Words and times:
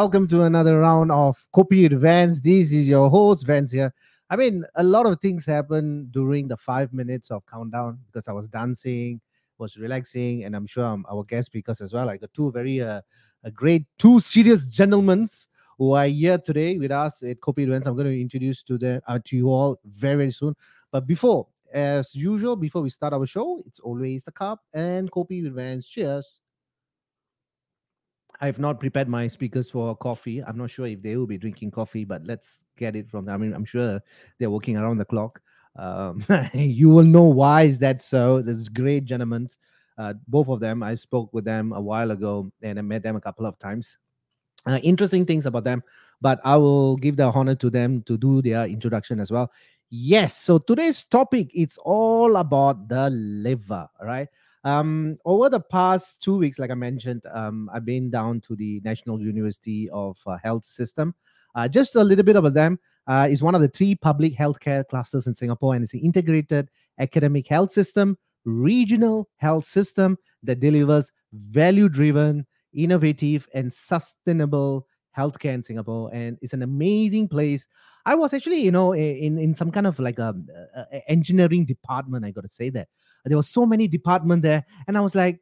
Welcome 0.00 0.28
to 0.28 0.44
another 0.44 0.80
round 0.80 1.12
of 1.12 1.46
Copy 1.52 1.86
Vance. 1.86 2.40
This 2.40 2.72
is 2.72 2.88
your 2.88 3.10
host, 3.10 3.44
Vance 3.44 3.70
here. 3.70 3.92
I 4.30 4.36
mean, 4.36 4.64
a 4.76 4.82
lot 4.82 5.04
of 5.04 5.20
things 5.20 5.44
happened 5.44 6.10
during 6.10 6.48
the 6.48 6.56
five 6.56 6.94
minutes 6.94 7.30
of 7.30 7.44
countdown 7.44 7.98
because 8.06 8.26
I 8.26 8.32
was 8.32 8.48
dancing, 8.48 9.20
was 9.58 9.76
relaxing, 9.76 10.44
and 10.44 10.56
I'm 10.56 10.66
sure 10.66 10.86
um, 10.86 11.04
our 11.12 11.22
guest 11.22 11.48
speakers 11.48 11.82
as 11.82 11.92
well. 11.92 12.08
I 12.08 12.16
got 12.16 12.32
two 12.32 12.50
very 12.50 12.80
uh, 12.80 13.02
a 13.44 13.50
great, 13.50 13.84
two 13.98 14.20
serious 14.20 14.64
gentlemen 14.64 15.28
who 15.76 15.92
are 15.92 16.06
here 16.06 16.38
today 16.38 16.78
with 16.78 16.92
us 16.92 17.22
at 17.22 17.38
Copy 17.42 17.66
Vance. 17.66 17.84
I'm 17.84 17.94
going 17.94 18.06
to 18.06 18.18
introduce 18.18 18.62
to 18.62 18.78
them 18.78 19.02
uh, 19.06 19.18
to 19.22 19.36
you 19.36 19.50
all 19.50 19.78
very 19.84 20.16
very 20.16 20.32
soon. 20.32 20.56
But 20.90 21.06
before, 21.06 21.46
as 21.74 22.14
usual, 22.14 22.56
before 22.56 22.80
we 22.80 22.88
start 22.88 23.12
our 23.12 23.26
show, 23.26 23.62
it's 23.66 23.80
always 23.80 24.26
a 24.28 24.32
cup 24.32 24.60
and 24.72 25.10
Copy 25.10 25.46
Vance. 25.46 25.86
Cheers. 25.86 26.40
I've 28.40 28.58
not 28.58 28.80
prepared 28.80 29.08
my 29.08 29.28
speakers 29.28 29.70
for 29.70 29.94
coffee. 29.96 30.42
I'm 30.42 30.56
not 30.56 30.70
sure 30.70 30.86
if 30.86 31.02
they 31.02 31.16
will 31.16 31.26
be 31.26 31.38
drinking 31.38 31.72
coffee, 31.72 32.04
but 32.04 32.26
let's 32.26 32.60
get 32.76 32.96
it 32.96 33.10
from 33.10 33.26
them. 33.26 33.34
I 33.34 33.38
mean, 33.38 33.54
I'm 33.54 33.64
sure 33.64 34.00
they're 34.38 34.50
working 34.50 34.76
around 34.76 34.98
the 34.98 35.04
clock. 35.04 35.40
Um, 35.76 36.24
you 36.52 36.88
will 36.88 37.04
know 37.04 37.24
why 37.24 37.62
is 37.62 37.78
that 37.80 38.00
so. 38.00 38.40
There's 38.40 38.68
great 38.68 39.04
gentlemen, 39.04 39.48
uh, 39.98 40.14
both 40.26 40.48
of 40.48 40.60
them. 40.60 40.82
I 40.82 40.94
spoke 40.94 41.32
with 41.34 41.44
them 41.44 41.72
a 41.72 41.80
while 41.80 42.10
ago, 42.10 42.50
and 42.62 42.78
I 42.78 42.82
met 42.82 43.02
them 43.02 43.16
a 43.16 43.20
couple 43.20 43.46
of 43.46 43.58
times. 43.58 43.98
Uh, 44.66 44.78
interesting 44.82 45.24
things 45.24 45.46
about 45.46 45.64
them, 45.64 45.82
but 46.20 46.40
I 46.44 46.56
will 46.56 46.96
give 46.96 47.16
the 47.16 47.24
honor 47.24 47.54
to 47.56 47.70
them 47.70 48.02
to 48.02 48.18
do 48.18 48.42
their 48.42 48.64
introduction 48.64 49.20
as 49.20 49.30
well. 49.30 49.50
Yes, 49.90 50.36
so 50.36 50.58
today's 50.58 51.02
topic 51.04 51.50
it's 51.54 51.78
all 51.78 52.36
about 52.36 52.88
the 52.88 53.10
liver, 53.10 53.88
right? 54.02 54.28
Um, 54.64 55.16
over 55.24 55.48
the 55.48 55.60
past 55.60 56.22
two 56.22 56.36
weeks, 56.36 56.58
like 56.58 56.70
I 56.70 56.74
mentioned, 56.74 57.22
um, 57.32 57.70
I've 57.72 57.84
been 57.84 58.10
down 58.10 58.40
to 58.42 58.56
the 58.56 58.80
National 58.84 59.20
University 59.20 59.88
of 59.90 60.18
uh, 60.26 60.36
Health 60.42 60.64
System. 60.64 61.14
Uh, 61.54 61.66
just 61.66 61.96
a 61.96 62.04
little 62.04 62.24
bit 62.24 62.36
about 62.36 62.54
them. 62.54 62.78
Uh, 63.06 63.26
is 63.28 63.42
one 63.42 63.54
of 63.54 63.60
the 63.60 63.68
three 63.68 63.94
public 63.94 64.36
healthcare 64.36 64.86
clusters 64.86 65.26
in 65.26 65.34
Singapore, 65.34 65.74
and 65.74 65.82
it's 65.82 65.94
an 65.94 66.00
integrated 66.00 66.70
academic 66.98 67.48
health 67.48 67.72
system, 67.72 68.16
regional 68.44 69.28
health 69.38 69.64
system 69.64 70.16
that 70.42 70.60
delivers 70.60 71.10
value-driven, 71.32 72.46
innovative, 72.72 73.48
and 73.54 73.72
sustainable 73.72 74.86
healthcare 75.16 75.54
in 75.54 75.62
Singapore. 75.62 76.10
And 76.14 76.38
it's 76.40 76.52
an 76.52 76.62
amazing 76.62 77.28
place. 77.28 77.66
I 78.06 78.14
was 78.14 78.32
actually, 78.32 78.60
you 78.60 78.70
know, 78.70 78.92
in 78.92 79.38
in 79.38 79.54
some 79.54 79.72
kind 79.72 79.86
of 79.86 79.98
like 79.98 80.18
a, 80.18 80.34
a 80.76 81.10
engineering 81.10 81.64
department. 81.64 82.24
I 82.24 82.30
got 82.30 82.42
to 82.42 82.48
say 82.48 82.70
that 82.70 82.88
there 83.24 83.36
were 83.36 83.42
so 83.42 83.66
many 83.66 83.88
departments 83.88 84.42
there, 84.42 84.64
and 84.86 84.96
I 84.96 85.00
was 85.00 85.14
like, 85.14 85.40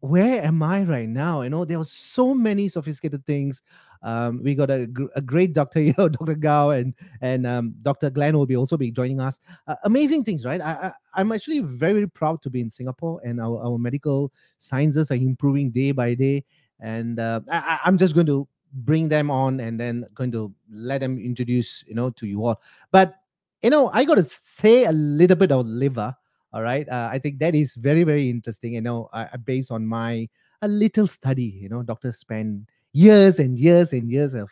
where 0.00 0.44
am 0.44 0.62
I 0.62 0.82
right 0.82 1.08
now? 1.08 1.42
You 1.42 1.50
know, 1.50 1.64
there 1.64 1.78
were 1.78 1.84
so 1.84 2.34
many 2.34 2.68
sophisticated 2.68 3.26
things. 3.26 3.62
Um, 4.02 4.40
we 4.42 4.54
got 4.54 4.70
a, 4.70 4.88
a 5.16 5.20
great 5.20 5.52
doctor 5.52 5.80
here, 5.80 5.94
Dr. 5.94 6.34
Gao, 6.34 6.70
and 6.70 6.94
and 7.20 7.46
um, 7.46 7.74
Dr. 7.82 8.10
Glenn 8.10 8.36
will 8.36 8.46
be 8.46 8.56
also 8.56 8.76
be 8.76 8.90
joining 8.90 9.20
us. 9.20 9.40
Uh, 9.66 9.74
amazing 9.84 10.24
things, 10.24 10.44
right? 10.44 10.60
I, 10.60 10.92
I 11.14 11.20
am 11.20 11.32
actually 11.32 11.60
very, 11.60 11.94
very 11.94 12.08
proud 12.08 12.42
to 12.42 12.50
be 12.50 12.60
in 12.60 12.70
Singapore, 12.70 13.20
and 13.24 13.40
our, 13.40 13.60
our 13.64 13.78
medical 13.78 14.32
sciences 14.58 15.10
are 15.10 15.16
improving 15.16 15.70
day 15.70 15.92
by 15.92 16.14
day. 16.14 16.44
And 16.80 17.18
uh, 17.18 17.40
I, 17.50 17.80
I'm 17.84 17.98
just 17.98 18.14
going 18.14 18.26
to 18.26 18.46
bring 18.72 19.08
them 19.08 19.30
on, 19.32 19.58
and 19.58 19.80
then 19.80 20.06
going 20.14 20.30
to 20.32 20.54
let 20.70 21.00
them 21.00 21.18
introduce, 21.18 21.82
you 21.88 21.94
know, 21.94 22.10
to 22.10 22.26
you 22.26 22.46
all. 22.46 22.60
But 22.92 23.14
you 23.62 23.70
know, 23.70 23.90
I 23.92 24.04
got 24.04 24.14
to 24.14 24.22
say 24.22 24.84
a 24.84 24.92
little 24.92 25.36
bit 25.36 25.50
of 25.50 25.66
liver 25.66 26.14
all 26.52 26.62
right. 26.62 26.88
Uh, 26.88 27.08
I 27.12 27.18
think 27.18 27.38
that 27.40 27.54
is 27.54 27.74
very, 27.74 28.04
very 28.04 28.30
interesting. 28.30 28.74
You 28.74 28.80
know, 28.80 29.08
uh, 29.12 29.36
based 29.44 29.70
on 29.70 29.86
my 29.86 30.28
a 30.62 30.68
little 30.68 31.06
study, 31.06 31.58
you 31.62 31.68
know, 31.68 31.82
doctors 31.82 32.18
spend 32.18 32.66
years 32.92 33.38
and 33.38 33.58
years 33.58 33.92
and 33.92 34.10
years 34.10 34.34
of, 34.34 34.50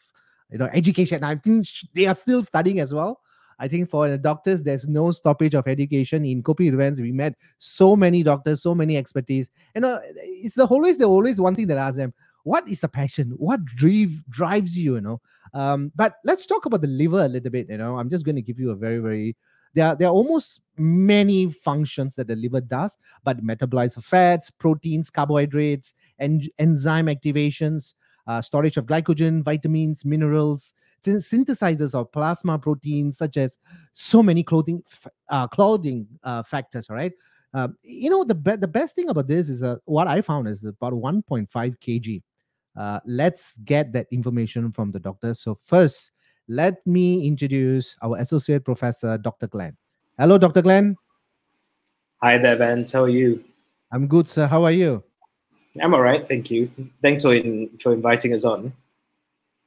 you 0.50 0.58
know, 0.58 0.69
education. 0.72 1.25
I 1.25 1.37
think 1.37 1.66
they 1.94 2.06
are 2.06 2.14
still 2.14 2.43
studying 2.43 2.81
as 2.81 2.93
well. 2.93 3.20
I 3.58 3.69
think 3.69 3.88
for 3.88 4.08
the 4.08 4.19
doctors, 4.19 4.62
there's 4.62 4.87
no 4.87 5.10
stoppage 5.10 5.54
of 5.54 5.66
education. 5.66 6.26
In 6.26 6.43
Copy 6.43 6.69
events, 6.69 7.00
we 7.00 7.10
met 7.12 7.34
so 7.56 7.96
many 7.96 8.22
doctors, 8.22 8.62
so 8.62 8.75
many 8.75 8.98
expertise. 8.98 9.50
You 9.75 9.81
know, 9.81 10.00
it's 10.04 10.54
the 10.54 10.66
always 10.66 10.98
the 10.98 11.06
always 11.06 11.40
one 11.40 11.54
thing 11.54 11.66
that 11.69 11.78
I 11.78 11.88
ask 11.88 11.96
them: 11.96 12.12
what 12.44 12.69
is 12.69 12.81
the 12.81 12.88
passion? 12.88 13.32
What 13.38 13.64
drive 13.64 14.10
drives 14.28 14.76
you? 14.76 14.96
You 14.96 15.00
know. 15.00 15.20
Um, 15.54 15.90
but 15.96 16.16
let's 16.22 16.44
talk 16.44 16.66
about 16.66 16.82
the 16.82 16.88
liver 16.88 17.25
a 17.25 17.28
little 17.28 17.50
bit. 17.50 17.70
You 17.70 17.78
know, 17.78 17.98
I'm 17.98 18.10
just 18.10 18.26
going 18.26 18.37
to 18.37 18.43
give 18.43 18.60
you 18.60 18.70
a 18.70 18.76
very, 18.76 18.98
very 18.98 19.37
there 19.76 19.87
are, 19.88 19.96
there 19.96 20.08
are 20.08 20.12
almost 20.12 20.62
many 20.78 21.50
functions 21.52 22.17
that 22.17 22.26
the 22.26 22.34
liver 22.34 22.61
does, 22.62 22.96
but 23.25 23.44
metabolize 23.44 24.02
fats, 24.02 24.50
proteins, 24.50 25.11
carbohydrates, 25.11 25.94
and 26.19 26.50
enzyme 26.58 27.06
activations, 27.06 27.94
uh, 28.26 28.40
storage 28.40 28.78
of 28.78 28.87
glycogen, 28.87 29.44
vitamins, 29.44 30.05
minerals, 30.05 30.73
synthesizes 31.05 31.94
of 31.94 32.11
plasma 32.11 32.58
proteins, 32.58 33.19
such 33.19 33.37
as 33.37 33.58
so 33.93 34.23
many 34.23 34.43
clotting 34.43 34.82
uh, 35.28 35.46
clotting 35.46 36.06
uh, 36.25 36.43
factors. 36.43 36.88
Right. 36.90 37.12
Uh, 37.55 37.69
you 37.82 38.11
know 38.11 38.25
the 38.25 38.34
be- 38.34 38.56
the 38.56 38.67
best 38.67 38.96
thing 38.96 39.08
about 39.11 39.29
this 39.29 39.49
is 39.49 39.62
uh, 39.62 39.76
what 39.84 40.08
I 40.08 40.20
found 40.22 40.49
is 40.49 40.64
about 40.64 40.94
1.5 40.94 41.46
kg. 41.81 42.22
Uh, 42.76 43.00
let's 43.06 43.56
get 43.65 43.93
that 43.93 44.06
information 44.10 44.72
from 44.72 44.91
the 44.91 44.98
doctor. 44.98 45.32
So 45.32 45.55
first, 45.55 46.10
let 46.48 46.86
me 46.86 47.26
introduce 47.26 47.96
our 48.03 48.19
associate 48.19 48.65
professor, 48.65 49.19
Dr. 49.19 49.46
Glenn. 49.46 49.76
Hello, 50.19 50.38
Dr. 50.38 50.62
Glenn. 50.62 50.96
Hi 52.22 52.38
there, 52.38 52.56
Vance. 52.56 52.93
How 52.93 53.05
are 53.05 53.08
you? 53.08 53.44
I'm 53.93 54.06
good, 54.06 54.29
sir. 54.29 54.46
How 54.46 54.65
are 54.65 54.72
you? 54.72 55.03
I'm 55.82 55.93
all 55.93 56.00
right, 56.00 56.26
thank 56.26 56.50
you. 56.50 56.70
Thanks 57.03 57.22
for 57.22 57.34
in, 57.34 57.69
for 57.82 57.93
inviting 57.93 58.32
us 58.32 58.44
on. 58.44 58.72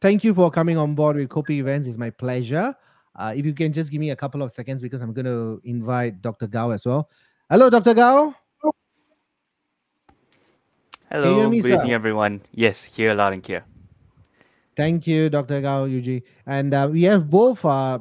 Thank 0.01 0.23
you 0.23 0.33
for 0.33 0.49
coming 0.49 0.77
on 0.77 0.95
board 0.95 1.17
with 1.17 1.29
Copy 1.29 1.59
Events. 1.59 1.87
It's 1.87 1.97
my 1.97 2.09
pleasure. 2.09 2.73
Uh, 3.15 3.33
if 3.35 3.45
you 3.45 3.53
can 3.53 3.73
just 3.73 3.91
give 3.91 3.99
me 3.99 4.11
a 4.11 4.15
couple 4.15 4.41
of 4.41 4.51
seconds 4.51 4.81
because 4.81 5.01
I'm 5.01 5.13
going 5.13 5.25
to 5.25 5.61
invite 5.65 6.21
Dr. 6.21 6.47
Gao 6.47 6.71
as 6.71 6.85
well. 6.85 7.09
Hello, 7.49 7.69
Dr. 7.69 7.93
Gao. 7.93 8.33
Hello, 11.11 11.49
me, 11.49 11.59
good 11.61 11.69
sir? 11.69 11.75
evening, 11.75 11.93
everyone. 11.93 12.41
Yes, 12.53 12.83
here 12.83 13.13
loud 13.13 13.33
and 13.33 13.43
clear. 13.43 13.65
Thank 14.79 15.07
you, 15.07 15.29
Dr. 15.29 15.59
Gao 15.59 15.87
Yujia. 15.87 16.23
And 16.47 16.73
uh, 16.73 16.87
we 16.89 17.03
have 17.03 17.29
both, 17.29 17.65
uh, 17.65 17.99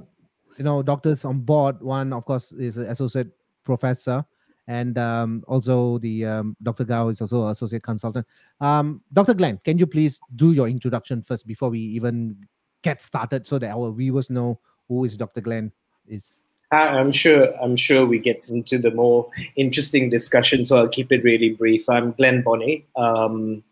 you 0.56 0.62
know, 0.62 0.80
doctors 0.80 1.24
on 1.24 1.40
board. 1.40 1.82
One, 1.82 2.12
of 2.12 2.24
course, 2.24 2.52
is 2.52 2.76
an 2.76 2.86
associate 2.86 3.26
professor, 3.64 4.24
and 4.68 4.96
um, 4.96 5.42
also 5.48 5.98
the 5.98 6.24
um, 6.24 6.56
Dr. 6.62 6.84
Gao 6.84 7.08
is 7.08 7.20
also 7.20 7.48
associate 7.48 7.82
consultant. 7.82 8.24
Um, 8.60 9.02
Dr. 9.12 9.34
Glenn, 9.34 9.58
can 9.64 9.76
you 9.76 9.88
please 9.88 10.20
do 10.36 10.52
your 10.52 10.68
introduction 10.68 11.20
first 11.20 11.48
before 11.48 11.68
we 11.68 11.80
even 11.80 12.46
get 12.82 13.02
started, 13.02 13.44
so 13.44 13.58
that 13.58 13.70
our 13.70 13.90
viewers 13.90 14.30
know 14.30 14.60
who 14.86 15.04
is 15.04 15.16
Dr. 15.16 15.40
Glenn 15.40 15.72
is. 16.06 16.42
I'm 16.70 17.10
sure. 17.10 17.60
I'm 17.60 17.74
sure 17.74 18.06
we 18.06 18.20
get 18.20 18.44
into 18.46 18.78
the 18.78 18.92
more 18.92 19.28
interesting 19.56 20.10
discussion, 20.10 20.64
so 20.64 20.76
I'll 20.76 20.88
keep 20.88 21.10
it 21.10 21.24
really 21.24 21.50
brief. 21.50 21.88
I'm 21.88 22.12
Glenn 22.12 22.42
Bonney. 22.42 22.86
Um, 22.94 23.64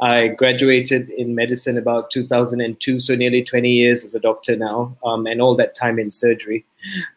I 0.00 0.28
graduated 0.28 1.10
in 1.10 1.34
medicine 1.34 1.76
about 1.76 2.10
2002, 2.10 3.00
so 3.00 3.14
nearly 3.14 3.42
20 3.42 3.70
years 3.70 4.04
as 4.04 4.14
a 4.14 4.20
doctor 4.20 4.56
now, 4.56 4.96
um, 5.04 5.26
and 5.26 5.40
all 5.40 5.56
that 5.56 5.74
time 5.74 5.98
in 5.98 6.10
surgery. 6.10 6.64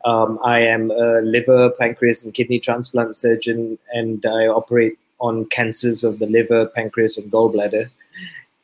Um, 0.05 0.39
I 0.43 0.59
am 0.59 0.91
a 0.91 1.21
liver, 1.21 1.69
pancreas, 1.71 2.23
and 2.23 2.33
kidney 2.33 2.59
transplant 2.59 3.15
surgeon, 3.15 3.77
and 3.93 4.25
I 4.25 4.47
operate 4.47 4.97
on 5.19 5.45
cancers 5.45 6.03
of 6.03 6.19
the 6.19 6.25
liver, 6.25 6.65
pancreas, 6.67 7.17
and 7.17 7.31
gallbladder, 7.31 7.89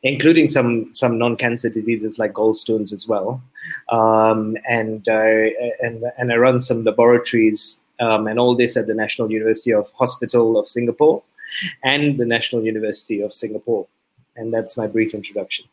including 0.02 0.48
some 0.48 0.92
some 0.92 1.18
non-cancer 1.18 1.70
diseases 1.70 2.18
like 2.18 2.32
gallstones 2.32 2.92
as 2.92 3.06
well. 3.06 3.40
Um, 3.90 4.56
and 4.68 5.06
I 5.08 5.52
and 5.80 6.04
and 6.18 6.32
I 6.32 6.36
run 6.36 6.58
some 6.58 6.82
laboratories 6.82 7.86
um, 8.00 8.26
and 8.26 8.38
all 8.38 8.56
this 8.56 8.76
at 8.76 8.86
the 8.86 8.94
National 8.94 9.30
University 9.30 9.72
of 9.72 9.90
Hospital 9.92 10.58
of 10.58 10.68
Singapore 10.68 11.22
and 11.84 12.18
the 12.18 12.24
National 12.24 12.64
University 12.64 13.20
of 13.20 13.32
Singapore. 13.32 13.86
And 14.36 14.52
that's 14.52 14.76
my 14.76 14.86
brief 14.86 15.14
introduction. 15.14 15.66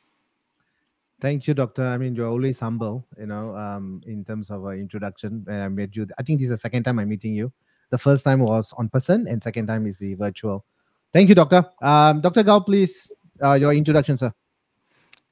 Thank 1.21 1.47
you, 1.47 1.53
Doctor. 1.53 1.85
I 1.85 1.97
mean, 1.97 2.13
you're 2.13 2.27
always 2.27 2.59
humble, 2.59 3.05
you 3.17 3.25
know, 3.25 3.55
um, 3.55 4.01
in 4.05 4.25
terms 4.25 4.49
of 4.49 4.65
our 4.65 4.75
introduction. 4.75 5.45
I 5.49 5.67
met 5.69 5.95
you. 5.95 6.07
I 6.19 6.23
think 6.23 6.39
this 6.39 6.45
is 6.45 6.51
the 6.51 6.57
second 6.57 6.83
time 6.83 6.99
I'm 6.99 7.09
meeting 7.09 7.33
you. 7.33 7.51
The 7.89 7.97
first 7.97 8.23
time 8.23 8.39
was 8.39 8.73
on 8.77 8.89
person, 8.89 9.27
and 9.27 9.41
second 9.41 9.67
time 9.67 9.87
is 9.87 9.97
the 9.97 10.15
virtual. 10.15 10.65
Thank 11.13 11.29
you, 11.29 11.35
Doctor. 11.35 11.65
Um, 11.81 12.19
Dr. 12.19 12.43
Gao, 12.43 12.59
please, 12.59 13.09
uh, 13.41 13.53
your 13.53 13.73
introduction, 13.73 14.17
sir. 14.17 14.33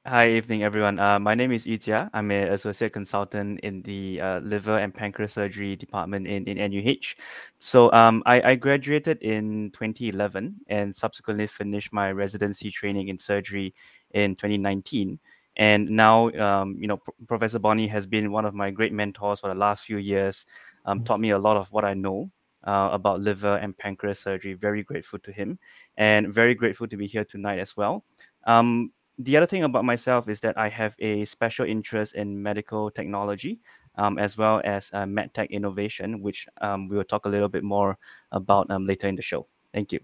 Hi, 0.06 0.28
evening, 0.32 0.62
everyone. 0.62 0.98
Uh, 0.98 1.18
my 1.18 1.34
name 1.34 1.50
is 1.50 1.64
Yu 1.64 1.78
Jia. 1.78 2.10
I'm 2.12 2.30
an 2.30 2.52
associate 2.52 2.92
consultant 2.92 3.60
in 3.60 3.80
the 3.80 4.20
uh, 4.20 4.40
liver 4.40 4.76
and 4.76 4.92
pancreas 4.92 5.32
surgery 5.32 5.76
department 5.76 6.26
in, 6.26 6.44
in 6.44 6.58
NUH. 6.58 7.16
So 7.58 7.90
um, 7.94 8.22
I, 8.26 8.50
I 8.50 8.54
graduated 8.56 9.22
in 9.22 9.70
2011 9.70 10.56
and 10.66 10.94
subsequently 10.94 11.46
finished 11.46 11.90
my 11.90 12.12
residency 12.12 12.70
training 12.70 13.08
in 13.08 13.18
surgery 13.18 13.74
in 14.10 14.36
2019. 14.36 15.18
And 15.56 15.88
now, 15.88 16.28
um, 16.32 16.76
you 16.78 16.86
know, 16.86 16.98
P- 16.98 17.12
Professor 17.26 17.58
Bonney 17.58 17.86
has 17.86 18.04
been 18.04 18.30
one 18.30 18.44
of 18.44 18.52
my 18.52 18.70
great 18.70 18.92
mentors 18.92 19.40
for 19.40 19.48
the 19.48 19.54
last 19.54 19.86
few 19.86 19.96
years, 19.96 20.44
um, 20.84 20.98
mm-hmm. 20.98 21.04
taught 21.04 21.20
me 21.20 21.30
a 21.30 21.38
lot 21.38 21.56
of 21.56 21.72
what 21.72 21.86
I 21.86 21.94
know 21.94 22.30
uh, 22.64 22.90
about 22.92 23.22
liver 23.22 23.56
and 23.56 23.74
pancreas 23.74 24.20
surgery. 24.20 24.52
Very 24.52 24.82
grateful 24.82 25.18
to 25.20 25.32
him, 25.32 25.58
and 25.96 26.28
very 26.28 26.54
grateful 26.54 26.88
to 26.88 26.96
be 26.98 27.06
here 27.06 27.24
tonight 27.24 27.58
as 27.58 27.74
well. 27.74 28.04
Um, 28.46 28.92
the 29.18 29.36
other 29.36 29.46
thing 29.46 29.64
about 29.64 29.84
myself 29.84 30.28
is 30.28 30.40
that 30.40 30.58
I 30.58 30.68
have 30.68 30.94
a 30.98 31.24
special 31.24 31.66
interest 31.66 32.14
in 32.14 32.42
medical 32.42 32.90
technology. 32.90 33.60
Um, 33.96 34.18
as 34.18 34.36
well 34.36 34.60
as 34.64 34.90
uh, 34.92 35.04
medtech 35.04 35.50
innovation, 35.50 36.20
which 36.20 36.48
um, 36.60 36.88
we 36.88 36.96
will 36.96 37.04
talk 37.04 37.26
a 37.26 37.28
little 37.28 37.48
bit 37.48 37.62
more 37.62 37.96
about 38.32 38.68
um, 38.68 38.88
later 38.88 39.06
in 39.06 39.14
the 39.14 39.22
show. 39.22 39.46
Thank 39.72 39.92
you. 39.92 40.00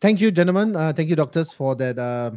Thank 0.00 0.20
you, 0.20 0.30
gentlemen. 0.30 0.76
Uh, 0.76 0.92
thank 0.92 1.08
you, 1.08 1.16
doctors, 1.16 1.52
for 1.52 1.74
that 1.74 1.98
uh, 1.98 2.30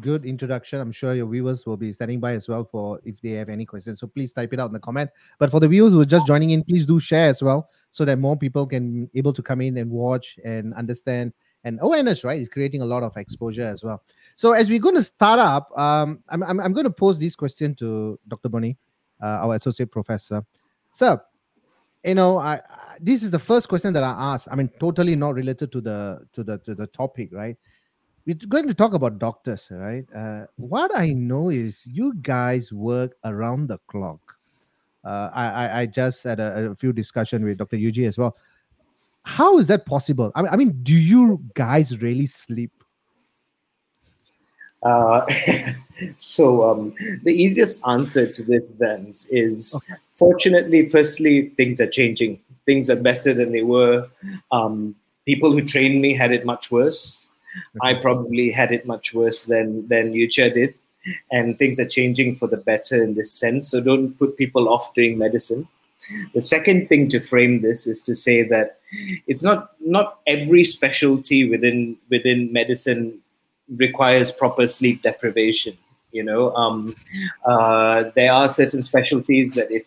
good 0.00 0.26
introduction. 0.26 0.80
I'm 0.80 0.92
sure 0.92 1.14
your 1.14 1.26
viewers 1.26 1.64
will 1.64 1.78
be 1.78 1.92
standing 1.92 2.20
by 2.20 2.34
as 2.34 2.48
well 2.48 2.64
for 2.64 3.00
if 3.04 3.20
they 3.22 3.30
have 3.30 3.48
any 3.48 3.64
questions. 3.64 4.00
So 4.00 4.06
please 4.06 4.32
type 4.32 4.52
it 4.52 4.60
out 4.60 4.66
in 4.66 4.74
the 4.74 4.78
comment. 4.78 5.10
But 5.38 5.50
for 5.50 5.60
the 5.60 5.68
viewers 5.68 5.94
who 5.94 6.00
are 6.02 6.04
just 6.04 6.26
joining 6.26 6.50
in, 6.50 6.64
please 6.64 6.84
do 6.84 7.00
share 7.00 7.28
as 7.28 7.42
well 7.42 7.70
so 7.90 8.04
that 8.04 8.18
more 8.18 8.36
people 8.36 8.66
can 8.66 9.08
able 9.14 9.32
to 9.32 9.42
come 9.42 9.62
in 9.62 9.78
and 9.78 9.90
watch 9.90 10.38
and 10.44 10.74
understand 10.74 11.32
and 11.64 11.78
awareness. 11.82 12.24
Right, 12.24 12.40
is 12.40 12.48
creating 12.48 12.82
a 12.82 12.84
lot 12.84 13.02
of 13.02 13.16
exposure 13.16 13.64
as 13.64 13.82
well. 13.82 14.02
So 14.36 14.52
as 14.52 14.68
we're 14.68 14.78
going 14.78 14.94
to 14.94 15.02
start 15.02 15.38
up, 15.38 15.76
um, 15.78 16.22
I'm, 16.28 16.42
I'm 16.42 16.60
I'm 16.60 16.72
going 16.72 16.84
to 16.84 16.90
pose 16.90 17.18
this 17.18 17.34
question 17.36 17.74
to 17.76 18.18
Dr. 18.28 18.48
Bonney, 18.48 18.76
uh, 19.22 19.46
our 19.46 19.54
associate 19.56 19.90
professor. 19.90 20.44
So, 20.92 21.20
you 22.04 22.14
know, 22.14 22.38
I, 22.38 22.54
I 22.54 22.96
this 23.00 23.22
is 23.22 23.30
the 23.30 23.38
first 23.38 23.68
question 23.68 23.92
that 23.92 24.02
I 24.02 24.14
asked. 24.34 24.48
I 24.50 24.56
mean, 24.56 24.70
totally 24.80 25.16
not 25.16 25.34
related 25.34 25.70
to 25.72 25.80
the 25.80 26.26
to 26.32 26.42
the 26.42 26.58
to 26.58 26.74
the 26.74 26.86
topic, 26.88 27.30
right? 27.32 27.56
we're 28.28 28.34
going 28.46 28.68
to 28.68 28.74
talk 28.74 28.92
about 28.92 29.18
doctors, 29.18 29.68
right? 29.70 30.04
Uh, 30.14 30.44
what 30.56 30.90
I 30.94 31.08
know 31.08 31.48
is 31.48 31.86
you 31.86 32.12
guys 32.20 32.72
work 32.72 33.16
around 33.24 33.68
the 33.68 33.78
clock. 33.86 34.36
Uh, 35.02 35.30
I, 35.32 35.46
I, 35.46 35.80
I 35.80 35.86
just 35.86 36.24
had 36.24 36.38
a, 36.38 36.70
a 36.70 36.74
few 36.74 36.92
discussion 36.92 37.42
with 37.42 37.56
Dr. 37.56 37.78
Yujia 37.78 38.06
as 38.06 38.18
well. 38.18 38.36
How 39.28 39.58
is 39.58 39.66
that 39.66 39.84
possible? 39.84 40.32
I 40.34 40.40
mean, 40.40 40.52
I 40.52 40.56
mean, 40.56 40.80
do 40.82 40.94
you 40.94 41.38
guys 41.52 42.00
really 42.00 42.24
sleep? 42.24 42.72
Uh, 44.82 45.26
so 46.16 46.68
um, 46.70 46.94
the 47.24 47.32
easiest 47.32 47.86
answer 47.86 48.26
to 48.26 48.42
this 48.42 48.72
then 48.72 49.08
is 49.30 49.74
okay. 49.76 50.00
fortunately, 50.16 50.88
firstly, 50.88 51.50
things 51.58 51.78
are 51.78 51.86
changing. 51.86 52.40
Things 52.64 52.88
are 52.88 53.00
better 53.00 53.34
than 53.34 53.52
they 53.52 53.62
were. 53.62 54.08
Um, 54.50 54.96
people 55.26 55.52
who 55.52 55.62
trained 55.62 56.00
me 56.00 56.14
had 56.16 56.32
it 56.32 56.46
much 56.46 56.70
worse. 56.70 57.28
I 57.82 57.94
probably 57.94 58.50
had 58.50 58.72
it 58.72 58.86
much 58.86 59.12
worse 59.12 59.44
than 59.44 59.86
than 59.88 60.14
Yujia 60.14 60.54
did, 60.54 60.74
and 61.30 61.58
things 61.58 61.78
are 61.78 61.88
changing 61.88 62.36
for 62.36 62.46
the 62.46 62.56
better 62.56 63.02
in 63.02 63.14
this 63.14 63.30
sense. 63.30 63.68
So 63.68 63.82
don't 63.82 64.18
put 64.18 64.38
people 64.38 64.70
off 64.70 64.94
doing 64.94 65.18
medicine. 65.18 65.68
The 66.34 66.40
second 66.40 66.88
thing 66.88 67.08
to 67.08 67.20
frame 67.20 67.62
this 67.62 67.86
is 67.86 68.00
to 68.02 68.14
say 68.14 68.42
that 68.44 68.78
it's 69.26 69.42
not 69.42 69.72
not 69.80 70.20
every 70.26 70.64
specialty 70.64 71.48
within 71.48 71.96
within 72.10 72.52
medicine 72.52 73.18
requires 73.76 74.30
proper 74.30 74.66
sleep 74.66 75.02
deprivation. 75.02 75.76
You 76.12 76.24
know, 76.24 76.54
um, 76.54 76.96
uh, 77.44 78.04
there 78.14 78.32
are 78.32 78.48
certain 78.48 78.80
specialties 78.80 79.54
that 79.54 79.70
if 79.70 79.84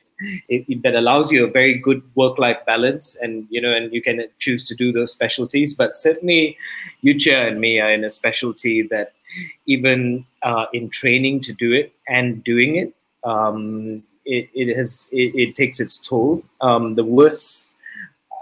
it, 0.49 0.83
that 0.83 0.93
allows 0.93 1.31
you 1.31 1.43
a 1.43 1.49
very 1.49 1.79
good 1.79 2.03
work-life 2.13 2.63
balance, 2.67 3.17
and 3.21 3.47
you 3.49 3.59
know, 3.59 3.73
and 3.73 3.91
you 3.91 4.03
can 4.03 4.23
choose 4.37 4.63
to 4.65 4.75
do 4.75 4.91
those 4.91 5.11
specialties. 5.11 5.73
But 5.73 5.95
certainly, 5.95 6.57
Yujia 7.03 7.47
and 7.47 7.59
me 7.59 7.79
are 7.79 7.91
in 7.91 8.03
a 8.03 8.11
specialty 8.11 8.83
that 8.83 9.13
even 9.65 10.25
uh, 10.43 10.65
in 10.73 10.89
training 10.89 11.39
to 11.41 11.53
do 11.53 11.71
it 11.71 11.91
and 12.07 12.43
doing 12.43 12.75
it, 12.75 12.93
um, 13.23 14.03
it, 14.25 14.49
it 14.53 14.75
has 14.75 15.09
it, 15.11 15.33
it, 15.35 15.55
takes 15.55 15.79
its 15.79 15.97
toll. 16.07 16.43
Um, 16.61 16.95
the 16.95 17.03
worst 17.03 17.75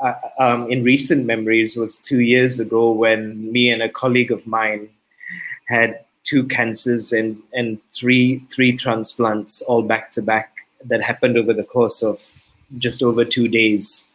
uh, 0.01 0.13
um, 0.39 0.71
in 0.71 0.83
recent 0.83 1.25
memories 1.25 1.77
was 1.77 1.97
two 1.97 2.21
years 2.21 2.59
ago 2.59 2.91
when 2.91 3.51
me 3.51 3.69
and 3.69 3.81
a 3.81 3.89
colleague 3.89 4.31
of 4.31 4.45
mine 4.47 4.89
had 5.67 6.03
two 6.23 6.43
cancers 6.47 7.13
and 7.13 7.41
and 7.53 7.79
three 7.93 8.43
three 8.53 8.75
transplants 8.75 9.61
all 9.63 9.81
back 9.81 10.11
to 10.11 10.21
back 10.21 10.53
that 10.85 11.01
happened 11.01 11.37
over 11.37 11.53
the 11.53 11.63
course 11.63 12.03
of 12.03 12.21
just 12.77 13.01
over 13.01 13.25
two 13.25 13.47
days. 13.47 14.09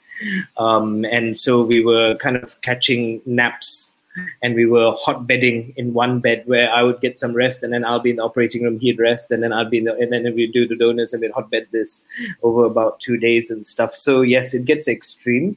Um, 0.57 1.05
and 1.05 1.37
so 1.37 1.63
we 1.63 1.85
were 1.85 2.15
kind 2.17 2.37
of 2.37 2.61
catching 2.63 3.21
naps 3.27 3.94
and 4.43 4.55
we 4.55 4.67
were 4.67 4.93
hot 4.97 5.27
bedding 5.27 5.73
in 5.77 5.93
one 5.93 6.21
bed 6.21 6.43
where 6.47 6.71
I 6.71 6.83
would 6.83 7.01
get 7.01 7.19
some 7.19 7.33
rest 7.33 7.63
and 7.63 7.73
then 7.73 7.85
I'll 7.85 8.01
be 8.01 8.11
in 8.11 8.17
the 8.17 8.23
operating 8.25 8.63
room, 8.63 8.79
he'd 8.79 8.99
rest, 8.99 9.31
and 9.31 9.43
then 9.43 9.53
I'll 9.53 9.69
be 9.69 9.79
in 9.79 9.85
the, 9.85 9.95
and 9.97 10.13
then 10.13 10.23
we 10.35 10.47
do 10.47 10.69
the 10.69 10.77
donors 10.77 11.13
and 11.13 11.21
we'd 11.21 11.33
hot 11.33 11.51
bed 11.51 11.67
this 11.73 12.05
over 12.43 12.65
about 12.65 13.01
two 13.01 13.17
days 13.17 13.51
and 13.51 13.65
stuff. 13.65 13.95
So 13.95 14.23
yes, 14.23 14.55
it 14.55 14.65
gets 14.65 14.89
extreme. 14.89 15.57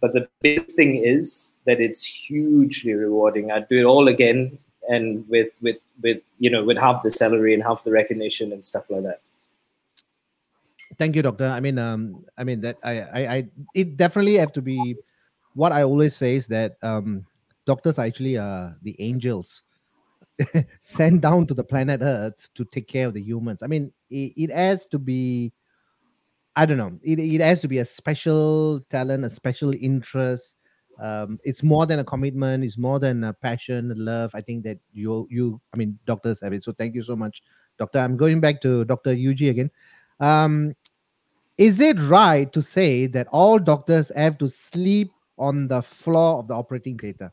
But 0.00 0.12
the 0.12 0.28
big 0.42 0.70
thing 0.70 0.96
is 0.96 1.54
that 1.64 1.80
it's 1.80 2.04
hugely 2.04 2.94
rewarding. 2.94 3.50
I'd 3.50 3.68
do 3.68 3.80
it 3.80 3.84
all 3.84 4.08
again 4.08 4.58
and 4.88 5.28
with 5.28 5.50
with 5.60 5.76
with 6.02 6.22
you 6.38 6.50
know 6.50 6.64
with 6.64 6.78
half 6.78 7.02
the 7.02 7.10
salary 7.10 7.54
and 7.54 7.62
half 7.62 7.84
the 7.84 7.90
recognition 7.90 8.52
and 8.52 8.64
stuff 8.64 8.84
like 8.88 9.02
that 9.02 9.20
thank 10.98 11.16
you 11.16 11.22
doctor 11.22 11.48
i 11.48 11.60
mean 11.60 11.78
um 11.78 12.24
i 12.38 12.44
mean 12.44 12.60
that 12.60 12.78
i 12.82 13.00
i, 13.00 13.20
I 13.36 13.48
it 13.74 13.96
definitely 13.96 14.34
have 14.34 14.52
to 14.52 14.62
be 14.62 14.96
what 15.54 15.72
i 15.72 15.82
always 15.82 16.14
say 16.14 16.36
is 16.36 16.46
that 16.46 16.76
um 16.82 17.26
doctors 17.66 17.98
are 17.98 18.06
actually 18.06 18.38
uh 18.38 18.70
the 18.82 18.96
angels 19.00 19.62
sent 20.82 21.20
down 21.20 21.46
to 21.46 21.54
the 21.54 21.64
planet 21.64 22.00
earth 22.02 22.48
to 22.54 22.64
take 22.64 22.88
care 22.88 23.06
of 23.08 23.14
the 23.14 23.20
humans. 23.22 23.62
I 23.62 23.66
mean 23.66 23.92
it, 24.10 24.32
it 24.36 24.50
has 24.50 24.86
to 24.86 24.98
be 24.98 25.52
i 26.54 26.64
don't 26.64 26.78
know 26.78 26.98
it, 27.02 27.18
it 27.18 27.40
has 27.40 27.60
to 27.60 27.68
be 27.68 27.78
a 27.78 27.84
special 27.84 28.80
talent 28.90 29.24
a 29.24 29.30
special 29.30 29.74
interest. 29.74 30.56
Um, 30.98 31.38
it's 31.44 31.62
more 31.62 31.84
than 31.84 31.98
a 31.98 32.04
commitment 32.04 32.64
it's 32.64 32.78
more 32.78 32.98
than 32.98 33.24
a 33.24 33.32
passion 33.34 33.92
love. 33.94 34.30
I 34.34 34.40
think 34.40 34.64
that 34.64 34.78
you 34.92 35.26
you 35.30 35.60
i 35.74 35.76
mean 35.76 35.98
doctors 36.06 36.40
have 36.40 36.54
it. 36.54 36.64
So 36.64 36.72
thank 36.72 36.94
you 36.94 37.02
so 37.02 37.16
much 37.16 37.42
doctor. 37.78 37.98
I'm 37.98 38.16
going 38.16 38.40
back 38.40 38.60
to 38.62 38.84
dr 38.84 39.10
yujia 39.14 39.50
again. 39.50 39.70
Um, 40.20 40.74
is 41.58 41.80
it 41.80 41.98
right 42.00 42.50
to 42.52 42.60
say 42.60 43.06
that 43.08 43.28
all 43.28 43.58
doctors 43.58 44.12
have 44.14 44.36
to 44.38 44.48
sleep 44.48 45.10
on 45.38 45.68
the 45.68 45.82
floor 45.82 46.38
of 46.38 46.48
the 46.48 46.54
operating 46.54 46.98
theater? 46.98 47.32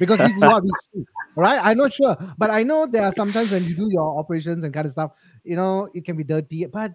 Because 0.00 0.18
this 0.18 0.36
is 0.36 0.42
what 0.42 0.64
we 0.64 0.70
see, 0.94 1.04
right? 1.36 1.60
I'm 1.62 1.76
not 1.76 1.92
sure, 1.92 2.16
but 2.38 2.50
I 2.50 2.64
know 2.64 2.86
there 2.86 3.04
are 3.04 3.12
sometimes 3.12 3.52
when 3.52 3.64
you 3.64 3.76
do 3.76 3.88
your 3.90 4.18
operations 4.18 4.64
and 4.64 4.74
kind 4.74 4.86
of 4.86 4.92
stuff, 4.92 5.12
you 5.44 5.54
know, 5.54 5.88
it 5.94 6.04
can 6.04 6.16
be 6.16 6.24
dirty, 6.24 6.66
but 6.66 6.94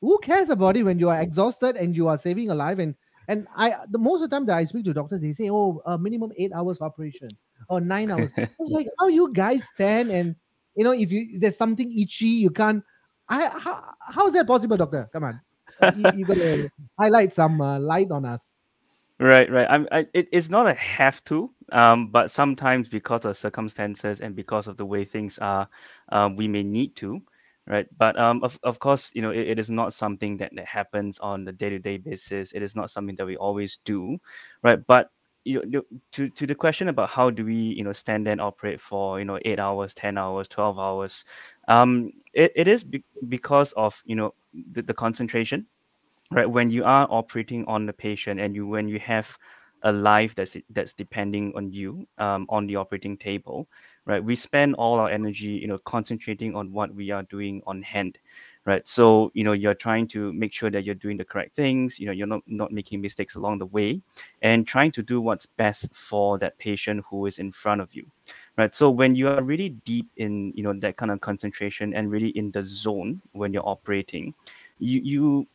who 0.00 0.18
cares 0.18 0.50
about 0.50 0.76
it 0.76 0.82
when 0.82 0.98
you 0.98 1.08
are 1.08 1.20
exhausted 1.22 1.76
and 1.76 1.96
you 1.96 2.08
are 2.08 2.18
saving 2.18 2.50
a 2.50 2.54
life? 2.54 2.78
And 2.78 2.94
and 3.28 3.46
I, 3.56 3.76
the 3.90 3.98
most 3.98 4.22
of 4.22 4.30
the 4.30 4.36
time 4.36 4.46
that 4.46 4.56
I 4.56 4.64
speak 4.64 4.84
to 4.84 4.92
doctors, 4.92 5.20
they 5.20 5.32
say, 5.32 5.50
"Oh, 5.50 5.80
a 5.86 5.98
minimum 5.98 6.32
eight 6.36 6.52
hours 6.52 6.80
operation 6.80 7.30
or 7.68 7.80
nine 7.80 8.10
hours." 8.10 8.30
I 8.38 8.46
was 8.58 8.70
like, 8.72 8.86
"How 9.00 9.08
you 9.08 9.32
guys 9.32 9.64
stand 9.74 10.10
and 10.10 10.36
you 10.76 10.84
know, 10.84 10.92
if 10.92 11.10
you 11.10 11.38
there's 11.40 11.56
something 11.56 11.90
itchy, 11.98 12.26
you 12.26 12.50
can't 12.50 12.84
I 13.28 13.48
how, 13.48 13.82
how 14.00 14.26
is 14.26 14.34
that 14.34 14.46
possible, 14.46 14.76
doctor? 14.76 15.08
Come 15.12 15.24
on, 15.24 15.40
you, 15.96 16.12
you 16.18 16.24
gotta 16.24 16.70
highlight 16.98 17.32
some 17.32 17.60
uh, 17.60 17.78
light 17.78 18.10
on 18.10 18.24
us. 18.24 18.52
Right, 19.18 19.50
right. 19.50 19.66
I'm, 19.68 19.88
I, 19.90 20.06
it, 20.12 20.28
it's 20.30 20.50
not 20.50 20.66
a 20.66 20.74
have 20.74 21.24
to, 21.24 21.50
um, 21.72 22.08
but 22.08 22.30
sometimes 22.30 22.88
because 22.88 23.24
of 23.24 23.36
circumstances 23.36 24.20
and 24.20 24.34
because 24.36 24.66
of 24.68 24.76
the 24.76 24.86
way 24.86 25.04
things 25.04 25.38
are, 25.38 25.68
um, 26.10 26.36
we 26.36 26.48
may 26.48 26.62
need 26.62 26.94
to, 26.96 27.20
right? 27.66 27.86
But 27.98 28.18
um, 28.18 28.42
of, 28.44 28.58
of 28.62 28.78
course, 28.78 29.10
you 29.14 29.22
know, 29.22 29.30
it, 29.30 29.48
it 29.48 29.58
is 29.58 29.70
not 29.70 29.92
something 29.92 30.36
that, 30.38 30.52
that 30.54 30.66
happens 30.66 31.18
on 31.18 31.44
the 31.44 31.52
day 31.52 31.70
to 31.70 31.78
day 31.78 31.96
basis. 31.98 32.52
It 32.52 32.62
is 32.62 32.76
not 32.76 32.90
something 32.90 33.16
that 33.16 33.26
we 33.26 33.36
always 33.36 33.78
do, 33.84 34.18
right? 34.62 34.78
But 34.86 35.10
you, 35.44 35.62
you, 35.68 35.86
to 36.12 36.28
to 36.30 36.46
the 36.46 36.54
question 36.56 36.88
about 36.88 37.08
how 37.10 37.30
do 37.30 37.44
we 37.44 37.54
you 37.54 37.84
know 37.84 37.92
stand 37.92 38.26
and 38.26 38.40
operate 38.40 38.80
for 38.80 39.18
you 39.18 39.24
know 39.24 39.38
eight 39.44 39.60
hours, 39.60 39.94
ten 39.94 40.18
hours, 40.18 40.48
twelve 40.48 40.78
hours, 40.78 41.24
um, 41.68 42.10
it, 42.32 42.52
it 42.56 42.68
is 42.68 42.82
be- 42.84 43.04
because 43.28 43.72
of 43.72 44.02
you 44.04 44.16
know 44.16 44.34
the, 44.72 44.82
the 44.82 44.94
concentration, 44.94 45.66
right? 46.30 46.50
When 46.50 46.70
you 46.70 46.84
are 46.84 47.06
operating 47.10 47.64
on 47.66 47.86
the 47.86 47.92
patient 47.92 48.40
and 48.40 48.54
you 48.54 48.66
when 48.66 48.88
you 48.88 48.98
have 49.00 49.36
a 49.86 49.92
life 49.92 50.34
that's 50.34 50.56
that's 50.70 50.92
depending 50.92 51.52
on 51.56 51.70
you 51.72 52.06
um, 52.18 52.46
on 52.48 52.66
the 52.66 52.76
operating 52.76 53.16
table, 53.16 53.68
right? 54.04 54.22
We 54.22 54.34
spend 54.36 54.74
all 54.74 54.98
our 54.98 55.08
energy, 55.08 55.58
you 55.62 55.68
know, 55.68 55.78
concentrating 55.78 56.54
on 56.54 56.72
what 56.72 56.94
we 56.94 57.10
are 57.10 57.22
doing 57.22 57.62
on 57.66 57.82
hand, 57.82 58.18
right 58.66 58.86
so 58.86 59.30
you 59.32 59.44
know 59.44 59.52
you're 59.52 59.74
trying 59.74 60.06
to 60.08 60.32
make 60.32 60.52
sure 60.52 60.70
that 60.70 60.84
you're 60.84 60.94
doing 60.94 61.16
the 61.16 61.24
correct 61.24 61.54
things 61.54 61.98
you 61.98 62.06
know 62.06 62.12
you're 62.12 62.26
not 62.26 62.42
not 62.46 62.72
making 62.72 63.00
mistakes 63.00 63.36
along 63.36 63.58
the 63.58 63.66
way 63.66 64.00
and 64.42 64.66
trying 64.66 64.90
to 64.90 65.02
do 65.02 65.20
what's 65.20 65.46
best 65.46 65.94
for 65.94 66.36
that 66.38 66.58
patient 66.58 67.02
who 67.08 67.26
is 67.26 67.38
in 67.38 67.50
front 67.50 67.80
of 67.80 67.94
you 67.94 68.04
right 68.58 68.74
so 68.74 68.90
when 68.90 69.14
you 69.14 69.28
are 69.28 69.42
really 69.42 69.70
deep 69.70 70.08
in 70.16 70.52
you 70.54 70.62
know 70.62 70.74
that 70.74 70.96
kind 70.96 71.10
of 71.10 71.20
concentration 71.20 71.94
and 71.94 72.10
really 72.10 72.30
in 72.30 72.50
the 72.50 72.62
zone 72.64 73.22
when 73.32 73.52
you're 73.52 73.68
operating 73.68 74.34
you 74.78 75.00
you 75.00 75.46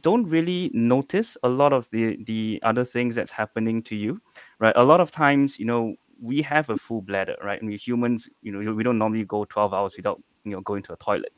don't 0.00 0.24
really 0.26 0.70
notice 0.72 1.36
a 1.42 1.48
lot 1.48 1.72
of 1.72 1.88
the 1.90 2.16
the 2.24 2.60
other 2.62 2.84
things 2.84 3.14
that's 3.14 3.32
happening 3.32 3.82
to 3.82 3.96
you 3.96 4.20
right 4.58 4.74
a 4.76 4.84
lot 4.84 5.00
of 5.00 5.10
times 5.10 5.58
you 5.58 5.64
know 5.64 5.94
we 6.20 6.40
have 6.42 6.70
a 6.70 6.76
full 6.76 7.02
bladder 7.02 7.36
right 7.42 7.60
and 7.60 7.68
we 7.68 7.76
humans 7.76 8.28
you 8.42 8.52
know 8.52 8.72
we 8.72 8.84
don't 8.84 8.98
normally 8.98 9.24
go 9.24 9.44
12 9.44 9.74
hours 9.74 9.94
without 9.96 10.22
you 10.44 10.52
know 10.52 10.60
going 10.60 10.82
to 10.82 10.92
a 10.92 10.96
toilet 10.96 11.32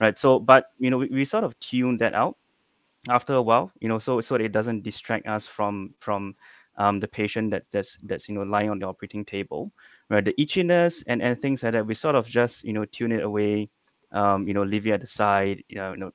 right 0.00 0.18
so 0.18 0.38
but 0.38 0.72
you 0.78 0.90
know 0.90 0.98
we, 0.98 1.06
we 1.06 1.24
sort 1.24 1.44
of 1.44 1.58
tune 1.60 1.96
that 1.96 2.14
out 2.14 2.36
after 3.08 3.34
a 3.34 3.42
while, 3.42 3.70
you 3.80 3.88
know, 3.88 3.98
so 3.98 4.20
so 4.20 4.34
it 4.36 4.52
doesn't 4.52 4.82
distract 4.82 5.26
us 5.26 5.46
from 5.46 5.94
from 6.00 6.34
um, 6.76 7.00
the 7.00 7.08
patient 7.08 7.50
that's 7.50 7.68
that's 7.68 7.98
that's 8.02 8.28
you 8.28 8.34
know 8.34 8.42
lying 8.42 8.70
on 8.70 8.78
the 8.78 8.86
operating 8.86 9.24
table, 9.24 9.72
right? 10.08 10.24
The 10.24 10.34
itchiness 10.38 11.04
and 11.06 11.22
and 11.22 11.40
things 11.40 11.62
like 11.62 11.72
that, 11.72 11.86
we 11.86 11.94
sort 11.94 12.14
of 12.14 12.26
just 12.26 12.64
you 12.64 12.72
know 12.72 12.84
tune 12.84 13.12
it 13.12 13.22
away, 13.22 13.68
um, 14.12 14.48
you 14.48 14.54
know, 14.54 14.62
leave 14.62 14.86
it 14.86 14.92
at 14.92 15.00
the 15.00 15.06
side, 15.06 15.62
you 15.68 15.76
know, 15.76 15.92
you 15.92 15.98
know, 15.98 16.12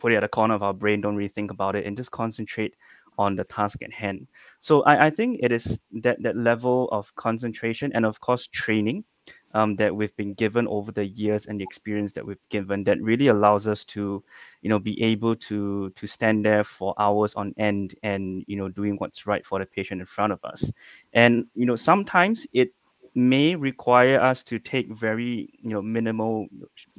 put 0.00 0.12
it 0.12 0.16
at 0.16 0.20
the 0.20 0.28
corner 0.28 0.54
of 0.54 0.62
our 0.62 0.74
brain, 0.74 1.00
don't 1.00 1.16
really 1.16 1.28
think 1.28 1.50
about 1.50 1.76
it, 1.76 1.86
and 1.86 1.96
just 1.96 2.10
concentrate 2.10 2.74
on 3.18 3.36
the 3.36 3.44
task 3.44 3.82
at 3.82 3.92
hand. 3.92 4.26
So 4.60 4.82
I, 4.82 5.06
I 5.06 5.10
think 5.10 5.40
it 5.42 5.52
is 5.52 5.78
that 6.02 6.22
that 6.22 6.36
level 6.36 6.88
of 6.90 7.14
concentration 7.16 7.92
and 7.94 8.06
of 8.06 8.20
course 8.20 8.46
training 8.46 9.04
um, 9.52 9.76
that 9.76 9.94
we've 9.94 10.16
been 10.16 10.34
given 10.34 10.66
over 10.68 10.92
the 10.92 11.04
years 11.04 11.46
and 11.46 11.60
the 11.60 11.64
experience 11.64 12.12
that 12.12 12.24
we've 12.24 12.48
given 12.48 12.84
that 12.84 13.02
really 13.02 13.26
allows 13.26 13.66
us 13.66 13.84
to 13.84 14.22
you 14.62 14.68
know 14.68 14.78
be 14.78 15.00
able 15.02 15.36
to 15.36 15.90
to 15.90 16.06
stand 16.06 16.44
there 16.44 16.64
for 16.64 16.94
hours 16.98 17.34
on 17.34 17.54
end 17.58 17.94
and 18.02 18.44
you 18.46 18.56
know 18.56 18.68
doing 18.68 18.96
what's 18.96 19.26
right 19.26 19.44
for 19.44 19.58
the 19.58 19.66
patient 19.66 20.00
in 20.00 20.06
front 20.06 20.32
of 20.32 20.42
us 20.44 20.72
and 21.12 21.46
you 21.54 21.66
know 21.66 21.76
sometimes 21.76 22.46
it 22.52 22.72
may 23.14 23.56
require 23.56 24.20
us 24.20 24.42
to 24.44 24.58
take 24.58 24.88
very 24.92 25.50
you 25.60 25.70
know 25.70 25.82
minimal 25.82 26.46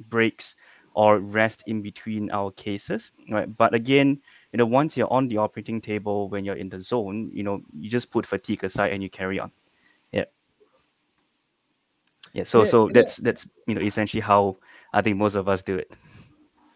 breaks 0.08 0.54
or 0.94 1.18
rest 1.18 1.62
in 1.66 1.82
between 1.82 2.30
our 2.30 2.50
cases 2.52 3.12
right 3.30 3.56
but 3.56 3.74
again 3.74 4.20
you 4.52 4.56
know 4.58 4.66
once 4.66 4.96
you're 4.96 5.12
on 5.12 5.28
the 5.28 5.36
operating 5.36 5.80
table 5.80 6.28
when 6.28 6.44
you're 6.44 6.56
in 6.56 6.68
the 6.68 6.78
zone 6.78 7.30
you 7.32 7.42
know 7.42 7.60
you 7.78 7.88
just 7.90 8.10
put 8.10 8.26
fatigue 8.26 8.62
aside 8.64 8.92
and 8.92 9.02
you 9.02 9.08
carry 9.10 9.38
on 9.40 9.50
yeah 10.12 10.24
yeah 12.32 12.44
so 12.44 12.62
Yeah, 12.62 12.70
so 12.70 12.86
yeah. 12.88 12.92
that's 12.94 13.16
that's 13.18 13.48
you 13.66 13.74
know 13.74 13.80
essentially 13.80 14.20
how 14.20 14.56
i 14.92 15.00
think 15.02 15.16
most 15.16 15.34
of 15.34 15.48
us 15.48 15.62
do 15.62 15.76
it 15.76 15.90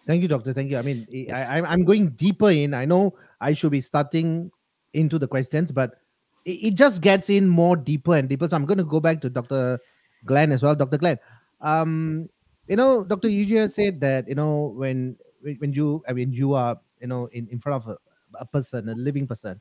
Thank 0.06 0.22
you, 0.22 0.28
doctor. 0.28 0.52
Thank 0.52 0.70
you. 0.70 0.78
I 0.78 0.82
mean, 0.82 1.04
I- 1.10 1.14
Yes. 1.26 1.48
I, 1.50 1.58
I'm 1.58 1.64
I'm 1.66 1.84
going 1.84 2.10
deeper 2.10 2.50
in. 2.50 2.74
I 2.74 2.84
know 2.84 3.14
I 3.40 3.54
should 3.54 3.72
be 3.72 3.80
starting 3.80 4.52
into 4.94 5.18
the 5.18 5.26
questions, 5.26 5.72
but 5.72 5.98
it, 6.44 6.70
it 6.70 6.74
just 6.76 7.02
gets 7.02 7.28
in 7.28 7.48
more 7.48 7.74
deeper 7.74 8.14
and 8.14 8.28
deeper. 8.28 8.46
So 8.46 8.54
I'm 8.54 8.66
going 8.66 8.78
to 8.78 8.84
go 8.84 9.00
back 9.00 9.20
to 9.22 9.28
Dr. 9.28 9.80
Glenn 10.24 10.52
as 10.52 10.62
well. 10.62 10.76
Dr. 10.76 10.96
Glenn, 10.98 11.18
um, 11.60 12.28
you 12.68 12.76
know, 12.76 13.04
Dr. 13.04 13.28
Yujia 13.28 13.70
said 13.70 14.00
that 14.00 14.28
you 14.28 14.34
know 14.34 14.74
when 14.76 15.16
when 15.40 15.56
when 15.56 15.72
you 15.72 16.02
I 16.08 16.12
mean 16.12 16.32
you 16.32 16.54
are 16.54 16.78
you 17.00 17.06
know 17.06 17.26
in, 17.32 17.48
in 17.48 17.58
front 17.58 17.82
of 17.84 17.88
a, 17.92 17.96
a 18.40 18.46
person, 18.46 18.88
a 18.88 18.94
living 18.94 19.26
person, 19.26 19.60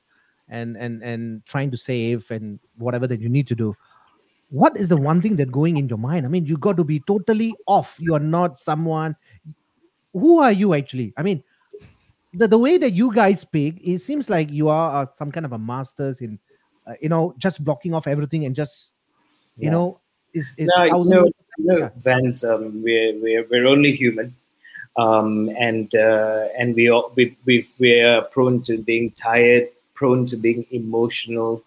and 0.49 0.77
and 0.77 1.03
and 1.03 1.45
trying 1.45 1.71
to 1.71 1.77
save 1.77 2.29
and 2.31 2.59
whatever 2.77 3.07
that 3.07 3.19
you 3.19 3.29
need 3.29 3.47
to 3.47 3.55
do. 3.55 3.75
What 4.49 4.77
is 4.77 4.89
the 4.89 4.97
one 4.97 5.21
thing 5.21 5.35
that 5.37 5.51
going 5.51 5.77
in 5.77 5.89
your 5.89 5.97
mind? 5.97 6.25
I 6.25 6.29
mean, 6.29 6.45
you 6.45 6.57
got 6.57 6.77
to 6.77 6.83
be 6.83 7.01
totally 7.07 7.53
off. 7.67 7.97
You 7.99 8.13
are 8.13 8.19
not 8.19 8.59
someone 8.59 9.15
who 10.13 10.39
are 10.39 10.51
you 10.51 10.73
actually? 10.73 11.13
I 11.17 11.23
mean, 11.23 11.43
the, 12.33 12.47
the 12.47 12.57
way 12.57 12.77
that 12.77 12.93
you 12.93 13.13
guys 13.13 13.41
speak, 13.41 13.81
it 13.83 13.99
seems 13.99 14.29
like 14.29 14.49
you 14.51 14.69
are 14.69 15.03
uh, 15.03 15.07
some 15.13 15.31
kind 15.31 15.45
of 15.45 15.51
a 15.51 15.57
masters 15.57 16.21
in, 16.21 16.39
uh, 16.87 16.93
you 17.01 17.09
know, 17.09 17.33
just 17.37 17.63
blocking 17.65 17.93
off 17.93 18.07
everything 18.07 18.45
and 18.45 18.55
just, 18.55 18.93
you 19.57 19.65
Yeah. 19.65 19.71
know, 19.71 20.01
is 20.33 20.53
is 20.57 20.67
No, 20.67 20.89
thousand- 20.89 21.13
you 21.13 21.21
know 21.23 21.31
Yeah. 21.57 21.89
Vance, 22.03 22.43
um, 22.43 22.83
we're, 22.83 23.13
we're, 23.19 23.45
we're 23.49 23.67
only 23.67 23.95
human. 23.95 24.35
Um, 24.97 25.49
and 25.59 25.93
uh, 25.93 26.47
and 26.57 26.73
we 26.73 26.89
all, 26.89 27.11
we 27.15 27.35
we 27.45 27.67
we're 27.79 28.21
prone 28.21 28.61
to 28.63 28.77
being 28.77 29.11
tired, 29.11 29.67
prone 29.93 30.25
to 30.27 30.37
being 30.37 30.65
emotional, 30.71 31.61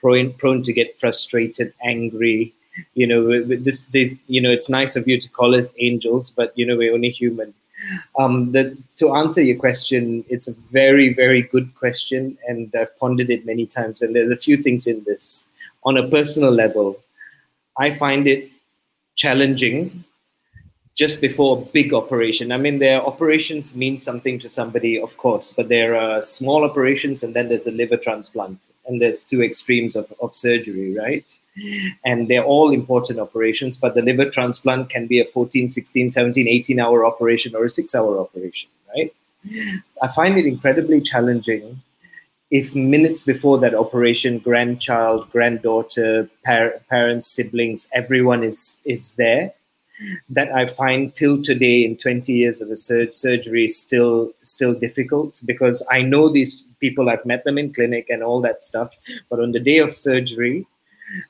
prone 0.00 0.32
prone 0.32 0.64
to 0.64 0.72
get 0.72 0.98
frustrated, 0.98 1.72
angry. 1.84 2.52
You 2.94 3.06
know, 3.06 3.44
this 3.44 3.84
this 3.86 4.18
you 4.26 4.40
know, 4.40 4.50
it's 4.50 4.68
nice 4.68 4.96
of 4.96 5.06
you 5.06 5.20
to 5.20 5.28
call 5.28 5.54
us 5.54 5.72
angels, 5.78 6.30
but 6.30 6.52
you 6.58 6.66
know, 6.66 6.76
we're 6.76 6.92
only 6.92 7.10
human. 7.10 7.54
Um, 8.18 8.52
the, 8.52 8.76
to 8.96 9.14
answer 9.14 9.42
your 9.42 9.58
question, 9.58 10.24
it's 10.28 10.48
a 10.48 10.54
very 10.72 11.14
very 11.14 11.42
good 11.42 11.72
question, 11.76 12.36
and 12.48 12.74
I've 12.74 12.98
pondered 12.98 13.30
it 13.30 13.46
many 13.46 13.66
times. 13.66 14.02
And 14.02 14.16
there's 14.16 14.32
a 14.32 14.36
few 14.36 14.56
things 14.56 14.88
in 14.88 15.04
this. 15.04 15.48
On 15.84 15.96
a 15.96 16.08
personal 16.08 16.50
level, 16.50 17.00
I 17.78 17.94
find 17.94 18.26
it 18.26 18.51
challenging 19.16 20.04
just 20.94 21.20
before 21.22 21.56
a 21.56 21.64
big 21.72 21.94
operation. 21.94 22.52
I 22.52 22.58
mean, 22.58 22.78
their 22.78 23.00
operations 23.00 23.76
mean 23.76 23.98
something 23.98 24.38
to 24.40 24.48
somebody, 24.48 25.00
of 25.00 25.16
course, 25.16 25.52
but 25.56 25.68
there 25.68 25.96
are 25.96 26.20
small 26.20 26.64
operations 26.64 27.22
and 27.22 27.34
then 27.34 27.48
there's 27.48 27.66
a 27.66 27.70
liver 27.70 27.96
transplant, 27.96 28.66
and 28.86 29.00
there's 29.00 29.24
two 29.24 29.42
extremes 29.42 29.96
of, 29.96 30.12
of 30.20 30.34
surgery, 30.34 30.94
right? 30.98 31.38
And 32.04 32.28
they're 32.28 32.44
all 32.44 32.72
important 32.72 33.20
operations, 33.20 33.78
but 33.78 33.94
the 33.94 34.02
liver 34.02 34.28
transplant 34.30 34.90
can 34.90 35.06
be 35.06 35.20
a 35.20 35.24
14, 35.24 35.68
16, 35.68 36.10
17, 36.10 36.48
18 36.48 36.80
hour 36.80 37.06
operation 37.06 37.54
or 37.54 37.64
a 37.64 37.70
six 37.70 37.94
hour 37.94 38.18
operation, 38.20 38.68
right? 38.94 39.14
I 40.02 40.08
find 40.08 40.38
it 40.38 40.46
incredibly 40.46 41.00
challenging 41.00 41.82
if 42.52 42.74
minutes 42.74 43.22
before 43.22 43.58
that 43.58 43.74
operation, 43.74 44.38
grandchild, 44.38 45.28
granddaughter, 45.32 46.28
par- 46.44 46.74
parents, 46.90 47.26
siblings, 47.26 47.88
everyone 47.94 48.44
is 48.44 48.78
is 48.84 49.12
there. 49.12 49.52
That 50.28 50.52
I 50.52 50.66
find 50.66 51.14
till 51.14 51.42
today, 51.42 51.84
in 51.84 51.96
20 51.96 52.32
years 52.32 52.60
of 52.60 52.70
a 52.70 52.76
sur- 52.76 53.12
surgery, 53.12 53.68
still 53.68 54.32
still 54.42 54.74
difficult 54.74 55.40
because 55.46 55.86
I 55.90 56.02
know 56.02 56.28
these 56.28 56.64
people. 56.78 57.08
I've 57.08 57.24
met 57.24 57.44
them 57.44 57.56
in 57.56 57.72
clinic 57.72 58.10
and 58.10 58.22
all 58.22 58.42
that 58.42 58.62
stuff. 58.62 58.90
But 59.30 59.40
on 59.40 59.52
the 59.52 59.60
day 59.60 59.78
of 59.78 59.94
surgery, 59.94 60.66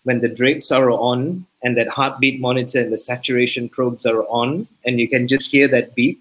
when 0.02 0.20
the 0.20 0.28
drapes 0.28 0.72
are 0.72 0.90
on 0.90 1.46
and 1.62 1.76
that 1.76 1.88
heartbeat 1.88 2.40
monitor 2.40 2.80
and 2.80 2.92
the 2.92 2.98
saturation 2.98 3.68
probes 3.68 4.06
are 4.06 4.24
on, 4.24 4.66
and 4.84 4.98
you 4.98 5.08
can 5.08 5.28
just 5.28 5.52
hear 5.52 5.68
that 5.68 5.94
beep, 5.94 6.20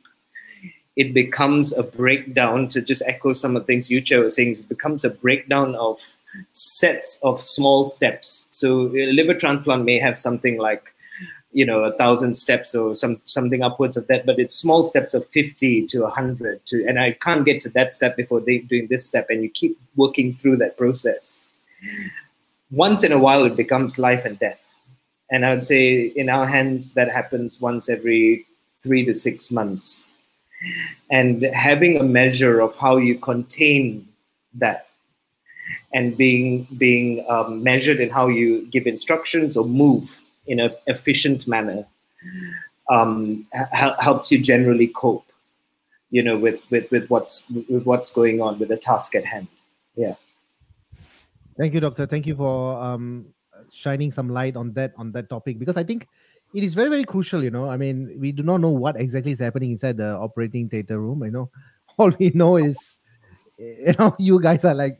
it 0.96 1.14
becomes 1.14 1.76
a 1.78 1.84
breakdown 1.84 2.68
to 2.70 2.82
just 2.82 3.02
echo 3.08 3.34
some 3.34 3.56
of 3.56 3.64
the 3.64 3.66
things 3.66 3.90
Yujia 3.90 4.24
was 4.24 4.36
saying. 4.36 4.52
It 4.52 4.70
becomes 4.70 5.06
a 5.06 5.10
breakdown 5.10 5.76
of 5.76 6.00
sets 6.52 7.18
of 7.24 7.42
small 7.42 7.86
steps. 7.86 8.48
So 8.52 8.88
a 8.96 9.12
liver 9.12 9.34
transplant 9.34 9.86
may 9.86 10.00
have 10.00 10.20
something 10.20 10.58
like, 10.58 10.94
you 11.54 11.66
know, 11.66 11.84
a 11.84 11.94
thousand 11.94 12.36
steps 12.36 12.76
or 12.76 12.96
some 12.96 13.22
something 13.24 13.62
upwards 13.62 13.96
of 13.96 14.08
that, 14.08 14.26
but 14.26 14.40
it's 14.40 14.56
small 14.56 14.84
steps 14.84 15.14
of 15.14 15.28
fifty 15.30 15.86
to 15.88 16.06
a 16.06 16.10
hundred. 16.10 16.66
To 16.68 16.86
and 16.88 17.00
I 17.00 17.14
can't 17.14 17.46
get 17.46 17.62
to 17.62 17.70
that 17.70 17.94
step 17.94 18.18
before 18.18 18.42
they 18.42 18.60
doing 18.60 18.88
this 18.90 19.06
step, 19.06 19.28
and 19.30 19.44
you 19.44 19.50
keep 19.50 19.80
working 19.96 20.36
through 20.36 20.58
that 20.58 20.78
process. 20.78 21.50
Once 22.70 23.04
in 23.04 23.12
a 23.12 23.20
while, 23.20 23.44
it 23.44 23.58
becomes 23.58 24.00
life 24.00 24.24
and 24.24 24.40
death. 24.40 24.62
And 25.30 25.46
I 25.46 25.54
would 25.54 25.66
say 25.66 26.06
in 26.06 26.30
our 26.30 26.48
hands, 26.48 26.94
that 26.94 27.12
happens 27.12 27.60
once 27.62 27.90
every 27.90 28.46
three 28.84 29.06
to 29.06 29.14
six 29.14 29.52
months 29.52 30.08
and 31.10 31.44
having 31.54 31.98
a 31.98 32.04
measure 32.04 32.60
of 32.60 32.76
how 32.76 32.98
you 32.98 33.18
contain 33.18 34.08
that 34.54 34.88
and 35.94 36.18
being 36.18 36.68
being 36.78 37.26
um, 37.30 37.64
measured 37.64 38.00
in 38.00 38.10
how 38.10 38.28
you 38.28 38.66
give 38.68 38.88
instructions 38.88 39.56
or 39.58 39.66
move 39.66 40.22
in 40.48 40.60
an 40.60 40.72
efficient 40.88 41.48
manner 41.48 41.86
um, 42.90 43.46
hel- 43.52 43.96
helps 44.00 44.32
you 44.32 44.42
generally 44.42 44.88
cope 44.88 45.26
you 46.10 46.22
know 46.22 46.38
with, 46.38 46.60
with 46.70 46.90
with 46.92 47.10
what's 47.10 47.50
with 47.50 47.84
what's 47.86 48.12
going 48.12 48.42
on 48.42 48.60
with 48.60 48.70
the 48.70 48.78
task 48.78 49.16
at 49.16 49.26
hand 49.26 49.48
yeah 49.96 50.16
Thank 51.58 51.74
you, 51.76 51.80
doctor. 51.80 52.08
Thank 52.08 52.26
you 52.26 52.36
for 52.36 52.82
um, 52.82 53.28
shining 53.72 54.12
some 54.12 54.30
light 54.30 54.56
on 54.56 54.74
that 54.74 54.94
on 54.98 55.12
that 55.12 55.30
topic 55.30 55.60
because 55.60 55.78
I 55.78 55.84
think 55.84 56.08
it 56.54 56.64
is 56.64 56.74
very 56.74 56.90
very 56.90 57.04
crucial. 57.04 57.44
You 57.44 57.52
know, 57.52 57.70
I 57.70 57.78
mean, 57.78 58.18
we 58.20 58.32
do 58.32 58.44
not 58.44 58.58
know 58.58 58.70
what 58.70 59.00
exactly 59.00 59.32
is 59.32 59.40
happening 59.40 59.72
inside 59.72 59.98
the 59.98 60.16
operating 60.16 60.70
theater 60.70 61.00
room. 61.00 61.24
You 61.24 61.32
know, 61.32 61.50
all 61.98 62.12
we 62.20 62.32
know 62.34 62.58
is, 62.58 63.00
you 63.58 63.94
know, 63.98 64.16
you 64.20 64.42
guys 64.42 64.66
are 64.66 64.74
like 64.74 65.00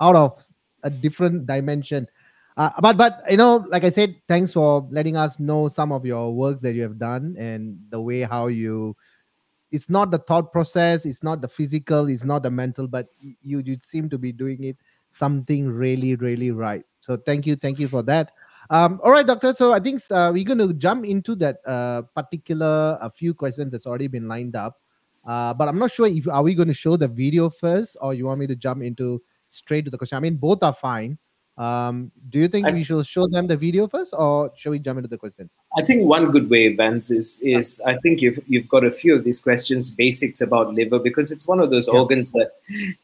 out 0.00 0.16
of 0.16 0.42
a 0.82 0.90
different 0.90 1.46
dimension. 1.46 2.06
Uh, 2.56 2.70
but 2.80 2.96
but 2.96 3.22
you 3.30 3.36
know, 3.36 3.64
like 3.68 3.84
I 3.84 3.90
said, 3.90 4.16
thanks 4.26 4.52
for 4.52 4.86
letting 4.90 5.16
us 5.16 5.38
know 5.38 5.68
some 5.68 5.92
of 5.92 6.04
your 6.04 6.34
works 6.34 6.60
that 6.62 6.74
you 6.74 6.82
have 6.82 6.98
done 6.98 7.36
and 7.38 7.78
the 7.90 8.00
way 8.00 8.22
how 8.22 8.48
you. 8.48 8.96
It's 9.70 9.90
not 9.90 10.10
the 10.10 10.18
thought 10.18 10.50
process. 10.50 11.04
It's 11.04 11.22
not 11.22 11.42
the 11.42 11.48
physical. 11.48 12.06
It's 12.08 12.24
not 12.24 12.42
the 12.42 12.50
mental. 12.50 12.88
But 12.88 13.08
you 13.20 13.60
you 13.60 13.76
seem 13.82 14.08
to 14.08 14.18
be 14.18 14.32
doing 14.32 14.64
it 14.64 14.76
something 15.10 15.68
really 15.68 16.14
really 16.16 16.50
right 16.50 16.84
so 17.00 17.16
thank 17.16 17.46
you 17.46 17.56
thank 17.56 17.78
you 17.78 17.88
for 17.88 18.02
that 18.02 18.32
um 18.70 19.00
all 19.02 19.10
right 19.10 19.26
doctor. 19.26 19.54
So 19.54 19.72
i 19.72 19.80
think 19.80 20.02
uh, 20.10 20.30
we're 20.32 20.44
going 20.44 20.58
to 20.58 20.72
jump 20.74 21.04
into 21.04 21.34
that 21.36 21.58
uh, 21.66 22.02
particular 22.14 22.98
a 23.00 23.10
few 23.10 23.34
questions 23.34 23.72
that's 23.72 23.86
already 23.86 24.08
been 24.08 24.28
lined 24.28 24.56
up. 24.56 24.76
Uh, 25.26 25.52
but 25.54 25.68
i'm 25.68 25.78
not 25.78 25.90
sure 25.90 26.06
if 26.06 26.26
are 26.28 26.42
we 26.42 26.54
going 26.54 26.68
to 26.68 26.74
show 26.74 26.96
the 26.96 27.08
video 27.08 27.50
first 27.50 27.96
or 28.00 28.14
you 28.14 28.26
want 28.26 28.40
me 28.40 28.46
to 28.46 28.56
jump 28.56 28.82
into 28.82 29.20
straight 29.48 29.84
to 29.84 29.90
the 29.90 29.98
question? 29.98 30.16
I 30.16 30.20
mean 30.20 30.36
both 30.36 30.62
are 30.62 30.74
fine. 30.74 31.18
Um 31.56 32.12
do 32.30 32.38
you 32.38 32.46
think 32.48 32.66
I- 32.66 32.72
we 32.72 32.84
should 32.84 33.04
show 33.06 33.26
them 33.26 33.46
the 33.48 33.56
video 33.56 33.88
first 33.88 34.14
or 34.16 34.52
should 34.56 34.70
we 34.70 34.78
jump 34.78 34.98
into 34.98 35.08
the 35.08 35.18
questions? 35.18 35.56
I 35.76 35.82
think 35.84 36.06
one 36.06 36.30
good 36.30 36.48
way, 36.50 36.76
Vance, 36.76 37.10
is 37.10 37.40
is 37.42 37.80
I 37.84 37.96
think 38.04 38.20
you've 38.20 38.38
you've 38.46 38.68
got 38.68 38.84
a 38.84 38.92
few 38.92 39.16
of 39.16 39.24
these 39.24 39.40
questions, 39.40 39.90
basics 39.90 40.40
about 40.40 40.72
liver, 40.74 40.98
because 41.00 41.32
it's 41.32 41.48
one 41.48 41.58
of 41.58 41.70
those 41.70 41.88
Yeah. 41.88 41.98
organs 42.00 42.30
that 42.32 42.52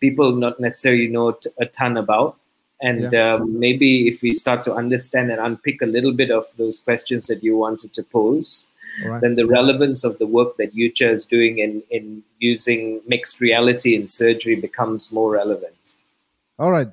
people 0.00 0.36
not 0.36 0.60
necessarily 0.60 1.08
know 1.08 1.32
t- 1.32 1.50
a 1.58 1.66
ton 1.66 1.96
about. 1.96 2.36
And 2.84 3.14
um, 3.14 3.58
maybe 3.58 4.08
if 4.08 4.20
we 4.20 4.34
start 4.34 4.62
to 4.64 4.74
understand 4.74 5.30
and 5.30 5.40
unpick 5.40 5.80
a 5.80 5.86
little 5.86 6.12
bit 6.12 6.30
of 6.30 6.44
those 6.58 6.80
questions 6.80 7.26
that 7.28 7.42
you 7.42 7.56
wanted 7.56 7.94
to 7.94 8.02
pose, 8.02 8.68
Alright. 9.02 9.22
then 9.22 9.36
the 9.36 9.46
relevance 9.46 10.04
of 10.04 10.18
the 10.18 10.26
work 10.26 10.58
that 10.58 10.76
Yujia 10.76 11.10
is 11.10 11.24
doing 11.24 11.60
in, 11.60 11.82
in 11.90 12.22
using 12.40 13.00
mixed 13.06 13.40
reality 13.40 13.96
in 13.96 14.06
surgery 14.06 14.54
becomes 14.54 15.10
more 15.14 15.30
relevant. 15.30 15.96
All 16.58 16.70
right. 16.70 16.88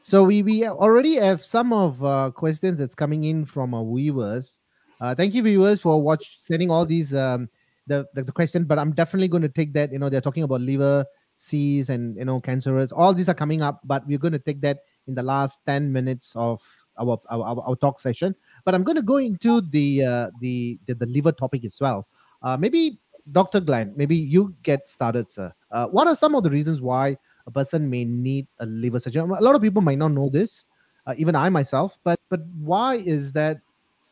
So 0.00 0.24
we 0.24 0.42
we 0.42 0.66
already 0.66 1.16
have 1.16 1.42
some 1.42 1.72
of 1.72 2.02
uh, 2.02 2.30
questions 2.30 2.78
that's 2.78 2.94
coming 2.94 3.24
in 3.24 3.44
from 3.44 3.74
our 3.74 3.84
viewers. 3.84 4.60
Uh, 5.00 5.14
thank 5.14 5.34
you, 5.34 5.42
viewers, 5.42 5.80
for 5.80 6.00
watch 6.00 6.36
sending 6.40 6.70
all 6.70 6.86
these 6.86 7.14
um, 7.14 7.48
the, 7.86 8.06
the 8.14 8.24
the 8.24 8.32
question. 8.32 8.64
But 8.64 8.78
I'm 8.78 8.92
definitely 8.92 9.28
going 9.28 9.42
to 9.44 9.48
take 9.48 9.72
that. 9.74 9.92
You 9.92 9.98
know, 9.98 10.08
they're 10.08 10.20
talking 10.20 10.42
about 10.42 10.60
liver 10.60 11.04
cysts 11.36 11.88
and 11.88 12.16
you 12.16 12.24
know 12.24 12.40
cancerous. 12.40 12.92
All 12.92 13.14
these 13.14 13.28
are 13.28 13.34
coming 13.34 13.62
up, 13.62 13.80
but 13.84 14.06
we're 14.06 14.18
going 14.18 14.32
to 14.32 14.38
take 14.38 14.60
that 14.60 14.80
in 15.06 15.14
the 15.14 15.22
last 15.22 15.60
ten 15.66 15.92
minutes 15.92 16.32
of 16.34 16.62
our 16.98 17.20
our, 17.30 17.44
our, 17.44 17.62
our 17.68 17.76
talk 17.76 17.98
session. 17.98 18.34
But 18.64 18.74
I'm 18.74 18.82
going 18.84 18.96
to 18.96 19.02
go 19.02 19.16
into 19.16 19.60
the 19.60 20.04
uh, 20.04 20.30
the, 20.40 20.78
the 20.86 20.94
the 20.94 21.06
liver 21.06 21.32
topic 21.32 21.64
as 21.64 21.78
well. 21.80 22.06
Uh, 22.42 22.56
maybe 22.56 22.98
Dr. 23.32 23.60
Glenn, 23.60 23.92
maybe 23.96 24.16
you 24.16 24.54
get 24.62 24.86
started, 24.86 25.30
sir. 25.30 25.52
Uh, 25.70 25.86
what 25.88 26.06
are 26.06 26.14
some 26.14 26.34
of 26.34 26.42
the 26.42 26.50
reasons 26.50 26.80
why 26.80 27.16
a 27.46 27.50
person 27.50 27.88
may 27.88 28.04
need 28.04 28.46
a 28.58 28.66
liver 28.66 29.00
surgery? 29.00 29.22
A 29.22 29.26
lot 29.26 29.54
of 29.54 29.62
people 29.62 29.82
might 29.82 29.98
not 29.98 30.08
know 30.08 30.28
this, 30.28 30.64
uh, 31.06 31.14
even 31.16 31.34
I 31.34 31.48
myself. 31.48 31.98
But 32.04 32.20
but 32.28 32.40
why 32.60 32.96
is 32.96 33.32
that 33.32 33.60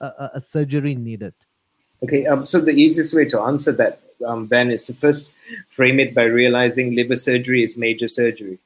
a, 0.00 0.06
a, 0.06 0.30
a 0.34 0.40
surgery 0.40 0.94
needed? 0.94 1.34
Okay, 2.02 2.26
um, 2.26 2.44
so 2.44 2.60
the 2.60 2.72
easiest 2.72 3.14
way 3.14 3.24
to 3.26 3.40
answer 3.40 3.70
that, 3.72 4.00
um, 4.26 4.46
Ben, 4.46 4.70
is 4.70 4.82
to 4.84 4.94
first 4.94 5.34
frame 5.68 6.00
it 6.00 6.14
by 6.14 6.24
realizing 6.24 6.96
liver 6.96 7.16
surgery 7.16 7.62
is 7.62 7.78
major 7.78 8.08
surgery, 8.08 8.58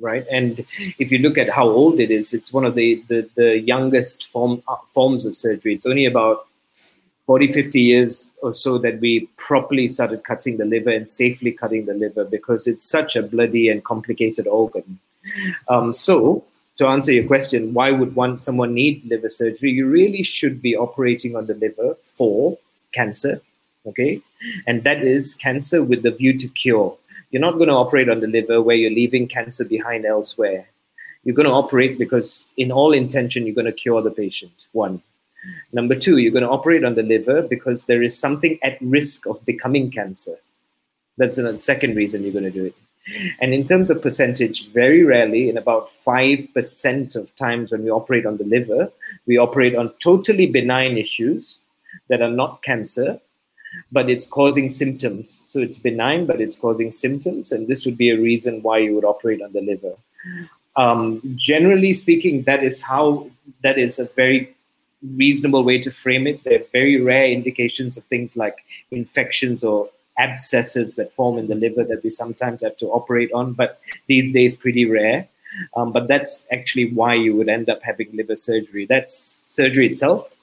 right? 0.00 0.26
And 0.30 0.64
if 0.98 1.12
you 1.12 1.18
look 1.18 1.38
at 1.38 1.48
how 1.48 1.68
old 1.68 2.00
it 2.00 2.10
is, 2.10 2.34
it's 2.34 2.52
one 2.52 2.64
of 2.64 2.74
the 2.74 3.02
the, 3.08 3.28
the 3.34 3.60
youngest 3.60 4.28
form 4.28 4.62
uh, 4.68 4.76
forms 4.92 5.26
of 5.26 5.36
surgery. 5.36 5.74
It's 5.74 5.86
only 5.86 6.06
about 6.06 6.46
40, 7.26 7.52
50 7.52 7.80
years 7.80 8.34
or 8.42 8.52
so 8.52 8.76
that 8.78 9.00
we 9.00 9.28
properly 9.38 9.88
started 9.88 10.24
cutting 10.24 10.58
the 10.58 10.66
liver 10.66 10.90
and 10.90 11.08
safely 11.08 11.52
cutting 11.52 11.86
the 11.86 11.94
liver 11.94 12.24
because 12.24 12.66
it's 12.66 12.84
such 12.84 13.16
a 13.16 13.22
bloody 13.22 13.70
and 13.70 13.82
complicated 13.84 14.46
organ. 14.46 14.98
Um, 15.68 15.94
so, 15.94 16.44
to 16.76 16.86
answer 16.86 17.12
your 17.12 17.26
question, 17.26 17.72
why 17.72 17.92
would 17.92 18.14
one 18.14 18.36
someone 18.36 18.74
need 18.74 19.04
liver 19.06 19.30
surgery? 19.30 19.70
You 19.70 19.86
really 19.88 20.22
should 20.22 20.60
be 20.60 20.76
operating 20.76 21.34
on 21.34 21.46
the 21.46 21.54
liver 21.54 21.96
for 22.04 22.58
cancer, 22.92 23.40
okay? 23.86 24.20
And 24.66 24.84
that 24.84 25.02
is 25.02 25.34
cancer 25.34 25.82
with 25.82 26.02
the 26.02 26.10
view 26.10 26.36
to 26.36 26.48
cure. 26.48 26.96
You're 27.34 27.40
not 27.40 27.54
going 27.54 27.66
to 27.66 27.74
operate 27.74 28.08
on 28.08 28.20
the 28.20 28.28
liver 28.28 28.62
where 28.62 28.76
you're 28.76 28.92
leaving 28.92 29.26
cancer 29.26 29.64
behind 29.64 30.04
elsewhere. 30.04 30.68
You're 31.24 31.34
going 31.34 31.48
to 31.48 31.52
operate 31.52 31.98
because, 31.98 32.46
in 32.56 32.70
all 32.70 32.92
intention, 32.92 33.44
you're 33.44 33.56
going 33.56 33.66
to 33.66 33.72
cure 33.72 34.00
the 34.00 34.12
patient. 34.12 34.68
One. 34.70 35.02
Number 35.72 35.96
two, 35.96 36.18
you're 36.18 36.30
going 36.30 36.44
to 36.44 36.48
operate 36.48 36.84
on 36.84 36.94
the 36.94 37.02
liver 37.02 37.42
because 37.42 37.86
there 37.86 38.04
is 38.04 38.16
something 38.16 38.56
at 38.62 38.78
risk 38.80 39.26
of 39.26 39.44
becoming 39.44 39.90
cancer. 39.90 40.36
That's 41.16 41.34
the 41.34 41.58
second 41.58 41.96
reason 41.96 42.22
you're 42.22 42.32
going 42.32 42.44
to 42.44 42.52
do 42.52 42.66
it. 42.66 42.76
And 43.40 43.52
in 43.52 43.64
terms 43.64 43.90
of 43.90 44.00
percentage, 44.00 44.68
very 44.68 45.02
rarely, 45.02 45.48
in 45.48 45.56
about 45.56 45.90
5% 46.06 47.16
of 47.16 47.34
times 47.34 47.72
when 47.72 47.82
we 47.82 47.90
operate 47.90 48.26
on 48.26 48.36
the 48.36 48.44
liver, 48.44 48.92
we 49.26 49.38
operate 49.38 49.74
on 49.74 49.92
totally 49.98 50.46
benign 50.46 50.96
issues 50.96 51.62
that 52.06 52.22
are 52.22 52.30
not 52.30 52.62
cancer, 52.62 53.18
but 53.92 54.10
it's 54.10 54.26
causing 54.26 54.70
symptoms. 54.70 55.42
So 55.46 55.60
it's 55.60 55.78
benign, 55.78 56.26
but 56.26 56.40
it's 56.40 56.56
causing 56.56 56.92
symptoms. 56.92 57.52
And 57.52 57.68
this 57.68 57.84
would 57.84 57.96
be 57.96 58.10
a 58.10 58.20
reason 58.20 58.62
why 58.62 58.78
you 58.78 58.94
would 58.94 59.04
operate 59.04 59.42
on 59.42 59.52
the 59.52 59.60
liver. 59.60 59.94
Um, 60.76 61.20
generally 61.36 61.92
speaking, 61.92 62.42
that 62.44 62.64
is 62.64 62.82
how, 62.82 63.30
that 63.62 63.78
is 63.78 63.98
a 63.98 64.06
very 64.06 64.54
reasonable 65.16 65.64
way 65.64 65.80
to 65.80 65.90
frame 65.90 66.26
it. 66.26 66.42
There 66.44 66.60
are 66.60 66.64
very 66.72 67.00
rare 67.00 67.26
indications 67.26 67.96
of 67.96 68.04
things 68.04 68.36
like 68.36 68.64
infections 68.90 69.62
or 69.62 69.90
abscesses 70.18 70.96
that 70.96 71.12
form 71.12 71.38
in 71.38 71.48
the 71.48 71.54
liver 71.54 71.84
that 71.84 72.02
we 72.02 72.10
sometimes 72.10 72.62
have 72.62 72.76
to 72.78 72.86
operate 72.86 73.32
on, 73.32 73.52
but 73.52 73.80
these 74.06 74.32
days 74.32 74.56
pretty 74.56 74.88
rare. 74.88 75.28
Um, 75.76 75.92
but 75.92 76.08
that's 76.08 76.46
actually 76.50 76.92
why 76.92 77.14
you 77.14 77.36
would 77.36 77.48
end 77.48 77.68
up 77.68 77.80
having 77.82 78.08
liver 78.12 78.34
surgery. 78.34 78.86
That's 78.86 79.42
surgery 79.46 79.86
itself. 79.86 80.33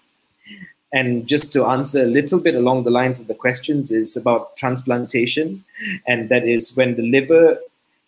And 0.93 1.25
just 1.25 1.53
to 1.53 1.65
answer 1.65 2.03
a 2.03 2.07
little 2.07 2.39
bit 2.39 2.55
along 2.55 2.83
the 2.83 2.91
lines 2.91 3.19
of 3.19 3.27
the 3.27 3.33
questions 3.33 3.91
is 3.91 4.17
about 4.17 4.57
transplantation, 4.57 5.63
and 6.05 6.27
that 6.29 6.45
is 6.45 6.75
when 6.75 6.95
the 6.95 7.03
liver, 7.03 7.59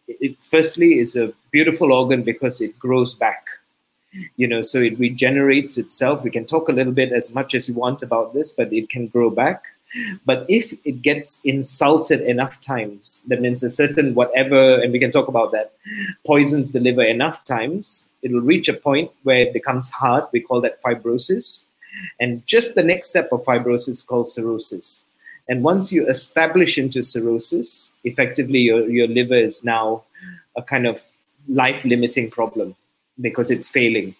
it 0.08 0.42
firstly 0.42 1.00
is 1.00 1.16
a 1.16 1.34
beautiful 1.52 1.94
organ 1.94 2.24
because 2.24 2.62
it 2.62 2.78
grows 2.78 3.14
back. 3.14 3.46
You 4.36 4.48
know 4.48 4.62
so 4.62 4.80
it 4.80 5.00
regenerates 5.00 5.78
itself. 5.78 6.24
We 6.24 6.30
can 6.30 6.46
talk 6.46 6.70
a 6.70 6.72
little 6.72 6.94
bit 6.94 7.12
as 7.12 7.34
much 7.34 7.56
as 7.56 7.68
you 7.68 7.76
want 7.76 8.04
about 8.04 8.34
this 8.34 8.52
but 8.52 8.72
it 8.72 8.90
can 8.90 9.08
grow 9.08 9.32
back. 9.32 9.64
But 10.26 10.46
if 10.50 10.74
it 10.86 11.02
gets 11.02 11.42
insulted 11.44 12.22
enough 12.22 12.62
times 12.62 13.24
that 13.28 13.42
means 13.42 13.64
a 13.64 13.72
certain 13.72 14.14
whatever 14.14 14.82
and 14.82 14.92
we 14.94 15.00
can 15.00 15.12
talk 15.12 15.28
about 15.28 15.52
that 15.54 15.74
poisons 16.28 16.74
the 16.74 16.80
liver 16.80 17.04
enough 17.04 17.44
times 17.44 18.08
it 18.22 18.32
will 18.32 18.42
reach 18.42 18.70
a 18.70 18.74
point 18.74 19.10
where 19.24 19.40
it 19.40 19.54
becomes 19.54 19.90
hard. 19.90 20.26
We 20.32 20.42
call 20.42 20.62
that 20.62 20.82
fibrosis 20.84 21.66
and 22.20 22.46
just 22.46 22.76
the 22.76 22.84
next 22.84 23.10
step 23.10 23.30
of 23.32 23.44
fibrosis 23.46 23.90
is 23.90 24.04
called 24.04 24.28
cirrhosis 24.28 25.06
and 25.50 25.64
once 25.64 25.92
you 25.92 26.08
establish 26.08 26.78
into 26.78 27.04
cirrhosis 27.04 27.94
effectively 28.04 28.60
your, 28.60 28.90
your 28.90 29.08
liver 29.08 29.36
is 29.36 29.64
now 29.64 30.04
a 30.56 30.62
kind 30.62 30.88
of 30.88 31.04
life 31.48 31.84
limiting 31.86 32.30
problem 32.30 32.76
because 33.22 33.52
it's 33.52 33.70
failing. 33.70 34.16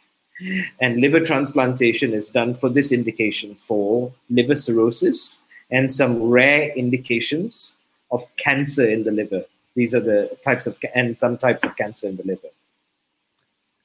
And 0.82 1.00
liver 1.00 1.20
transplantation 1.20 2.14
is 2.14 2.30
done 2.30 2.56
for 2.56 2.70
this 2.70 2.92
indication 2.92 3.56
for 3.56 4.12
liver 4.30 4.56
cirrhosis 4.56 5.40
and 5.72 5.94
some 5.94 6.22
rare 6.22 6.70
indications 6.76 7.76
of 8.12 8.26
cancer 8.38 8.90
in 8.90 9.04
the 9.04 9.12
liver. 9.12 9.44
These 9.76 9.96
are 9.96 10.00
the 10.00 10.38
types 10.44 10.68
of, 10.68 10.78
and 10.94 11.18
some 11.18 11.38
types 11.38 11.64
of 11.64 11.76
cancer 11.78 12.08
in 12.08 12.18
the 12.18 12.24
liver. 12.24 12.50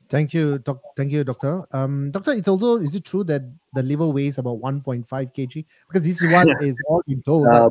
Thank 0.09 0.33
you, 0.33 0.59
doc- 0.59 0.97
thank 0.97 1.13
you, 1.13 1.23
doctor. 1.23 1.65
Um, 1.73 2.11
doctor, 2.11 2.33
it's 2.33 2.49
also 2.49 2.79
is 2.79 2.95
it 2.95 3.05
true 3.05 3.25
that 3.25 3.43
the 3.75 3.83
liver 3.83 4.09
weighs 4.09 4.39
about 4.39 4.61
1.5 4.61 5.07
kg? 5.07 5.65
Because 5.87 6.05
this 6.05 6.23
is 6.23 6.33
what 6.47 6.63
is 6.63 6.81
all 6.87 7.03
been 7.07 7.23
told. 7.23 7.47
Um, 7.49 7.71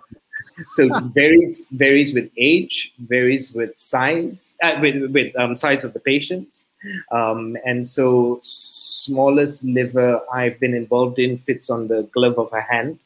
so 0.69 0.87
varies 1.13 1.65
varies 1.71 2.13
with 2.13 2.29
age, 2.37 2.93
varies 2.99 3.53
with 3.53 3.75
size, 3.77 4.55
uh, 4.63 4.77
with 4.81 5.11
with 5.11 5.35
um, 5.35 5.55
size 5.55 5.83
of 5.83 5.93
the 5.93 5.99
patient, 5.99 6.65
um, 7.11 7.57
and 7.65 7.87
so 7.87 8.39
smallest 8.43 9.65
liver 9.65 10.21
I've 10.31 10.59
been 10.59 10.73
involved 10.73 11.19
in 11.19 11.37
fits 11.37 11.69
on 11.69 11.87
the 11.87 12.03
glove 12.13 12.37
of 12.37 12.53
a 12.53 12.61
hand, 12.61 12.99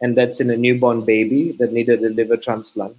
and 0.00 0.16
that's 0.16 0.40
in 0.40 0.50
a 0.50 0.56
newborn 0.56 1.04
baby 1.04 1.52
that 1.58 1.72
needed 1.72 2.02
a 2.02 2.10
liver 2.10 2.36
transplant. 2.36 2.96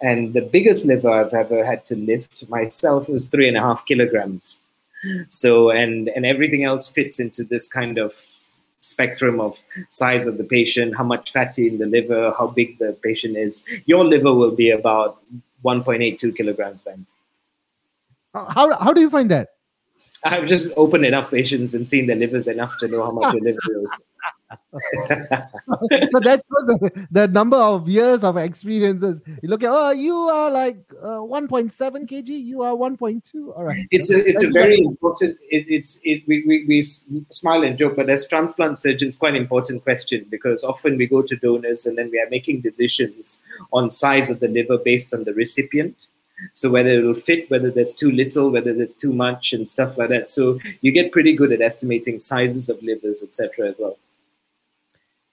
And 0.00 0.32
the 0.32 0.40
biggest 0.40 0.86
liver 0.86 1.10
I've 1.10 1.34
ever 1.34 1.64
had 1.64 1.84
to 1.86 1.96
lift 1.96 2.48
myself 2.48 3.08
was 3.08 3.26
three 3.26 3.48
and 3.48 3.56
a 3.56 3.60
half 3.60 3.84
kilograms. 3.84 4.60
So 5.28 5.70
and 5.70 6.08
and 6.08 6.26
everything 6.26 6.64
else 6.64 6.88
fits 6.88 7.20
into 7.20 7.44
this 7.44 7.66
kind 7.66 7.98
of 7.98 8.12
spectrum 8.82 9.40
of 9.40 9.58
size 9.88 10.26
of 10.26 10.38
the 10.38 10.44
patient, 10.44 10.96
how 10.96 11.04
much 11.04 11.32
fatty 11.32 11.68
in 11.68 11.78
the 11.78 11.86
liver, 11.86 12.34
how 12.38 12.46
big 12.46 12.78
the 12.78 12.96
patient 13.02 13.36
is. 13.36 13.64
Your 13.86 14.04
liver 14.04 14.32
will 14.32 14.50
be 14.50 14.70
about 14.70 15.22
1.82 15.64 16.36
kilograms, 16.36 16.80
Ben. 16.82 17.06
How 18.34 18.72
how 18.78 18.92
do 18.92 19.00
you 19.00 19.10
find 19.10 19.30
that? 19.30 19.50
I've 20.24 20.46
just 20.46 20.70
opened 20.76 21.06
enough 21.06 21.30
patients 21.30 21.74
and 21.74 21.88
seen 21.88 22.06
their 22.06 22.16
livers 22.16 22.46
enough 22.46 22.76
to 22.78 22.88
know 22.88 23.02
how 23.02 23.10
much 23.10 23.34
your 23.34 23.42
liver 23.42 23.82
is. 23.82 23.90
so 24.72 26.20
that 26.20 26.42
shows 26.48 26.66
the, 26.66 27.06
the, 27.10 27.28
number 27.28 27.56
of 27.56 27.88
years 27.88 28.24
of 28.24 28.36
experiences. 28.36 29.20
You 29.42 29.48
look 29.48 29.62
at, 29.62 29.70
oh, 29.70 29.90
you 29.90 30.14
are 30.14 30.50
like 30.50 30.78
uh, 31.00 31.18
1.7 31.18 31.70
kg, 31.72 32.28
you 32.28 32.62
are 32.62 32.74
1.2. 32.74 33.56
All 33.56 33.64
right. 33.64 33.86
It's 33.90 34.10
a, 34.10 34.26
it's 34.26 34.44
a 34.44 34.50
very 34.50 34.80
important, 34.80 35.38
it, 35.50 35.66
it's, 35.68 36.00
it, 36.02 36.24
we, 36.26 36.44
we, 36.46 36.64
we 36.66 36.82
smile 36.82 37.62
and 37.62 37.78
joke, 37.78 37.94
but 37.94 38.10
as 38.10 38.26
transplant 38.26 38.78
surgeons, 38.78 39.16
quite 39.16 39.34
an 39.34 39.40
important 39.40 39.84
question 39.84 40.26
because 40.30 40.64
often 40.64 40.96
we 40.96 41.06
go 41.06 41.22
to 41.22 41.36
donors 41.36 41.86
and 41.86 41.96
then 41.96 42.10
we 42.10 42.18
are 42.18 42.28
making 42.30 42.60
decisions 42.60 43.40
on 43.72 43.90
size 43.90 44.30
of 44.30 44.40
the 44.40 44.48
liver 44.48 44.78
based 44.78 45.14
on 45.14 45.24
the 45.24 45.34
recipient. 45.34 46.08
So 46.54 46.70
whether 46.70 46.90
it'll 46.90 47.14
fit, 47.14 47.50
whether 47.50 47.70
there's 47.70 47.94
too 47.94 48.10
little, 48.10 48.50
whether 48.50 48.72
there's 48.72 48.94
too 48.94 49.12
much, 49.12 49.52
and 49.52 49.68
stuff 49.68 49.98
like 49.98 50.08
that. 50.08 50.30
So 50.30 50.58
you 50.80 50.90
get 50.90 51.12
pretty 51.12 51.36
good 51.36 51.52
at 51.52 51.60
estimating 51.60 52.18
sizes 52.18 52.68
of 52.68 52.82
livers, 52.82 53.22
etc. 53.22 53.68
as 53.68 53.76
well. 53.78 53.96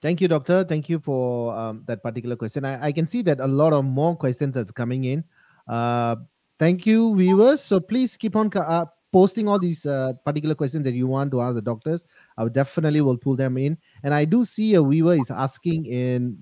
Thank 0.00 0.20
you, 0.20 0.28
doctor. 0.28 0.64
Thank 0.64 0.88
you 0.88 1.00
for 1.00 1.56
um, 1.56 1.82
that 1.86 2.02
particular 2.02 2.36
question. 2.36 2.64
I, 2.64 2.86
I, 2.86 2.92
can 2.92 3.06
see 3.08 3.22
that 3.22 3.40
a 3.40 3.46
lot 3.46 3.72
of 3.72 3.84
more 3.84 4.16
questions 4.16 4.56
are 4.56 4.64
coming 4.64 5.04
in. 5.04 5.24
Uh, 5.66 6.16
thank 6.58 6.86
you, 6.86 7.16
viewers. 7.16 7.60
So 7.60 7.80
please 7.80 8.16
keep 8.16 8.36
on 8.36 8.50
uh, 8.54 8.86
posting 9.12 9.48
all 9.48 9.58
these 9.58 9.86
uh, 9.86 10.12
particular 10.24 10.54
questions 10.54 10.84
that 10.84 10.94
you 10.94 11.08
want 11.08 11.32
to 11.32 11.40
ask 11.40 11.56
the 11.56 11.62
doctors. 11.62 12.06
I 12.36 12.46
definitely 12.48 13.00
will 13.00 13.18
pull 13.18 13.34
them 13.34 13.58
in. 13.58 13.76
And 14.04 14.14
I 14.14 14.24
do 14.24 14.44
see 14.44 14.74
a 14.74 14.82
viewer 14.82 15.16
is 15.16 15.30
asking 15.30 15.86
in 15.86 16.38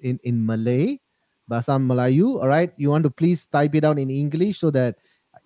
in 0.00 0.20
in 0.24 0.44
Malay. 0.44 0.98
Bahasa 1.50 1.80
Melayu. 1.80 2.40
All 2.40 2.48
right. 2.48 2.72
You 2.76 2.90
want 2.90 3.04
to 3.04 3.10
please 3.10 3.46
type 3.46 3.74
it 3.74 3.84
out 3.84 3.98
in 3.98 4.10
English 4.10 4.60
so 4.60 4.70
that 4.70 4.96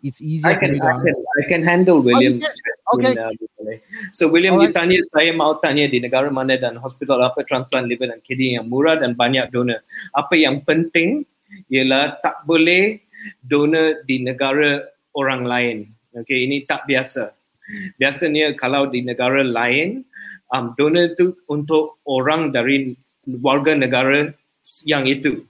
it's 0.07 0.23
easier 0.23 0.47
I 0.47 0.55
can, 0.55 0.79
for 0.79 0.79
me 0.79 0.79
to 0.79 0.87
I 0.87 0.97
can, 1.03 1.17
I 1.19 1.43
can 1.51 1.63
handle 1.67 1.99
Williams. 1.99 2.47
Okay. 2.95 3.19
uh, 3.19 3.35
boleh. 3.59 3.83
So 4.15 4.31
William 4.31 4.55
Alright. 4.55 4.71
ditanya 4.71 5.03
saya 5.03 5.35
mau 5.35 5.59
tanya 5.59 5.91
di 5.91 5.99
negara 5.99 6.31
mana 6.31 6.55
dan 6.55 6.79
hospital 6.79 7.19
apa 7.27 7.43
transplant 7.43 7.91
liver 7.91 8.07
dan 8.07 8.23
kidney 8.23 8.55
yang 8.55 8.71
murah 8.71 8.95
dan 8.95 9.19
banyak 9.19 9.51
donor. 9.51 9.83
Apa 10.15 10.39
yang 10.39 10.63
penting 10.63 11.27
ialah 11.67 12.23
tak 12.23 12.47
boleh 12.47 13.03
donor 13.43 14.07
di 14.07 14.23
negara 14.23 14.87
orang 15.19 15.43
lain. 15.43 15.77
Okay, 16.15 16.47
ini 16.47 16.63
tak 16.65 16.87
biasa. 16.87 17.35
Biasanya 17.99 18.55
kalau 18.55 18.87
di 18.87 19.03
negara 19.03 19.43
lain 19.43 20.07
um, 20.55 20.73
donor 20.79 21.13
itu 21.13 21.35
untuk 21.51 21.99
orang 22.07 22.55
dari 22.55 22.95
warga 23.43 23.75
negara 23.75 24.31
yang 24.87 25.05
itu. 25.11 25.43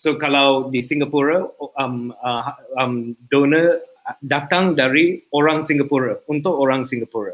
So 0.00 0.16
kalau 0.16 0.72
di 0.72 0.80
Singapura 0.80 1.44
um, 1.76 2.12
uh, 2.16 2.52
um, 2.80 3.12
donor 3.28 3.80
datang 4.20 4.76
dari 4.76 5.24
orang 5.32 5.64
Singapura 5.64 6.20
untuk 6.28 6.56
orang 6.56 6.84
Singapura. 6.84 7.32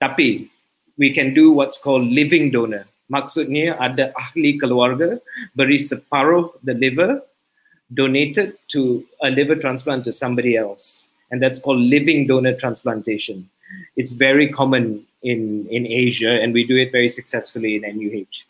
Tapi 0.00 0.48
we 0.96 1.12
can 1.12 1.36
do 1.36 1.52
what's 1.52 1.76
called 1.76 2.08
living 2.08 2.48
donor. 2.48 2.88
Maksudnya 3.10 3.76
ada 3.76 4.14
ahli 4.14 4.56
keluarga 4.56 5.18
beri 5.58 5.82
separuh 5.82 6.54
the 6.62 6.72
liver 6.72 7.20
donated 7.92 8.54
to 8.70 9.02
a 9.20 9.28
liver 9.28 9.58
transplant 9.58 10.06
to 10.06 10.12
somebody 10.14 10.56
else. 10.56 11.10
And 11.30 11.42
that's 11.42 11.60
called 11.60 11.82
living 11.82 12.26
donor 12.26 12.54
transplantation. 12.54 13.50
It's 13.96 14.12
very 14.12 14.48
common 14.48 15.06
in, 15.22 15.66
in 15.70 15.86
Asia 15.86 16.40
and 16.40 16.54
we 16.54 16.66
do 16.66 16.76
it 16.76 16.92
very 16.92 17.08
successfully 17.08 17.76
in 17.76 17.82
NUH. 17.82 18.46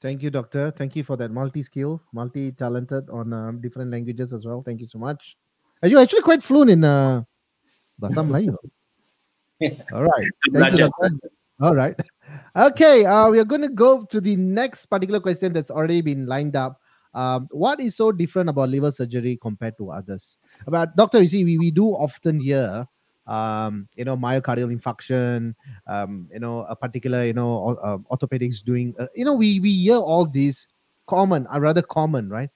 Thank 0.00 0.22
you, 0.22 0.30
doctor. 0.30 0.70
Thank 0.70 0.94
you 0.94 1.02
for 1.02 1.16
that 1.16 1.32
multi-skill, 1.32 2.00
multi-talented 2.12 3.10
on 3.10 3.32
um, 3.32 3.60
different 3.60 3.90
languages 3.90 4.32
as 4.32 4.46
well. 4.46 4.62
Thank 4.62 4.80
you 4.80 4.86
so 4.86 4.98
much. 4.98 5.36
Are 5.82 5.88
you 5.88 5.98
actually 5.98 6.22
quite 6.22 6.42
fluent 6.42 6.70
in 6.70 6.84
uh, 6.84 7.22
Bahasa 8.00 8.26
Melayu? 8.26 8.56
All 9.92 10.02
right. 10.02 10.26
Thank 10.52 10.78
you, 10.78 10.90
All 11.60 11.74
right. 11.74 11.94
Okay. 12.56 13.06
Uh, 13.06 13.30
we 13.30 13.38
are 13.38 13.44
going 13.44 13.62
to 13.62 13.70
go 13.70 14.04
to 14.04 14.20
the 14.20 14.36
next 14.36 14.86
particular 14.86 15.18
question 15.20 15.52
that's 15.52 15.70
already 15.70 16.02
been 16.02 16.26
lined 16.26 16.56
up. 16.56 16.80
Um, 17.14 17.48
what 17.52 17.80
is 17.80 17.96
so 17.96 18.12
different 18.12 18.50
about 18.50 18.68
liver 18.68 18.90
surgery 18.90 19.38
compared 19.40 19.78
to 19.78 19.90
others? 19.90 20.36
About 20.66 20.94
doctor, 20.94 21.22
you 21.22 21.28
see, 21.28 21.44
we, 21.44 21.56
we 21.56 21.70
do 21.70 21.88
often 21.88 22.38
hear, 22.40 22.86
um, 23.26 23.88
you 23.96 24.04
know, 24.04 24.16
myocardial 24.16 24.74
infarction, 24.76 25.54
um, 25.86 26.28
you 26.32 26.40
know, 26.40 26.66
a 26.68 26.76
particular, 26.76 27.24
you 27.24 27.32
know, 27.32 27.78
uh, 27.82 27.98
orthopedics 28.14 28.62
doing, 28.62 28.94
uh, 28.98 29.06
you 29.14 29.24
know, 29.24 29.34
we 29.34 29.58
we 29.60 29.72
hear 29.72 29.96
all 29.96 30.26
these 30.26 30.68
common, 31.06 31.46
are 31.46 31.60
rather 31.60 31.82
common, 31.82 32.28
right? 32.28 32.50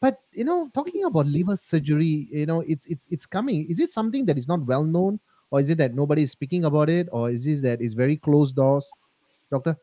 But 0.00 0.20
you 0.32 0.44
know, 0.44 0.70
talking 0.74 1.04
about 1.04 1.26
liver 1.26 1.56
surgery, 1.56 2.28
you 2.30 2.46
know, 2.46 2.60
it's 2.66 2.86
it's 2.86 3.06
it's 3.10 3.26
coming. 3.26 3.66
Is 3.70 3.80
it 3.80 3.90
something 3.90 4.26
that 4.26 4.38
is 4.38 4.48
not 4.48 4.64
well 4.64 4.84
known, 4.84 5.20
or 5.50 5.60
is 5.60 5.70
it 5.70 5.78
that 5.78 5.94
nobody 5.94 6.22
is 6.22 6.30
speaking 6.32 6.64
about 6.64 6.88
it, 6.88 7.08
or 7.12 7.30
is 7.30 7.44
this 7.44 7.60
that 7.62 7.80
it's 7.80 7.94
very 7.94 8.16
closed 8.16 8.56
doors, 8.56 8.90
doctor? 9.50 9.76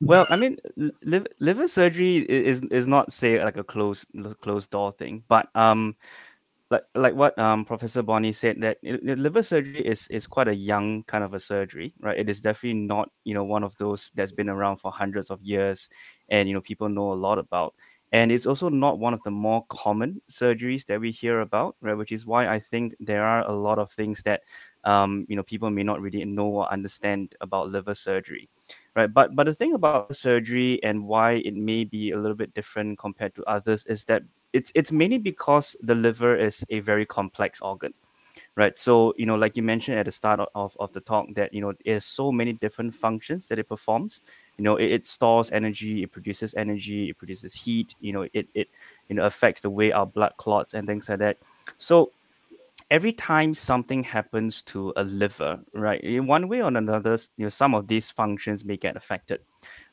Well, 0.00 0.26
I 0.30 0.36
mean, 0.36 0.58
liver, 1.02 1.26
liver 1.38 1.68
surgery 1.68 2.16
is 2.28 2.62
is 2.62 2.86
not 2.88 3.12
say 3.12 3.42
like 3.42 3.56
a 3.56 3.62
closed 3.62 4.06
closed 4.40 4.70
door 4.70 4.92
thing, 4.92 5.22
but 5.28 5.48
um, 5.54 5.94
like 6.70 6.82
like 6.96 7.14
what 7.14 7.38
um 7.38 7.64
Professor 7.64 8.02
Bonney 8.02 8.32
said 8.32 8.60
that 8.62 8.78
liver 8.82 9.44
surgery 9.44 9.86
is 9.86 10.08
is 10.08 10.26
quite 10.26 10.48
a 10.48 10.54
young 10.54 11.04
kind 11.04 11.22
of 11.22 11.34
a 11.34 11.40
surgery, 11.40 11.94
right? 12.00 12.18
It 12.18 12.28
is 12.28 12.40
definitely 12.40 12.80
not 12.80 13.10
you 13.22 13.34
know 13.34 13.44
one 13.44 13.62
of 13.62 13.76
those 13.76 14.10
that's 14.16 14.32
been 14.32 14.48
around 14.48 14.78
for 14.78 14.90
hundreds 14.90 15.30
of 15.30 15.40
years, 15.42 15.88
and 16.28 16.48
you 16.48 16.54
know 16.54 16.60
people 16.62 16.88
know 16.88 17.12
a 17.12 17.14
lot 17.14 17.38
about. 17.38 17.74
And 18.12 18.30
it's 18.30 18.46
also 18.46 18.68
not 18.68 18.98
one 18.98 19.14
of 19.14 19.22
the 19.24 19.30
more 19.30 19.64
common 19.70 20.20
surgeries 20.30 20.84
that 20.86 21.00
we 21.00 21.10
hear 21.10 21.40
about, 21.40 21.76
right? 21.80 21.94
Which 21.96 22.12
is 22.12 22.26
why 22.26 22.46
I 22.46 22.58
think 22.58 22.94
there 23.00 23.24
are 23.24 23.40
a 23.48 23.52
lot 23.52 23.78
of 23.78 23.90
things 23.90 24.22
that 24.22 24.42
um, 24.84 25.26
you 25.28 25.36
know 25.36 25.42
people 25.42 25.70
may 25.70 25.82
not 25.82 26.00
really 26.00 26.24
know 26.24 26.46
or 26.46 26.72
understand 26.72 27.34
about 27.40 27.70
liver 27.70 27.94
surgery 27.94 28.48
right 28.96 29.12
but 29.12 29.34
but 29.36 29.46
the 29.46 29.54
thing 29.54 29.74
about 29.74 30.14
surgery 30.14 30.82
and 30.82 31.06
why 31.06 31.34
it 31.44 31.54
may 31.54 31.84
be 31.84 32.10
a 32.10 32.16
little 32.18 32.36
bit 32.36 32.52
different 32.54 32.98
compared 32.98 33.34
to 33.34 33.44
others 33.44 33.86
is 33.86 34.04
that 34.04 34.22
it's 34.52 34.72
it's 34.74 34.90
mainly 34.90 35.18
because 35.18 35.76
the 35.82 35.94
liver 35.94 36.36
is 36.36 36.64
a 36.70 36.80
very 36.80 37.06
complex 37.06 37.60
organ 37.60 37.94
right 38.56 38.78
so 38.78 39.14
you 39.16 39.26
know 39.26 39.36
like 39.36 39.56
you 39.56 39.62
mentioned 39.62 39.98
at 39.98 40.06
the 40.06 40.12
start 40.12 40.40
of- 40.54 40.76
of, 40.80 40.92
the 40.92 41.00
talk 41.00 41.26
that 41.34 41.52
you 41.54 41.60
know 41.60 41.72
there's 41.84 42.04
so 42.04 42.32
many 42.32 42.52
different 42.52 42.94
functions 42.94 43.48
that 43.48 43.58
it 43.58 43.68
performs 43.68 44.20
you 44.58 44.64
know 44.64 44.76
it, 44.76 44.92
it 44.92 45.06
stores 45.06 45.50
energy 45.50 46.02
it 46.02 46.12
produces 46.12 46.54
energy 46.54 47.10
it 47.10 47.18
produces 47.18 47.54
heat 47.54 47.94
you 48.00 48.12
know 48.12 48.26
it 48.32 48.48
it 48.54 48.68
you 49.08 49.14
know 49.14 49.24
affects 49.24 49.60
the 49.60 49.70
way 49.70 49.92
our 49.92 50.06
blood 50.06 50.32
clots 50.36 50.74
and 50.74 50.86
things 50.86 51.08
like 51.08 51.18
that 51.18 51.38
so 51.76 52.12
every 52.92 53.12
time 53.12 53.54
something 53.54 54.04
happens 54.04 54.60
to 54.60 54.92
a 54.96 55.04
liver, 55.04 55.58
right, 55.72 55.98
in 56.02 56.26
one 56.26 56.46
way 56.46 56.60
or 56.60 56.68
another, 56.68 57.18
you 57.38 57.46
know, 57.46 57.48
some 57.48 57.74
of 57.74 57.86
these 57.88 58.10
functions 58.10 58.66
may 58.66 58.76
get 58.76 58.96
affected, 58.96 59.40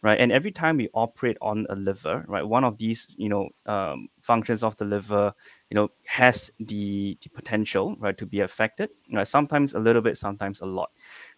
right? 0.01 0.19
And 0.19 0.33
every 0.33 0.51
time 0.51 0.75
we 0.75 0.89
operate 0.93 1.37
on 1.41 1.65
a 1.69 1.75
liver, 1.75 2.25
right, 2.27 2.43
one 2.43 2.65
of 2.65 2.77
these, 2.77 3.07
you 3.17 3.29
know, 3.29 3.47
um, 3.65 4.09
functions 4.19 4.63
of 4.63 4.75
the 4.75 4.83
liver, 4.83 5.33
you 5.69 5.75
know, 5.75 5.89
has 6.05 6.51
the, 6.59 7.17
the 7.21 7.29
potential, 7.29 7.95
right, 7.99 8.17
to 8.17 8.25
be 8.25 8.41
affected. 8.41 8.89
Right? 9.13 9.25
Sometimes 9.25 9.75
a 9.75 9.79
little 9.79 10.01
bit, 10.01 10.17
sometimes 10.17 10.59
a 10.59 10.65
lot, 10.65 10.91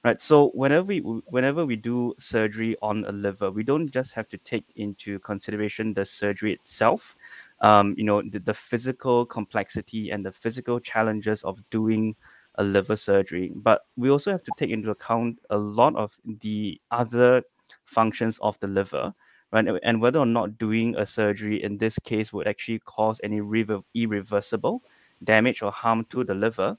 right? 0.04 0.22
So 0.22 0.50
whenever 0.54 0.84
we 0.86 1.00
whenever 1.00 1.66
we 1.66 1.76
do 1.76 2.14
surgery 2.20 2.76
on 2.82 3.06
a 3.06 3.12
liver, 3.12 3.52
we 3.52 3.64
don't 3.64 3.90
just 3.92 4.14
have 4.14 4.28
to 4.30 4.38
take 4.38 4.66
into 4.76 5.20
consideration 5.20 5.94
the 5.94 6.06
surgery 6.06 6.54
itself, 6.54 7.16
um, 7.62 7.96
you 7.98 8.04
know 8.04 8.22
the, 8.22 8.40
the 8.40 8.54
physical 8.54 9.26
complexity 9.26 10.10
and 10.12 10.26
the 10.26 10.32
physical 10.32 10.80
challenges 10.80 11.44
of 11.44 11.62
doing 11.70 12.16
a 12.56 12.64
liver 12.64 12.98
surgery 12.98 13.52
but 13.56 13.86
we 13.96 14.10
also 14.10 14.30
have 14.30 14.44
to 14.44 14.52
take 14.58 14.70
into 14.72 14.92
account 14.92 15.40
a 15.52 15.58
lot 15.58 15.96
of 15.96 16.20
the 16.42 16.80
other 16.92 17.42
functions 17.86 18.38
of 18.40 18.60
the 18.60 18.68
liver 18.68 19.14
right 19.54 19.66
and- 19.84 20.02
whether 20.02 20.20
or 20.20 20.26
not 20.26 20.58
doing 20.58 20.94
a 20.98 21.06
surgery 21.06 21.64
in 21.64 21.78
this 21.78 21.98
case 22.04 22.34
would 22.34 22.48
actually 22.48 22.80
cause 22.80 23.22
any 23.24 23.40
rever- 23.40 23.82
irreversible 23.96 24.84
damage 25.24 25.62
or 25.62 25.72
harm 25.72 26.04
to 26.10 26.24
the 26.26 26.34
liver 26.34 26.78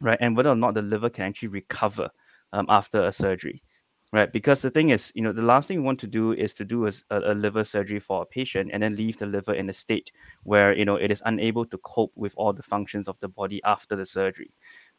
right 0.00 0.18
and 0.20 0.36
whether 0.36 0.50
or 0.50 0.56
not 0.56 0.74
the 0.74 0.82
liver 0.82 1.10
can 1.10 1.24
actually 1.24 1.48
recover 1.48 2.10
um, 2.52 2.66
after 2.68 3.02
a 3.02 3.12
surgery 3.12 3.62
right 4.12 4.32
because 4.32 4.62
the 4.62 4.70
thing 4.70 4.88
is 4.90 5.12
you 5.14 5.22
know 5.22 5.32
the 5.32 5.42
last 5.44 5.68
thing 5.68 5.76
you 5.78 5.82
want 5.82 6.00
to 6.00 6.06
do 6.06 6.32
is 6.32 6.54
to 6.54 6.64
do 6.64 6.88
a 7.10 7.34
liver 7.34 7.62
surgery 7.62 8.00
for 8.00 8.22
a 8.22 8.26
patient 8.26 8.70
and 8.72 8.82
then 8.82 8.96
leave 8.96 9.18
the 9.18 9.26
liver 9.26 9.52
in 9.52 9.68
a 9.68 9.72
state 9.72 10.10
where 10.44 10.74
you 10.74 10.84
know 10.84 10.96
it 10.96 11.10
is 11.10 11.22
unable 11.26 11.64
to 11.66 11.76
cope 11.78 12.12
with 12.16 12.32
all 12.36 12.52
the 12.52 12.62
functions 12.62 13.06
of 13.06 13.18
the 13.20 13.28
body 13.28 13.60
after 13.64 13.96
the 13.96 14.06
surgery 14.06 14.50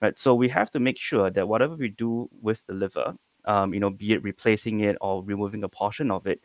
right 0.02 0.20
so 0.20 0.36
we 0.36 0.48
have 0.48 0.70
to 0.70 0.80
make 0.80 1.00
sure 1.00 1.30
that 1.32 1.48
whatever 1.48 1.76
we 1.76 1.90
do 1.90 2.30
with 2.42 2.66
the 2.68 2.74
liver 2.74 3.14
um, 3.46 3.74
you 3.74 3.80
know 3.80 3.90
be 3.90 4.14
it 4.14 4.22
replacing 4.24 4.82
it 4.82 4.96
or 5.02 5.24
removing 5.24 5.64
a 5.64 5.70
portion 5.70 6.12
of 6.12 6.28
it 6.28 6.40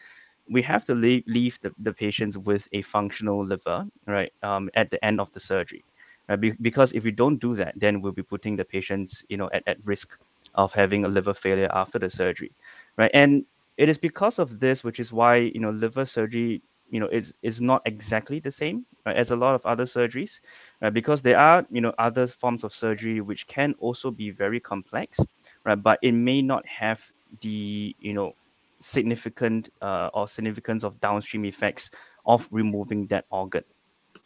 we 0.50 0.60
have 0.60 0.84
to 0.84 0.94
leave, 0.94 1.24
leave 1.26 1.58
the, 1.62 1.72
the 1.78 1.92
patients 1.92 2.36
with 2.36 2.68
a 2.72 2.82
functional 2.82 3.44
liver 3.44 3.86
right 4.06 4.32
um, 4.42 4.70
at 4.74 4.90
the 4.90 5.02
end 5.04 5.20
of 5.20 5.30
the 5.32 5.40
surgery 5.40 5.84
right? 6.28 6.40
Be- 6.40 6.56
because 6.62 6.92
if 6.92 7.04
we 7.04 7.10
don't 7.10 7.40
do 7.40 7.54
that 7.56 7.74
then 7.76 8.00
we'll 8.00 8.12
be 8.12 8.22
putting 8.22 8.56
the 8.56 8.64
patients 8.64 9.22
you 9.28 9.36
know 9.36 9.50
at, 9.52 9.62
at 9.66 9.78
risk 9.84 10.18
of 10.54 10.72
having 10.72 11.04
a 11.04 11.08
liver 11.08 11.34
failure 11.34 11.68
after 11.72 11.98
the 11.98 12.10
surgery 12.10 12.52
right? 12.96 13.10
And 13.14 13.44
it 13.76 13.88
is 13.88 13.98
because 13.98 14.38
of 14.38 14.60
this 14.60 14.84
which 14.84 15.00
is 15.00 15.12
why 15.12 15.36
you 15.36 15.60
know 15.60 15.70
liver 15.70 16.04
surgery 16.04 16.62
you 16.90 17.00
know 17.00 17.08
is 17.08 17.34
is 17.42 17.60
not 17.60 17.82
exactly 17.86 18.38
the 18.40 18.52
same 18.52 18.86
right, 19.06 19.16
as 19.16 19.30
a 19.30 19.36
lot 19.36 19.54
of 19.54 19.64
other 19.66 19.84
surgeries 19.84 20.40
right? 20.80 20.92
Because 20.94 21.22
there 21.22 21.38
are 21.38 21.66
you 21.70 21.80
know 21.80 21.92
other 21.98 22.26
forms 22.26 22.64
of 22.64 22.74
surgery 22.74 23.20
which 23.20 23.46
can 23.46 23.74
also 23.78 24.10
be 24.10 24.30
very 24.30 24.60
complex 24.60 25.20
right? 25.64 25.82
But 25.82 25.98
it 26.02 26.12
may 26.12 26.42
not 26.42 26.66
have 26.66 27.02
the 27.40 27.96
you 27.98 28.12
know 28.12 28.34
significant 28.80 29.70
uh, 29.80 30.10
or 30.14 30.28
significance 30.28 30.84
of 30.84 31.00
downstream 31.00 31.44
effects 31.46 31.90
of 32.26 32.46
removing 32.50 33.06
that 33.08 33.24
organ 33.30 33.64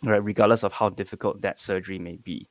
right? 0.04 0.22
Regardless 0.22 0.64
of 0.64 0.72
how 0.72 0.88
difficult 0.90 1.40
that 1.42 1.58
surgery 1.58 1.98
may 1.98 2.16
be 2.16 2.48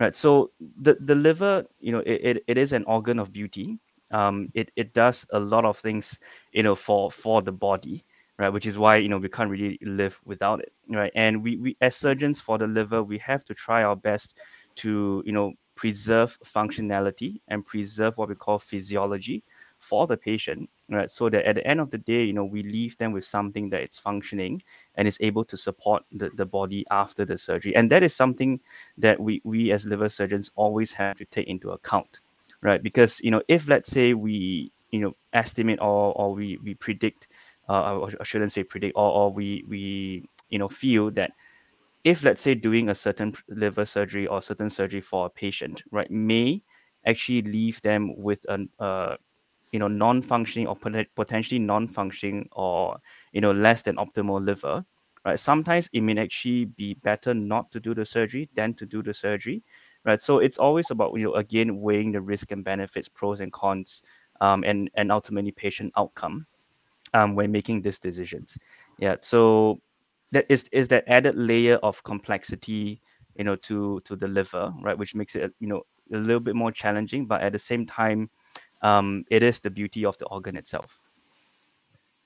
right 0.00 0.16
so 0.16 0.50
the 0.80 0.96
the 1.00 1.14
liver 1.14 1.64
you 1.78 1.92
know 1.92 2.00
it, 2.00 2.20
it, 2.24 2.44
it 2.48 2.58
is 2.58 2.72
an 2.72 2.84
organ 2.84 3.18
of 3.18 3.32
beauty. 3.32 3.78
Um 4.10 4.50
it, 4.54 4.72
it 4.74 4.92
does 4.92 5.24
a 5.32 5.38
lot 5.38 5.64
of 5.64 5.78
things 5.78 6.18
you 6.52 6.64
know 6.64 6.74
for 6.74 7.12
for 7.12 7.42
the 7.42 7.52
body 7.52 8.04
right 8.38 8.48
which 8.52 8.66
is 8.66 8.76
why 8.76 8.96
you 8.96 9.08
know 9.08 9.18
we 9.18 9.28
can't 9.28 9.50
really 9.50 9.78
live 9.82 10.18
without 10.24 10.60
it 10.60 10.72
right? 10.88 11.12
And 11.14 11.42
we, 11.44 11.56
we 11.58 11.76
as 11.80 11.94
surgeons 11.94 12.40
for 12.40 12.58
the 12.58 12.66
liver 12.66 13.04
we 13.04 13.18
have 13.18 13.44
to 13.44 13.54
try 13.54 13.84
our 13.84 13.94
best 13.94 14.34
to 14.76 15.22
you 15.24 15.32
know 15.32 15.52
preserve 15.76 16.38
functionality 16.44 17.40
and 17.48 17.64
preserve 17.64 18.16
what 18.18 18.28
we 18.28 18.34
call 18.34 18.58
physiology 18.58 19.44
for 19.78 20.06
the 20.06 20.16
patient 20.16 20.68
right 20.90 21.10
so 21.10 21.28
that 21.30 21.44
at 21.46 21.54
the 21.54 21.66
end 21.66 21.80
of 21.80 21.90
the 21.90 21.98
day 21.98 22.24
you 22.24 22.32
know 22.32 22.44
we 22.44 22.62
leave 22.62 22.96
them 22.98 23.12
with 23.12 23.24
something 23.24 23.70
that 23.70 23.80
it's 23.80 23.98
functioning 23.98 24.62
and 24.96 25.06
is 25.06 25.18
able 25.20 25.44
to 25.44 25.56
support 25.56 26.02
the, 26.12 26.30
the 26.34 26.44
body 26.44 26.84
after 26.90 27.24
the 27.24 27.38
surgery. 27.38 27.74
And 27.76 27.90
that 27.90 28.02
is 28.02 28.14
something 28.14 28.60
that 28.98 29.20
we 29.20 29.40
we 29.44 29.72
as 29.72 29.86
liver 29.86 30.08
surgeons 30.08 30.50
always 30.56 30.92
have 30.94 31.16
to 31.18 31.24
take 31.26 31.46
into 31.48 31.70
account 31.70 32.20
right? 32.62 32.82
Because 32.82 33.20
you 33.20 33.30
know 33.30 33.42
if 33.48 33.68
let's 33.68 33.90
say 33.90 34.14
we 34.14 34.72
you 34.90 35.00
know 35.00 35.16
estimate 35.32 35.78
or 35.80 36.12
or 36.18 36.34
we 36.34 36.58
we 36.62 36.74
predict 36.74 37.28
uh, 37.68 38.08
I 38.20 38.24
shouldn't 38.24 38.52
say 38.52 38.64
predict 38.64 38.94
or, 38.96 39.10
or 39.10 39.32
we 39.32 39.64
we 39.68 40.28
you 40.48 40.58
know 40.58 40.68
feel 40.68 41.10
that 41.12 41.32
if 42.04 42.22
let's 42.22 42.40
say 42.42 42.54
doing 42.54 42.88
a 42.88 42.94
certain 42.94 43.34
liver 43.48 43.84
surgery 43.84 44.26
or 44.26 44.42
certain 44.42 44.70
surgery 44.70 45.00
for 45.00 45.26
a 45.26 45.30
patient 45.30 45.82
right 45.90 46.10
may 46.10 46.62
actually 47.06 47.42
leave 47.42 47.80
them 47.82 48.14
with 48.16 48.44
an 48.48 48.68
uh, 48.78 49.16
you 49.72 49.78
know 49.78 49.88
non-functioning 49.88 50.66
or 50.66 50.76
potentially 51.16 51.58
non-functioning 51.58 52.48
or 52.52 52.98
you 53.32 53.40
know 53.40 53.52
less 53.52 53.82
than 53.82 53.96
optimal 53.96 54.44
liver 54.44 54.84
right? 55.24 55.38
Sometimes 55.38 55.88
it 55.92 56.00
may 56.00 56.16
actually 56.18 56.64
be 56.64 56.94
better 56.94 57.34
not 57.34 57.70
to 57.72 57.80
do 57.80 57.94
the 57.94 58.04
surgery 58.04 58.48
than 58.54 58.74
to 58.74 58.86
do 58.86 59.02
the 59.02 59.14
surgery 59.14 59.62
right? 60.04 60.22
So 60.22 60.38
it's 60.38 60.58
always 60.58 60.90
about 60.90 61.14
you 61.14 61.24
know 61.24 61.34
again 61.34 61.80
weighing 61.80 62.12
the 62.12 62.20
risk 62.20 62.52
and 62.52 62.64
benefits 62.64 63.08
pros 63.08 63.40
and 63.40 63.52
cons 63.52 64.02
um, 64.40 64.64
and 64.64 64.90
and 64.94 65.12
ultimately 65.12 65.52
patient 65.52 65.92
outcome 65.96 66.46
um, 67.14 67.34
when 67.34 67.52
making 67.52 67.82
these 67.82 67.98
decisions. 67.98 68.58
Yeah 68.98 69.16
so 69.20 69.80
that 70.32 70.46
is 70.48 70.68
is 70.72 70.88
that 70.88 71.04
added 71.06 71.34
layer 71.36 71.76
of 71.76 72.02
complexity 72.04 73.00
you 73.36 73.44
know 73.44 73.56
to 73.56 74.00
to 74.04 74.16
the 74.16 74.28
liver 74.28 74.72
right? 74.82 74.96
Which 74.98 75.14
makes 75.14 75.34
it 75.36 75.52
you 75.60 75.66
know 75.68 75.82
a 76.12 76.16
little 76.16 76.40
bit 76.40 76.56
more 76.56 76.72
challenging 76.72 77.26
but 77.26 77.40
at 77.40 77.52
the 77.52 77.58
same 77.58 77.86
time 77.86 78.30
um, 78.82 79.24
it 79.30 79.42
is 79.42 79.60
the 79.60 79.70
beauty 79.70 80.04
of 80.04 80.16
the 80.18 80.26
organ 80.26 80.56
itself 80.56 81.00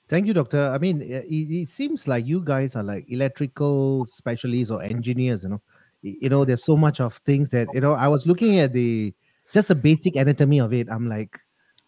Thank 0.06 0.26
you, 0.26 0.34
doctor. 0.34 0.70
I 0.70 0.76
mean, 0.78 1.00
it, 1.00 1.24
it, 1.28 1.68
seems 1.70 2.06
like 2.06 2.26
you 2.26 2.40
guys 2.40 2.76
are 2.76 2.82
like 2.82 3.06
electrical 3.08 4.04
specialists 4.04 4.70
or 4.70 4.82
engineers. 4.82 5.44
You 5.44 5.48
know, 5.48 5.62
you 6.02 6.28
know, 6.28 6.44
there's 6.44 6.62
so 6.62 6.76
much 6.76 7.00
of 7.00 7.16
things 7.24 7.48
that 7.50 7.68
you 7.72 7.80
know. 7.80 7.94
I 7.94 8.08
was 8.08 8.26
looking 8.26 8.58
at 8.58 8.74
the 8.74 9.14
just 9.54 9.68
the 9.68 9.74
basic 9.74 10.16
anatomy 10.16 10.60
of 10.60 10.74
it. 10.74 10.88
I'm 10.90 11.08
like, 11.08 11.38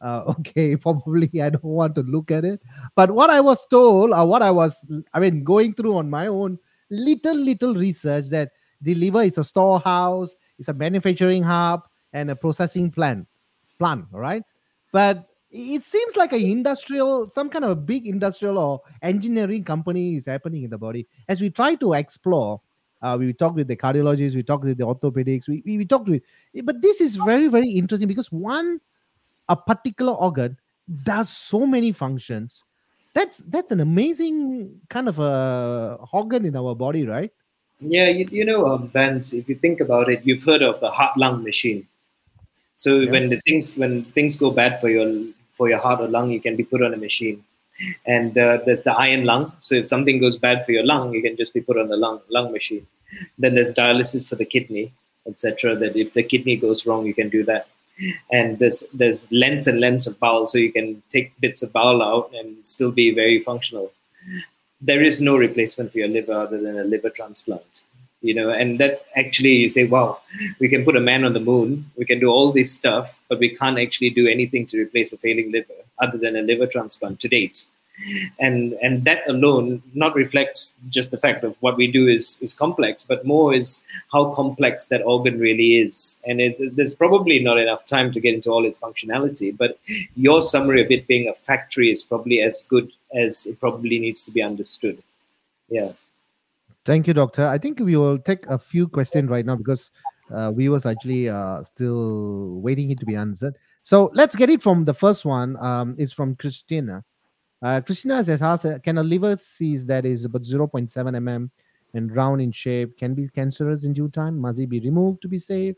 uh, 0.00 0.22
okay, 0.28 0.76
probably 0.76 1.30
I 1.42 1.50
don't 1.50 1.64
want 1.64 1.94
to 1.96 2.02
look 2.02 2.30
at 2.30 2.46
it. 2.46 2.62
But 2.94 3.10
what 3.10 3.28
I 3.28 3.40
was 3.42 3.66
told, 3.68 4.12
or 4.12 4.26
what 4.26 4.40
I 4.40 4.50
was, 4.50 4.74
I 5.12 5.20
mean, 5.20 5.44
going 5.44 5.74
through 5.74 5.96
on 5.98 6.08
my 6.08 6.26
own 6.28 6.58
little 6.88 7.36
little 7.36 7.74
research 7.74 8.28
that 8.30 8.52
the 8.80 8.94
liver 8.94 9.24
is 9.24 9.36
a 9.36 9.44
storehouse, 9.44 10.34
it's 10.58 10.68
a 10.68 10.74
manufacturing 10.74 11.42
hub, 11.42 11.82
and 12.14 12.30
a 12.30 12.36
processing 12.36 12.90
plant. 12.90 13.28
Plant, 13.78 14.06
all 14.14 14.20
right. 14.20 14.42
But 14.96 15.28
it 15.50 15.84
seems 15.84 16.16
like 16.16 16.32
a 16.32 16.38
industrial, 16.38 17.28
some 17.28 17.50
kind 17.50 17.66
of 17.66 17.70
a 17.70 17.76
big 17.76 18.06
industrial 18.06 18.56
or 18.56 18.80
engineering 19.02 19.62
company 19.62 20.16
is 20.16 20.24
happening 20.24 20.62
in 20.62 20.70
the 20.70 20.78
body. 20.78 21.06
As 21.28 21.42
we 21.42 21.50
try 21.50 21.74
to 21.74 21.92
explore, 21.92 22.62
uh, 23.02 23.14
we 23.18 23.30
talk 23.34 23.54
with 23.54 23.68
the 23.68 23.76
cardiologists, 23.76 24.34
we 24.34 24.42
talk 24.42 24.62
with 24.62 24.78
the 24.78 24.86
orthopedics, 24.86 25.48
we, 25.48 25.62
we, 25.66 25.76
we 25.76 25.84
talk 25.84 26.06
with, 26.06 26.22
but 26.64 26.80
this 26.80 27.02
is 27.02 27.16
very, 27.16 27.48
very 27.48 27.68
interesting 27.68 28.08
because 28.08 28.32
one, 28.32 28.80
a 29.50 29.54
particular 29.54 30.14
organ 30.14 30.56
does 31.02 31.28
so 31.28 31.66
many 31.66 31.92
functions. 31.92 32.64
That's 33.12 33.44
that's 33.48 33.72
an 33.72 33.80
amazing 33.80 34.80
kind 34.88 35.10
of 35.10 35.18
a 35.18 35.98
organ 36.10 36.46
in 36.46 36.56
our 36.56 36.74
body, 36.74 37.06
right? 37.06 37.32
Yeah, 37.80 38.08
you, 38.08 38.26
you 38.30 38.46
know, 38.46 38.66
um, 38.66 38.88
Vance, 38.88 39.34
if 39.34 39.46
you 39.46 39.56
think 39.56 39.80
about 39.80 40.08
it, 40.08 40.22
you've 40.24 40.44
heard 40.44 40.62
of 40.62 40.80
the 40.80 40.90
heart 40.90 41.18
lung 41.18 41.44
machine. 41.44 41.86
So 42.76 43.00
yeah. 43.00 43.10
when 43.10 43.30
the 43.30 43.40
things 43.40 43.76
when 43.76 44.04
things 44.16 44.36
go 44.36 44.50
bad 44.50 44.80
for 44.80 44.88
your 44.88 45.24
for 45.52 45.68
your 45.68 45.78
heart 45.78 46.00
or 46.00 46.08
lung, 46.08 46.30
you 46.30 46.40
can 46.40 46.56
be 46.56 46.64
put 46.64 46.82
on 46.82 46.94
a 46.94 46.96
machine. 46.96 47.42
And 48.06 48.36
uh, 48.38 48.58
there's 48.64 48.84
the 48.84 48.92
iron 48.92 49.24
lung. 49.24 49.52
So 49.58 49.74
if 49.74 49.88
something 49.88 50.18
goes 50.18 50.38
bad 50.38 50.64
for 50.64 50.72
your 50.72 50.84
lung, 50.84 51.12
you 51.12 51.22
can 51.22 51.36
just 51.36 51.52
be 51.52 51.60
put 51.60 51.78
on 51.78 51.88
the 51.88 51.96
lung 51.96 52.20
lung 52.28 52.52
machine. 52.52 52.86
Then 53.38 53.54
there's 53.54 53.72
dialysis 53.72 54.28
for 54.28 54.36
the 54.36 54.44
kidney, 54.44 54.92
etc. 55.26 55.74
That 55.74 55.96
if 55.96 56.12
the 56.12 56.22
kidney 56.22 56.56
goes 56.56 56.86
wrong, 56.86 57.06
you 57.06 57.14
can 57.14 57.28
do 57.28 57.44
that. 57.44 57.68
And 58.30 58.58
there's 58.58 58.84
there's 58.92 59.30
lens 59.32 59.66
and 59.66 59.80
lens 59.80 60.06
of 60.06 60.18
bowel, 60.20 60.46
so 60.46 60.58
you 60.58 60.70
can 60.70 61.02
take 61.10 61.38
bits 61.40 61.62
of 61.62 61.72
bowel 61.72 62.02
out 62.02 62.30
and 62.34 62.56
still 62.68 62.92
be 62.92 63.14
very 63.14 63.40
functional. 63.42 63.92
There 64.82 65.02
is 65.02 65.22
no 65.22 65.36
replacement 65.36 65.92
for 65.92 65.98
your 65.98 66.08
liver 66.08 66.34
other 66.34 66.60
than 66.60 66.78
a 66.78 66.84
liver 66.84 67.08
transplant 67.08 67.82
you 68.22 68.34
know 68.34 68.50
and 68.50 68.80
that 68.80 69.06
actually 69.14 69.54
you 69.54 69.68
say 69.68 69.86
wow 69.86 70.18
we 70.58 70.68
can 70.68 70.84
put 70.84 70.96
a 70.96 71.00
man 71.00 71.24
on 71.24 71.32
the 71.32 71.40
moon 71.40 71.88
we 71.96 72.04
can 72.04 72.18
do 72.18 72.28
all 72.28 72.50
this 72.52 72.72
stuff 72.72 73.14
but 73.28 73.38
we 73.38 73.54
can't 73.54 73.78
actually 73.78 74.10
do 74.10 74.26
anything 74.26 74.66
to 74.66 74.80
replace 74.80 75.12
a 75.12 75.18
failing 75.18 75.52
liver 75.52 75.74
other 76.00 76.18
than 76.18 76.36
a 76.36 76.42
liver 76.42 76.66
transplant 76.66 77.20
to 77.20 77.28
date. 77.28 77.64
And 78.38 78.74
and 78.82 79.04
that 79.04 79.26
alone 79.26 79.82
not 79.94 80.14
reflects 80.14 80.76
just 80.90 81.10
the 81.10 81.16
fact 81.16 81.44
of 81.44 81.56
what 81.60 81.78
we 81.78 81.90
do 81.90 82.08
is 82.08 82.38
is 82.42 82.52
complex 82.52 83.02
but 83.02 83.24
more 83.24 83.54
is 83.54 83.84
how 84.12 84.34
complex 84.34 84.88
that 84.88 85.00
organ 85.02 85.38
really 85.40 85.78
is. 85.78 86.20
And 86.26 86.38
it's 86.38 86.60
there's 86.72 86.94
probably 86.94 87.38
not 87.38 87.58
enough 87.58 87.86
time 87.86 88.12
to 88.12 88.20
get 88.20 88.34
into 88.34 88.50
all 88.50 88.66
its 88.66 88.78
functionality 88.78 89.56
but 89.56 89.78
your 90.14 90.42
summary 90.42 90.82
of 90.84 90.90
it 90.90 91.06
being 91.06 91.26
a 91.26 91.34
factory 91.34 91.90
is 91.90 92.02
probably 92.02 92.42
as 92.42 92.66
good 92.68 92.92
as 93.14 93.46
it 93.46 93.58
probably 93.60 93.98
needs 93.98 94.26
to 94.26 94.30
be 94.30 94.42
understood. 94.42 95.02
Yeah 95.70 95.92
Thank 96.86 97.08
you, 97.08 97.14
doctor. 97.14 97.44
I 97.44 97.58
think 97.58 97.80
we 97.80 97.96
will 97.96 98.16
take 98.16 98.46
a 98.46 98.56
few 98.56 98.86
questions 98.86 99.28
right 99.28 99.44
now 99.44 99.56
because 99.56 99.90
uh, 100.32 100.52
was 100.54 100.86
actually 100.86 101.28
uh, 101.28 101.60
still 101.64 102.60
waiting 102.60 102.92
it 102.92 102.98
to 103.00 103.04
be 103.04 103.16
answered. 103.16 103.58
So 103.82 104.12
let's 104.14 104.36
get 104.36 104.50
it 104.50 104.62
from 104.62 104.84
the 104.84 104.94
first 104.94 105.24
one. 105.24 105.56
Um, 105.56 105.96
is 105.98 106.12
from 106.12 106.36
Christina. 106.36 107.02
Uh, 107.60 107.80
Christina 107.80 108.22
has 108.22 108.40
asked, 108.40 108.84
can 108.84 108.98
a 108.98 109.02
liver 109.02 109.34
cyst 109.34 109.88
that 109.88 110.06
is 110.06 110.26
about 110.26 110.42
0.7 110.42 110.88
mm 110.88 111.50
and 111.94 112.14
round 112.14 112.40
in 112.40 112.52
shape 112.52 112.96
can 112.96 113.14
be 113.14 113.28
cancerous 113.30 113.82
in 113.82 113.92
due 113.92 114.08
time? 114.08 114.38
Must 114.38 114.60
it 114.60 114.68
be 114.68 114.78
removed 114.78 115.22
to 115.22 115.28
be 115.28 115.40
safe? 115.40 115.74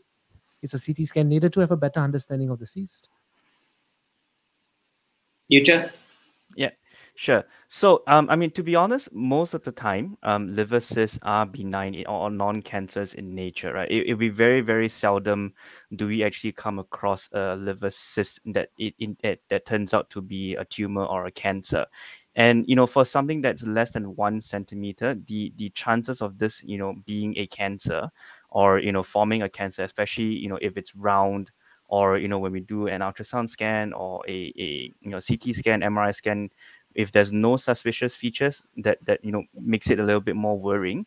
It's 0.61 0.75
a 0.75 0.79
CT 0.79 1.07
scan 1.07 1.27
needed 1.27 1.53
to 1.53 1.59
have 1.61 1.71
a 1.71 1.77
better 1.77 2.01
understanding 2.01 2.51
of 2.51 2.59
the 2.59 2.67
cyst. 2.67 3.09
Yujia? 5.51 5.89
Sure. 7.19 7.43
So, 7.67 8.01
um, 8.07 8.29
I 8.29 8.37
mean, 8.37 8.49
to 8.51 8.63
be 8.63 8.77
honest, 8.77 9.11
most 9.13 9.53
of 9.53 9.61
the 9.65 9.73
time, 9.73 10.17
um, 10.23 10.55
liver 10.55 10.79
cysts 10.79 11.19
are 11.21 11.45
benign 11.45 12.05
or 12.07 12.29
non-cancers 12.31 13.13
in 13.13 13.35
nature, 13.35 13.73
right? 13.73 13.91
It, 13.91 14.07
will 14.07 14.15
be 14.15 14.29
very, 14.29 14.61
very 14.61 14.87
seldom 14.87 15.53
do 15.93 16.07
we 16.07 16.23
actually 16.23 16.53
come 16.53 16.79
across 16.79 17.27
a 17.33 17.57
liver 17.57 17.89
cyst 17.89 18.39
that 18.53 18.69
it, 18.77 18.93
it 19.21 19.41
that 19.49 19.65
turns 19.65 19.93
out 19.93 20.09
to 20.11 20.21
be 20.21 20.55
a 20.55 20.63
tumor 20.63 21.03
or 21.03 21.25
a 21.25 21.31
cancer. 21.31 21.85
And 22.35 22.63
you 22.69 22.75
know, 22.77 22.87
for 22.87 23.03
something 23.03 23.41
that's 23.41 23.63
less 23.63 23.91
than 23.91 24.15
one 24.15 24.39
centimeter, 24.39 25.13
the 25.27 25.51
the 25.57 25.71
chances 25.71 26.21
of 26.21 26.37
this, 26.37 26.63
you 26.63 26.77
know, 26.77 26.95
being 27.05 27.37
a 27.37 27.47
cancer 27.47 28.09
or 28.49 28.79
you 28.79 28.93
know 28.93 29.03
forming 29.03 29.41
a 29.41 29.49
cancer, 29.49 29.83
especially 29.83 30.35
you 30.37 30.47
know 30.47 30.59
if 30.61 30.77
it's 30.77 30.95
round 30.95 31.51
or 31.87 32.17
you 32.17 32.27
know 32.27 32.39
when 32.39 32.51
we 32.51 32.59
do 32.59 32.87
an 32.87 33.01
ultrasound 33.01 33.49
scan 33.49 33.93
or 33.93 34.21
a, 34.27 34.53
a 34.57 34.93
you 35.01 35.09
know 35.11 35.19
CT 35.19 35.53
scan, 35.53 35.81
MRI 35.81 36.11
scan, 36.11 36.49
if 36.99 37.11
there's 37.11 37.31
no 37.31 37.57
suspicious 37.57 38.15
features 38.15 38.67
that 38.77 38.99
that 39.05 39.23
you 39.23 39.31
know 39.31 39.43
makes 39.59 39.89
it 39.89 39.99
a 39.99 40.03
little 40.03 40.21
bit 40.21 40.35
more 40.35 40.59
worrying 40.59 41.05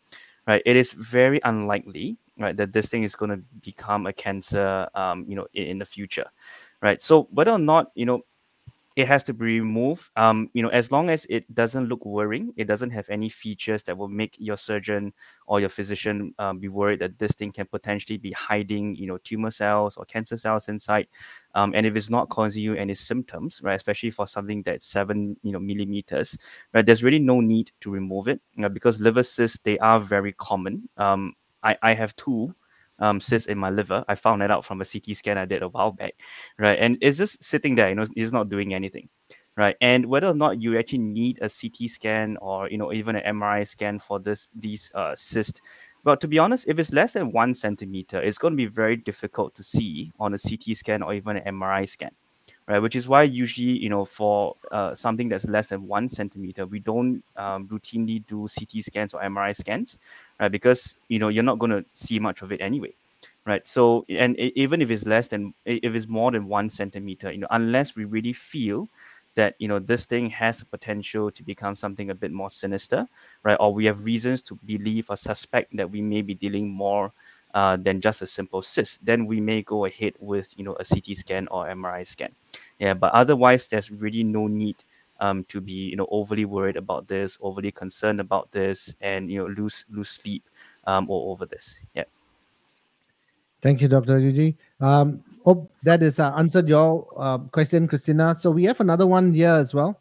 right 0.49 0.63
it 0.67 0.77
is 0.77 0.93
very 0.93 1.41
unlikely 1.45 2.17
right 2.39 2.57
that 2.57 2.73
this 2.73 2.87
thing 2.89 3.05
is 3.05 3.15
going 3.15 3.31
to 3.31 3.39
become 3.63 4.07
a 4.07 4.13
cancer 4.13 4.89
um, 4.95 5.25
you 5.29 5.37
know 5.37 5.47
in, 5.55 5.65
in 5.65 5.79
the 5.79 5.87
future 5.87 6.27
right? 6.83 7.03
So 7.03 7.29
whether 7.31 7.53
or 7.53 7.59
not 7.59 7.93
you 7.95 8.07
know 8.07 8.23
it 8.97 9.09
has 9.09 9.23
to 9.25 9.35
be 9.35 9.61
removed. 9.61 10.11
Um, 10.17 10.51
you 10.53 10.63
know, 10.63 10.69
as 10.69 10.93
long 10.93 11.09
as 11.11 11.27
it 11.31 11.53
doesn't 11.55 11.89
look 11.89 12.05
worrying, 12.05 12.53
it 12.57 12.67
doesn't 12.67 12.91
have 12.91 13.09
any 13.09 13.29
features 13.29 13.83
that 13.85 13.97
will 13.97 14.09
make 14.09 14.37
your 14.39 14.57
surgeon 14.57 15.13
or 15.47 15.61
your 15.61 15.69
physician 15.69 16.35
um, 16.39 16.59
be 16.59 16.69
worried 16.69 17.01
that 17.01 17.19
this 17.19 17.33
thing 17.33 17.53
can 17.53 17.67
potentially 17.67 18.19
be 18.19 18.33
hiding, 18.33 18.95
you 18.97 19.07
know, 19.07 19.19
tumor 19.19 19.51
cells 19.51 19.97
or 19.97 20.05
cancer 20.05 20.37
cells 20.37 20.69
inside. 20.69 21.07
Um, 21.55 21.73
and 21.75 21.87
if 21.87 21.97
it's 21.97 22.11
not 22.11 22.29
causing 22.29 22.63
you 22.63 22.75
any 22.75 22.95
symptoms, 22.95 23.61
right, 23.63 23.75
especially 23.75 24.11
for 24.11 24.27
something 24.27 24.63
that's 24.63 24.87
seven, 24.87 25.37
you 25.43 25.53
know, 25.53 25.59
millimeters, 25.59 26.39
right, 26.73 26.85
there's 26.85 27.03
really 27.03 27.19
no 27.19 27.41
need 27.41 27.73
to 27.81 27.91
remove 27.91 28.29
it 28.29 28.41
you 28.55 28.63
know, 28.63 28.69
because 28.69 29.01
liver 29.01 29.23
cysts 29.23 29.59
they 29.59 29.79
are 29.79 30.01
very 30.01 30.33
common. 30.33 30.89
Um, 30.97 31.35
I, 31.63 31.77
I 31.83 31.95
have 31.95 32.15
two 32.17 32.55
um, 32.99 33.21
cyst 33.21 33.49
in 33.49 33.59
my 33.59 33.71
liver. 33.71 34.05
I 34.09 34.15
found 34.15 34.43
that 34.43 34.51
out 34.51 34.65
from 34.65 34.81
a 34.81 34.85
CT 34.85 35.17
scan 35.17 35.39
I 35.39 35.45
did 35.45 35.63
a 35.63 35.69
while 35.69 35.93
back, 35.93 36.15
right? 36.59 36.79
And 36.79 36.99
it's 37.01 37.19
just 37.19 37.43
sitting 37.43 37.75
there, 37.75 37.89
you 37.89 37.95
know, 37.95 38.07
it's 38.17 38.33
not 38.33 38.49
doing 38.49 38.75
anything, 38.75 39.09
right? 39.57 39.77
And 39.81 40.07
whether 40.07 40.29
or 40.29 40.35
not 40.35 40.61
you 40.61 40.79
actually 40.79 40.99
need 40.99 41.39
a 41.43 41.49
CT 41.49 41.91
scan 41.91 42.37
or 42.41 42.69
you 42.71 42.79
know 42.79 42.93
even 42.93 43.17
an 43.17 43.37
MRI 43.37 43.67
scan 43.67 43.99
for 43.99 44.21
this 44.21 44.51
these 44.55 44.91
uh, 44.95 45.15
cysts, 45.17 45.61
but 46.05 46.21
to 46.21 46.29
be 46.29 46.39
honest, 46.39 46.67
if 46.69 46.79
it's 46.79 46.93
less 46.93 47.13
than 47.13 47.33
one 47.33 47.55
centimeter, 47.55 48.21
it's 48.21 48.39
going 48.39 48.53
to 48.53 48.57
be 48.57 48.67
very 48.67 48.97
difficult 48.97 49.55
to 49.57 49.63
see 49.63 50.13
on 50.19 50.35
a 50.35 50.39
CT 50.39 50.77
scan 50.77 51.03
or 51.03 51.15
even 51.15 51.37
an 51.37 51.55
MRI 51.57 51.89
scan 51.89 52.11
right? 52.69 52.79
Which 52.79 52.97
is 52.97 53.09
why 53.09 53.25
usually, 53.25 53.79
you 53.79 53.89
know, 53.89 54.05
for 54.05 54.57
uh, 54.71 54.95
something 54.95 55.29
that's 55.29 55.47
less 55.47 55.69
than 55.69 55.87
one 55.87 56.09
centimeter, 56.09 56.67
we 56.67 56.79
don't 56.81 57.23
um, 57.37 57.69
routinely 57.69 58.25
do 58.27 58.49
CT 58.49 58.83
scans 58.83 59.15
or 59.15 59.23
MRI 59.23 59.53
scans, 59.53 59.99
right? 60.41 60.51
Because 60.51 60.97
you 61.09 61.19
know 61.19 61.29
you're 61.29 61.43
not 61.45 61.59
going 61.59 61.73
to 61.73 61.85
see 61.95 62.19
much 62.19 62.43
of 62.43 62.53
it 62.53 62.61
anyway, 62.61 62.95
right? 63.47 63.67
So, 63.67 64.05
and 64.09 64.39
even 64.39 64.83
if 64.83 64.91
it's 64.91 65.07
less 65.07 65.29
than, 65.29 65.55
if 65.65 65.95
it's 65.95 66.09
more 66.09 66.31
than 66.31 66.47
one 66.49 66.71
centimeter, 66.71 67.31
you 67.33 67.39
know, 67.39 67.49
unless 67.51 67.97
we 67.97 68.05
really 68.05 68.33
feel 68.33 68.89
that 69.35 69.55
you 69.59 69.67
know 69.67 69.79
this 69.79 70.05
thing 70.05 70.29
has 70.29 70.59
the 70.59 70.67
potential 70.67 71.31
to 71.31 71.43
become 71.43 71.75
something 71.75 72.11
a 72.11 72.15
bit 72.15 72.33
more 72.33 72.51
sinister, 72.51 73.07
right? 73.43 73.57
Or 73.61 73.73
we 73.73 73.87
have 73.87 74.05
reasons 74.05 74.43
to 74.43 74.59
believe 74.65 75.09
or 75.11 75.17
suspect 75.17 75.77
that 75.77 75.91
we 75.91 76.03
may 76.03 76.23
be 76.23 76.35
dealing 76.35 76.69
more 76.69 77.13
uh, 77.55 77.77
than 77.77 78.01
just 78.01 78.23
a 78.23 78.27
simple 78.27 78.63
cyst, 78.63 79.05
then 79.05 79.27
we 79.27 79.41
may 79.41 79.63
go 79.63 79.85
ahead 79.85 80.15
with 80.19 80.53
you 80.57 80.65
know 80.65 80.75
a 80.81 80.85
CT 80.85 81.17
scan 81.17 81.49
or 81.49 81.67
MRI 81.67 82.07
scan. 82.07 82.33
Yeah, 82.79 82.95
but 82.95 83.13
otherwise, 83.13 83.69
there's 83.69 83.91
really 83.91 84.25
no 84.25 84.47
need 84.47 84.77
um, 85.21 85.45
to 85.45 85.61
be 85.61 85.73
you 85.91 85.97
know 85.97 86.09
overly 86.11 86.45
worried 86.45 86.77
about 86.77 87.09
this, 87.09 87.39
overly 87.41 87.71
concerned 87.71 88.21
about 88.21 88.51
this, 88.53 88.95
and 89.01 89.31
you 89.31 89.39
know 89.39 89.47
lose 89.47 89.85
lose 89.91 90.11
sleep 90.11 90.49
um, 90.87 91.11
or 91.11 91.33
over 91.33 91.47
this. 91.47 91.79
Yeah. 91.95 92.05
Thank 93.61 93.81
you, 93.81 93.87
Dr. 93.87 94.19
Yujia. 94.19 94.57
Um, 94.81 95.23
hope 95.45 95.71
that 95.85 96.03
is 96.03 96.19
uh, 96.19 96.33
answered 96.35 96.69
your 96.69 97.07
uh, 97.17 97.39
question, 97.39 97.87
Christina. 97.87 98.35
So 98.35 98.51
we 98.51 98.65
have 98.65 98.81
another 98.81 99.07
one 99.07 99.33
here 99.33 99.53
as 99.55 99.73
well. 99.73 100.01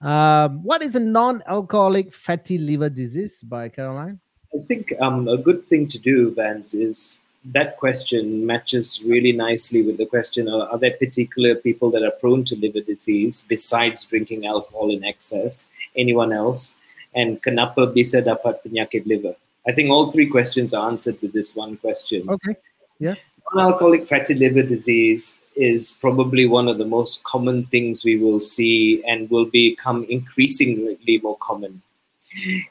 Um, 0.00 0.62
what 0.62 0.82
is 0.82 0.94
a 0.94 1.00
non-alcoholic 1.00 2.12
fatty 2.12 2.58
liver 2.58 2.88
disease 2.88 3.40
by 3.42 3.68
Caroline? 3.68 4.20
I 4.54 4.60
think 4.62 4.94
um, 5.00 5.28
a 5.28 5.36
good 5.36 5.66
thing 5.66 5.88
to 5.88 5.98
do, 5.98 6.32
Vance, 6.32 6.74
is 6.74 7.20
that 7.52 7.76
question 7.76 8.46
matches 8.46 9.02
really 9.04 9.32
nicely 9.32 9.82
with 9.82 9.98
the 9.98 10.06
question 10.06 10.48
uh, 10.48 10.66
are 10.70 10.78
there 10.78 10.96
particular 10.96 11.54
people 11.54 11.90
that 11.90 12.02
are 12.02 12.12
prone 12.12 12.44
to 12.46 12.56
liver 12.56 12.80
disease 12.80 13.44
besides 13.48 14.04
drinking 14.04 14.46
alcohol 14.46 14.90
in 14.90 15.04
excess? 15.04 15.68
Anyone 15.96 16.32
else? 16.32 16.76
And 17.14 17.42
kenapa 17.42 17.92
bisa 17.92 18.24
dapat 18.24 18.64
penyakit 18.64 19.06
liver? 19.06 19.36
I 19.66 19.72
think 19.72 19.90
all 19.90 20.10
three 20.10 20.26
questions 20.26 20.74
are 20.74 20.88
answered 20.88 21.20
with 21.22 21.32
this 21.32 21.54
one 21.54 21.76
question. 21.76 22.28
Okay. 22.28 22.56
Yeah. 22.98 23.14
Non-alcoholic 23.52 24.08
fatty 24.08 24.34
liver 24.34 24.62
disease 24.62 25.40
is 25.54 25.96
probably 26.00 26.46
one 26.46 26.66
of 26.66 26.78
the 26.78 26.84
most 26.84 27.22
common 27.24 27.64
things 27.66 28.04
we 28.04 28.16
will 28.16 28.40
see 28.40 29.02
and 29.06 29.30
will 29.30 29.46
become 29.46 30.04
increasingly 30.08 31.20
more 31.22 31.38
common. 31.38 31.82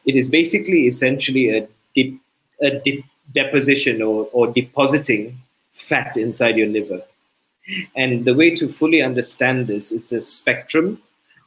It 0.06 0.16
is 0.16 0.28
basically 0.28 0.88
essentially 0.88 1.58
a, 1.58 1.68
a 2.62 3.04
deposition 3.34 4.02
or, 4.02 4.30
or 4.34 4.48
depositing 4.48 5.38
fat 5.72 6.18
inside 6.18 6.58
your 6.58 6.68
liver. 6.68 7.02
And 7.96 8.26
the 8.26 8.34
way 8.34 8.56
to 8.56 8.68
fully 8.68 9.02
understand 9.02 9.68
this, 9.68 9.92
it's 9.92 10.12
a 10.12 10.22
spectrum 10.22 11.02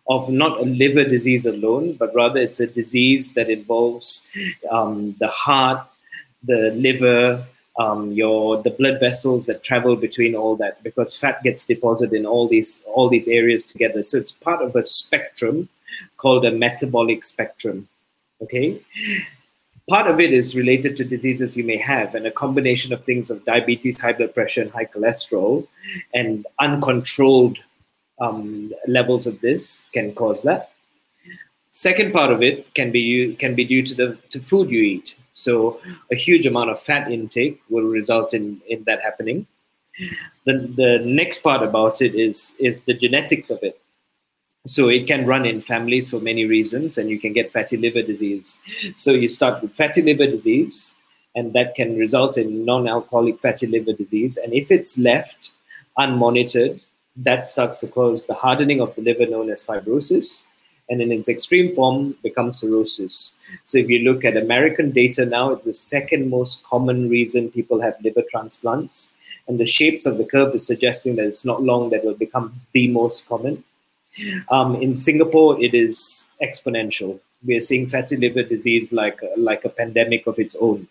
of 0.08 0.30
not 0.30 0.60
a 0.60 0.64
liver 0.64 1.04
disease 1.04 1.46
alone, 1.46 1.94
but 1.94 2.14
rather 2.14 2.40
it's 2.40 2.60
a 2.60 2.66
disease 2.66 3.34
that 3.34 3.50
involves 3.50 4.28
um, 4.70 5.14
the 5.18 5.28
heart, 5.28 5.86
the 6.44 6.72
liver, 6.76 7.44
um, 7.78 8.12
your 8.12 8.62
the 8.62 8.70
blood 8.70 9.00
vessels 9.00 9.46
that 9.46 9.62
travel 9.62 9.96
between 9.96 10.34
all 10.34 10.56
that 10.56 10.82
because 10.82 11.18
fat 11.18 11.42
gets 11.42 11.66
deposited 11.66 12.16
in 12.16 12.24
all 12.24 12.48
these 12.48 12.82
all 12.86 13.08
these 13.08 13.28
areas 13.28 13.66
together 13.66 14.02
so 14.02 14.16
it's 14.16 14.32
part 14.32 14.62
of 14.62 14.74
a 14.74 14.82
spectrum 14.82 15.68
called 16.16 16.46
a 16.46 16.50
metabolic 16.50 17.24
spectrum 17.24 17.86
okay 18.42 18.80
part 19.88 20.08
of 20.08 20.20
it 20.20 20.32
is 20.32 20.56
related 20.56 20.96
to 20.96 21.04
diseases 21.04 21.56
you 21.56 21.64
may 21.64 21.76
have 21.76 22.14
and 22.14 22.26
a 22.26 22.30
combination 22.30 22.92
of 22.92 23.04
things 23.04 23.30
of 23.30 23.44
diabetes 23.44 24.00
high 24.00 24.12
blood 24.12 24.34
pressure 24.34 24.62
and 24.62 24.70
high 24.70 24.84
cholesterol 24.84 25.66
and 26.14 26.46
uncontrolled 26.60 27.58
um, 28.20 28.72
levels 28.88 29.26
of 29.26 29.40
this 29.40 29.88
can 29.92 30.14
cause 30.14 30.42
that 30.42 30.70
second 31.70 32.12
part 32.12 32.32
of 32.32 32.42
it 32.42 32.72
can 32.74 32.90
be 32.90 33.34
can 33.36 33.54
be 33.54 33.64
due 33.64 33.82
to 33.86 33.94
the 33.94 34.18
to 34.30 34.40
food 34.40 34.70
you 34.70 34.80
eat 34.80 35.16
so 35.36 35.78
a 36.10 36.16
huge 36.16 36.46
amount 36.46 36.70
of 36.70 36.80
fat 36.80 37.12
intake 37.12 37.60
will 37.68 37.84
result 37.84 38.32
in, 38.32 38.62
in 38.66 38.84
that 38.84 39.02
happening. 39.02 39.46
The, 40.46 40.54
the 40.74 41.02
next 41.04 41.40
part 41.42 41.62
about 41.62 42.00
it 42.00 42.14
is, 42.14 42.56
is 42.58 42.80
the 42.82 42.94
genetics 42.94 43.50
of 43.50 43.62
it. 43.62 43.78
So 44.66 44.88
it 44.88 45.06
can 45.06 45.26
run 45.26 45.46
in 45.46 45.62
families 45.62 46.10
for 46.10 46.20
many 46.20 46.44
reasons, 46.44 46.98
and 46.98 47.08
you 47.08 47.18
can 47.18 47.32
get 47.32 47.52
fatty 47.52 47.76
liver 47.76 48.02
disease. 48.02 48.58
So 48.96 49.12
you 49.12 49.28
start 49.28 49.62
with 49.62 49.74
fatty 49.74 50.02
liver 50.02 50.26
disease, 50.26 50.96
and 51.34 51.52
that 51.52 51.74
can 51.74 51.96
result 51.96 52.36
in 52.36 52.64
non-alcoholic 52.64 53.40
fatty 53.40 53.66
liver 53.66 53.92
disease. 53.92 54.36
And 54.36 54.52
if 54.52 54.70
it's 54.70 54.98
left 54.98 55.52
unmonitored, 55.98 56.80
that 57.16 57.46
starts 57.46 57.80
to 57.80 57.88
cause 57.88 58.26
the 58.26 58.34
hardening 58.34 58.80
of 58.80 58.94
the 58.94 59.02
liver 59.02 59.26
known 59.26 59.50
as 59.50 59.64
fibrosis 59.64 60.44
and 60.88 61.00
in 61.00 61.10
its 61.10 61.28
extreme 61.28 61.74
form 61.74 62.14
becomes 62.22 62.60
cirrhosis. 62.60 63.32
So 63.64 63.78
if 63.78 63.88
you 63.88 64.00
look 64.00 64.24
at 64.24 64.36
American 64.36 64.92
data 64.92 65.26
now, 65.26 65.50
it's 65.50 65.64
the 65.64 65.74
second 65.74 66.30
most 66.30 66.64
common 66.64 67.08
reason 67.08 67.50
people 67.50 67.80
have 67.80 67.96
liver 68.04 68.22
transplants. 68.30 69.12
And 69.48 69.58
the 69.58 69.66
shapes 69.66 70.06
of 70.06 70.18
the 70.18 70.24
curve 70.24 70.54
is 70.54 70.66
suggesting 70.66 71.16
that 71.16 71.26
it's 71.26 71.44
not 71.44 71.62
long 71.62 71.90
that 71.90 72.04
will 72.04 72.14
become 72.14 72.60
the 72.72 72.88
most 72.88 73.28
common. 73.28 73.64
Um, 74.50 74.76
in 74.76 74.94
Singapore, 74.94 75.62
it 75.62 75.74
is 75.74 76.30
exponential. 76.42 77.20
We 77.44 77.56
are 77.56 77.60
seeing 77.60 77.88
fatty 77.88 78.16
liver 78.16 78.42
disease 78.42 78.92
like 78.92 79.20
like 79.36 79.64
a 79.64 79.68
pandemic 79.68 80.26
of 80.26 80.38
its 80.38 80.56
own. 80.60 80.88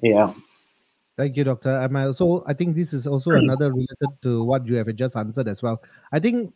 Yeah. 0.00 0.32
Thank 1.16 1.36
you, 1.36 1.44
doctor. 1.44 1.76
I'm 1.76 1.94
also, 1.96 2.42
I 2.46 2.54
think 2.54 2.74
this 2.74 2.94
is 2.94 3.06
also 3.06 3.32
another 3.32 3.70
related 3.70 4.08
to 4.22 4.42
what 4.42 4.66
you 4.66 4.76
have 4.76 4.94
just 4.96 5.16
answered 5.16 5.48
as 5.48 5.62
well. 5.62 5.82
I 6.12 6.18
think 6.18 6.54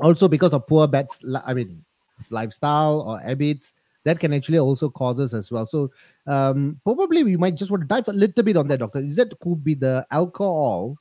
also 0.00 0.28
because 0.28 0.52
of 0.52 0.66
poor 0.66 0.86
bad 0.88 1.06
i 1.46 1.54
mean 1.54 1.84
lifestyle 2.30 3.00
or 3.02 3.18
habits 3.20 3.74
that 4.04 4.18
can 4.18 4.32
actually 4.32 4.58
also 4.58 4.88
causes 4.88 5.34
as 5.34 5.50
well 5.50 5.66
so 5.66 5.90
um 6.26 6.80
probably 6.84 7.24
we 7.24 7.36
might 7.36 7.54
just 7.54 7.70
want 7.70 7.82
to 7.82 7.86
dive 7.86 8.08
a 8.08 8.12
little 8.12 8.42
bit 8.42 8.56
on 8.56 8.68
that 8.68 8.78
doctor 8.78 9.00
is 9.00 9.16
that 9.16 9.38
could 9.40 9.62
be 9.62 9.74
the 9.74 10.06
alcohol 10.10 10.96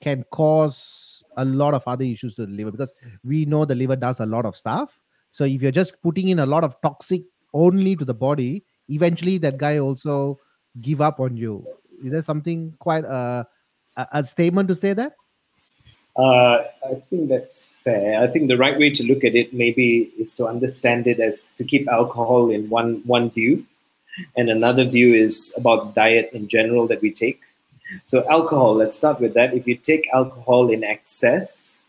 can 0.00 0.24
cause 0.30 1.03
a 1.36 1.44
lot 1.44 1.74
of 1.74 1.82
other 1.86 2.04
issues 2.04 2.34
to 2.34 2.46
the 2.46 2.52
liver 2.52 2.70
because 2.70 2.94
we 3.24 3.44
know 3.44 3.64
the 3.64 3.74
liver 3.74 3.96
does 3.96 4.20
a 4.20 4.26
lot 4.26 4.44
of 4.44 4.56
stuff 4.56 4.98
so 5.32 5.44
if 5.44 5.62
you're 5.62 5.72
just 5.72 6.00
putting 6.02 6.28
in 6.28 6.38
a 6.38 6.46
lot 6.46 6.64
of 6.64 6.80
toxic 6.82 7.22
only 7.52 7.96
to 7.96 8.04
the 8.04 8.14
body 8.14 8.64
eventually 8.88 9.38
that 9.38 9.58
guy 9.58 9.78
also 9.78 10.38
give 10.80 11.00
up 11.00 11.20
on 11.20 11.36
you 11.36 11.66
is 12.02 12.10
there 12.10 12.22
something 12.22 12.74
quite 12.78 13.04
uh, 13.04 13.44
a, 13.96 14.06
a 14.12 14.24
statement 14.24 14.68
to 14.68 14.74
say 14.74 14.92
that 14.92 15.14
uh, 16.16 16.62
I 16.86 17.02
think 17.10 17.28
that's 17.28 17.66
fair. 17.82 18.20
I 18.20 18.28
think 18.28 18.46
the 18.46 18.56
right 18.56 18.78
way 18.78 18.90
to 18.90 19.02
look 19.04 19.24
at 19.24 19.34
it 19.34 19.52
maybe 19.52 20.12
is 20.16 20.32
to 20.34 20.46
understand 20.46 21.08
it 21.08 21.18
as 21.18 21.48
to 21.56 21.64
keep 21.64 21.88
alcohol 21.88 22.50
in 22.50 22.70
one 22.70 23.02
one 23.04 23.30
view, 23.30 23.66
and 24.36 24.48
another 24.48 24.84
view 24.84 25.12
is 25.12 25.52
about 25.56 25.94
diet 25.94 26.30
in 26.32 26.46
general 26.46 26.86
that 26.86 27.02
we 27.02 27.10
take. 27.10 27.40
So 28.06 28.28
alcohol, 28.30 28.74
let's 28.74 28.96
start 28.96 29.20
with 29.20 29.34
that. 29.34 29.54
If 29.54 29.66
you 29.66 29.76
take 29.76 30.08
alcohol 30.12 30.70
in 30.70 30.84
excess, 30.84 31.84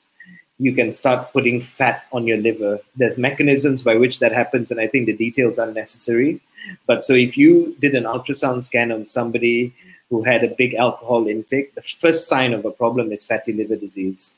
you 0.57 0.73
can 0.73 0.91
start 0.91 1.33
putting 1.33 1.59
fat 1.59 2.05
on 2.11 2.25
your 2.27 2.37
liver. 2.37 2.79
There's 2.95 3.17
mechanisms 3.17 3.83
by 3.83 3.95
which 3.95 4.19
that 4.19 4.31
happens, 4.31 4.71
and 4.71 4.79
I 4.79 4.87
think 4.87 5.05
the 5.05 5.15
details 5.15 5.59
are 5.59 5.71
necessary. 5.71 6.39
But 6.87 7.05
so 7.05 7.13
if 7.13 7.37
you 7.37 7.75
did 7.79 7.93
an 7.95 8.05
ultrasound 8.05 8.63
scan 8.63 8.91
on 8.91 9.05
somebody 9.05 9.73
who 10.09 10.23
had 10.23 10.43
a 10.43 10.55
big 10.55 10.73
alcohol 10.75 11.27
intake, 11.27 11.75
the 11.75 11.81
first 11.81 12.27
sign 12.27 12.53
of 12.53 12.65
a 12.65 12.71
problem 12.71 13.11
is 13.11 13.25
fatty 13.25 13.53
liver 13.53 13.75
disease. 13.75 14.35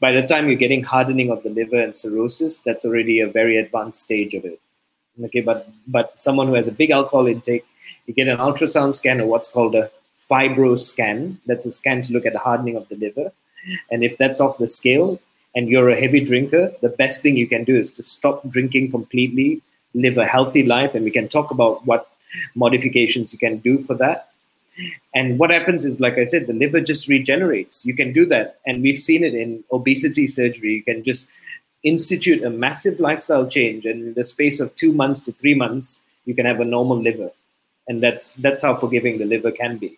By 0.00 0.12
the 0.12 0.26
time 0.26 0.48
you're 0.48 0.56
getting 0.56 0.82
hardening 0.82 1.30
of 1.30 1.42
the 1.42 1.48
liver 1.48 1.80
and 1.80 1.94
cirrhosis, 1.94 2.58
that's 2.58 2.84
already 2.84 3.20
a 3.20 3.28
very 3.28 3.56
advanced 3.56 4.02
stage 4.02 4.34
of 4.34 4.44
it. 4.44 4.60
Okay, 5.24 5.40
but 5.40 5.68
but 5.86 6.20
someone 6.20 6.48
who 6.48 6.54
has 6.54 6.68
a 6.68 6.72
big 6.72 6.90
alcohol 6.90 7.26
intake, 7.26 7.64
you 8.06 8.12
get 8.12 8.28
an 8.28 8.38
ultrasound 8.38 8.94
scan 8.94 9.20
or 9.20 9.26
what's 9.26 9.50
called 9.50 9.74
a 9.74 9.90
FibroScan. 10.30 11.36
That's 11.46 11.66
a 11.66 11.72
scan 11.72 12.02
to 12.02 12.12
look 12.12 12.26
at 12.26 12.32
the 12.32 12.38
hardening 12.38 12.76
of 12.76 12.88
the 12.88 12.96
liver. 12.96 13.32
And 13.90 14.04
if 14.04 14.16
that's 14.18 14.40
off 14.40 14.58
the 14.58 14.68
scale 14.68 15.20
and 15.54 15.68
you're 15.68 15.90
a 15.90 16.00
heavy 16.00 16.20
drinker, 16.20 16.72
the 16.82 16.88
best 16.88 17.22
thing 17.22 17.36
you 17.36 17.46
can 17.46 17.64
do 17.64 17.76
is 17.76 17.92
to 17.92 18.02
stop 18.02 18.48
drinking 18.48 18.90
completely, 18.90 19.62
live 19.94 20.18
a 20.18 20.26
healthy 20.26 20.62
life, 20.62 20.94
and 20.94 21.04
we 21.04 21.10
can 21.10 21.28
talk 21.28 21.50
about 21.50 21.84
what 21.86 22.10
modifications 22.54 23.32
you 23.32 23.38
can 23.38 23.58
do 23.58 23.78
for 23.78 23.94
that. 23.94 24.30
And 25.14 25.38
what 25.38 25.50
happens 25.50 25.84
is, 25.84 26.00
like 26.00 26.18
I 26.18 26.24
said, 26.24 26.46
the 26.46 26.52
liver 26.52 26.80
just 26.80 27.08
regenerates. 27.08 27.86
You 27.86 27.96
can 27.96 28.12
do 28.12 28.26
that. 28.26 28.58
And 28.66 28.82
we've 28.82 29.00
seen 29.00 29.24
it 29.24 29.34
in 29.34 29.64
obesity 29.72 30.26
surgery. 30.26 30.74
You 30.74 30.82
can 30.82 31.02
just 31.02 31.30
institute 31.82 32.42
a 32.42 32.50
massive 32.50 33.00
lifestyle 33.00 33.46
change. 33.46 33.86
And 33.86 34.08
in 34.08 34.14
the 34.14 34.24
space 34.24 34.60
of 34.60 34.74
two 34.76 34.92
months 34.92 35.24
to 35.24 35.32
three 35.32 35.54
months, 35.54 36.02
you 36.26 36.34
can 36.34 36.44
have 36.44 36.60
a 36.60 36.64
normal 36.64 37.00
liver. 37.00 37.30
And 37.88 38.02
that's 38.02 38.34
that's 38.34 38.62
how 38.64 38.76
forgiving 38.76 39.18
the 39.18 39.24
liver 39.24 39.50
can 39.50 39.78
be. 39.78 39.96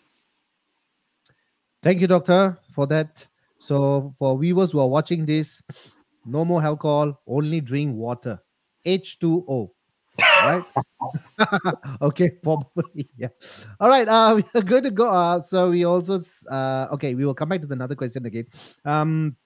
Thank 1.82 2.00
you, 2.00 2.06
doctor, 2.06 2.58
for 2.72 2.86
that. 2.88 3.26
So 3.58 4.12
for 4.18 4.38
viewers 4.38 4.72
who 4.72 4.80
are 4.80 4.88
watching 4.88 5.26
this, 5.26 5.62
no 6.24 6.44
more 6.44 6.62
alcohol, 6.62 7.20
only 7.26 7.60
drink 7.60 7.94
water. 7.96 8.40
H2O 8.86 9.70
right? 10.44 10.64
okay, 12.02 12.30
probably. 12.42 13.08
Yeah. 13.16 13.28
All 13.80 13.88
right. 13.88 14.08
Uh, 14.08 14.34
we 14.54 14.60
are 14.60 14.62
going 14.62 14.84
to 14.84 14.90
go. 14.90 15.08
Uh, 15.08 15.40
so 15.40 15.70
we 15.70 15.84
also 15.84 16.20
uh, 16.50 16.86
okay. 16.92 17.14
We 17.14 17.24
will 17.24 17.34
come 17.34 17.48
back 17.48 17.62
to 17.62 17.68
another 17.70 17.94
question 17.94 18.26
again. 18.26 18.46
Um, 18.84 19.36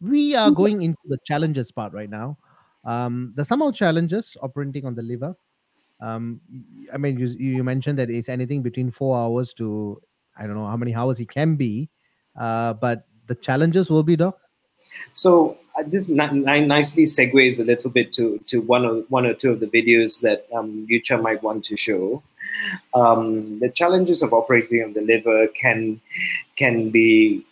we 0.00 0.34
are 0.34 0.50
going 0.50 0.82
into 0.82 0.98
the 1.06 1.18
challenges 1.24 1.70
part 1.72 1.92
right 1.92 2.10
now. 2.10 2.38
Um, 2.84 3.32
the 3.34 3.44
some 3.44 3.62
challenges 3.72 4.36
operating 4.42 4.84
on 4.84 4.94
the 4.94 5.02
liver. 5.02 5.34
Um, 6.00 6.40
I 6.92 6.98
mean, 6.98 7.18
you 7.18 7.26
you 7.38 7.64
mentioned 7.64 7.98
that 7.98 8.10
it's 8.10 8.28
anything 8.28 8.62
between 8.62 8.90
four 8.90 9.16
hours 9.16 9.54
to 9.54 10.00
I 10.38 10.46
don't 10.46 10.54
know 10.54 10.66
how 10.66 10.76
many 10.76 10.94
hours 10.94 11.18
he 11.18 11.26
can 11.26 11.56
be. 11.56 11.88
Uh, 12.36 12.74
but 12.74 13.06
the 13.26 13.34
challenges 13.34 13.90
will 13.90 14.02
be, 14.02 14.16
doc. 14.16 14.38
So 15.12 15.58
uh, 15.78 15.82
this 15.86 16.10
nicely 16.10 17.04
segues 17.04 17.60
a 17.60 17.64
little 17.64 17.90
bit 17.90 18.12
to, 18.12 18.38
to 18.46 18.60
one 18.60 18.84
or 18.84 18.94
one 19.08 19.26
or 19.26 19.34
two 19.34 19.52
of 19.52 19.60
the 19.60 19.66
videos 19.66 20.20
that 20.22 20.46
um, 20.54 20.86
Yujia 20.90 21.20
might 21.20 21.42
want 21.42 21.64
to 21.66 21.76
show. 21.76 22.22
Um, 22.94 23.58
the 23.58 23.68
challenges 23.68 24.22
of 24.22 24.32
operating 24.32 24.82
on 24.84 24.92
the 24.92 25.02
liver 25.02 25.48
can 25.48 26.00
can 26.56 26.90
be 26.90 27.44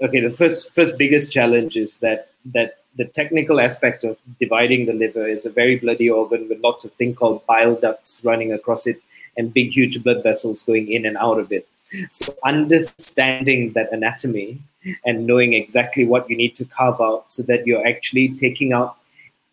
okay. 0.00 0.20
The 0.20 0.30
first 0.30 0.74
first 0.74 0.96
biggest 0.96 1.32
challenge 1.32 1.76
is 1.76 1.98
that 1.98 2.30
that 2.54 2.78
the 2.96 3.04
technical 3.04 3.60
aspect 3.60 4.04
of 4.04 4.16
dividing 4.40 4.86
the 4.86 4.94
liver 4.94 5.26
is 5.28 5.44
a 5.44 5.50
very 5.50 5.76
bloody 5.76 6.08
organ 6.08 6.48
with 6.48 6.60
lots 6.62 6.84
of 6.84 6.92
thing 6.92 7.14
called 7.14 7.44
bile 7.46 7.74
ducts 7.74 8.22
running 8.24 8.52
across 8.52 8.86
it 8.86 9.02
and 9.36 9.52
big, 9.52 9.72
huge 9.72 10.02
blood 10.02 10.22
vessels 10.22 10.62
going 10.62 10.90
in 10.90 11.04
and 11.04 11.16
out 11.18 11.38
of 11.38 11.52
it. 11.52 11.68
So, 12.12 12.34
understanding 12.44 13.72
that 13.72 13.92
anatomy 13.92 14.58
and 15.04 15.26
knowing 15.26 15.54
exactly 15.54 16.04
what 16.04 16.28
you 16.28 16.36
need 16.36 16.56
to 16.56 16.64
carve 16.64 17.00
out 17.00 17.32
so 17.32 17.42
that 17.44 17.66
you're 17.66 17.86
actually 17.86 18.28
taking 18.30 18.72
out 18.72 18.96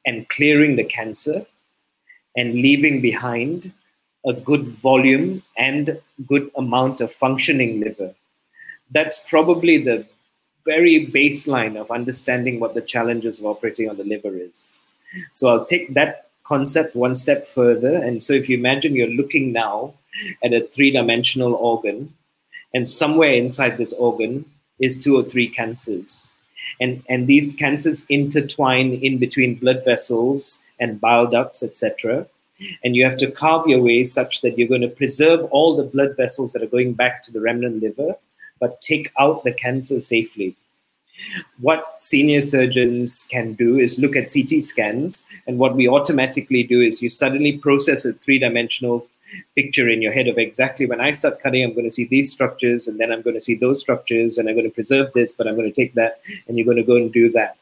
and 0.05 0.27
clearing 0.29 0.75
the 0.75 0.83
cancer 0.83 1.45
and 2.35 2.53
leaving 2.53 3.01
behind 3.01 3.71
a 4.25 4.33
good 4.33 4.67
volume 4.79 5.43
and 5.57 5.99
good 6.27 6.49
amount 6.55 7.01
of 7.01 7.13
functioning 7.13 7.79
liver. 7.79 8.13
That's 8.91 9.25
probably 9.29 9.77
the 9.77 10.05
very 10.65 11.07
baseline 11.07 11.75
of 11.75 11.91
understanding 11.91 12.59
what 12.59 12.73
the 12.73 12.81
challenges 12.81 13.39
of 13.39 13.45
operating 13.45 13.89
on 13.89 13.97
the 13.97 14.03
liver 14.03 14.35
is. 14.35 14.81
So 15.33 15.49
I'll 15.49 15.65
take 15.65 15.93
that 15.93 16.29
concept 16.43 16.95
one 16.95 17.15
step 17.15 17.45
further. 17.45 17.95
And 17.95 18.23
so 18.23 18.33
if 18.33 18.49
you 18.49 18.57
imagine 18.57 18.95
you're 18.95 19.07
looking 19.07 19.51
now 19.51 19.93
at 20.43 20.53
a 20.53 20.67
three 20.67 20.91
dimensional 20.91 21.53
organ, 21.55 22.13
and 22.73 22.89
somewhere 22.89 23.33
inside 23.33 23.77
this 23.77 23.93
organ 23.93 24.45
is 24.79 24.99
two 24.99 25.15
or 25.15 25.23
three 25.23 25.47
cancers. 25.47 26.33
And, 26.81 27.03
and 27.09 27.27
these 27.27 27.55
cancers 27.55 28.05
intertwine 28.09 28.93
in 28.93 29.17
between 29.19 29.55
blood 29.55 29.83
vessels 29.85 30.59
and 30.79 30.99
bile 30.99 31.27
ducts, 31.27 31.61
etc. 31.61 32.25
And 32.83 32.95
you 32.95 33.03
have 33.05 33.17
to 33.17 33.31
carve 33.31 33.67
your 33.67 33.81
way 33.81 34.03
such 34.03 34.41
that 34.41 34.57
you're 34.57 34.67
going 34.67 34.81
to 34.81 34.87
preserve 34.87 35.45
all 35.51 35.75
the 35.75 35.83
blood 35.83 36.15
vessels 36.17 36.53
that 36.53 36.63
are 36.63 36.67
going 36.67 36.93
back 36.93 37.23
to 37.23 37.31
the 37.31 37.41
remnant 37.41 37.81
liver, 37.81 38.15
but 38.59 38.81
take 38.81 39.11
out 39.19 39.43
the 39.43 39.53
cancer 39.53 39.99
safely. 39.99 40.55
What 41.59 42.01
senior 42.01 42.41
surgeons 42.41 43.27
can 43.29 43.53
do 43.53 43.77
is 43.77 43.99
look 43.99 44.15
at 44.15 44.31
CT 44.31 44.63
scans, 44.63 45.25
and 45.47 45.57
what 45.57 45.75
we 45.75 45.87
automatically 45.87 46.63
do 46.63 46.81
is 46.81 47.01
you 47.01 47.09
suddenly 47.09 47.57
process 47.57 48.03
a 48.03 48.13
three 48.13 48.39
dimensional 48.39 49.07
picture 49.55 49.89
in 49.89 50.01
your 50.01 50.11
head 50.11 50.27
of 50.27 50.37
exactly 50.37 50.85
when 50.85 51.01
I 51.01 51.11
start 51.11 51.41
cutting, 51.41 51.63
I'm 51.63 51.73
going 51.73 51.85
to 51.85 51.91
see 51.91 52.05
these 52.05 52.31
structures, 52.31 52.87
and 52.87 52.99
then 52.99 53.11
I'm 53.11 53.21
going 53.21 53.35
to 53.35 53.41
see 53.41 53.55
those 53.55 53.81
structures, 53.81 54.37
and 54.37 54.47
I'm 54.47 54.55
going 54.55 54.69
to 54.69 54.73
preserve 54.73 55.11
this, 55.13 55.33
but 55.33 55.47
I'm 55.47 55.55
going 55.55 55.71
to 55.71 55.81
take 55.81 55.93
that, 55.95 56.21
and 56.47 56.57
you're 56.57 56.65
going 56.65 56.77
to 56.77 56.83
go 56.83 56.95
and 56.95 57.11
do 57.11 57.31
that. 57.31 57.57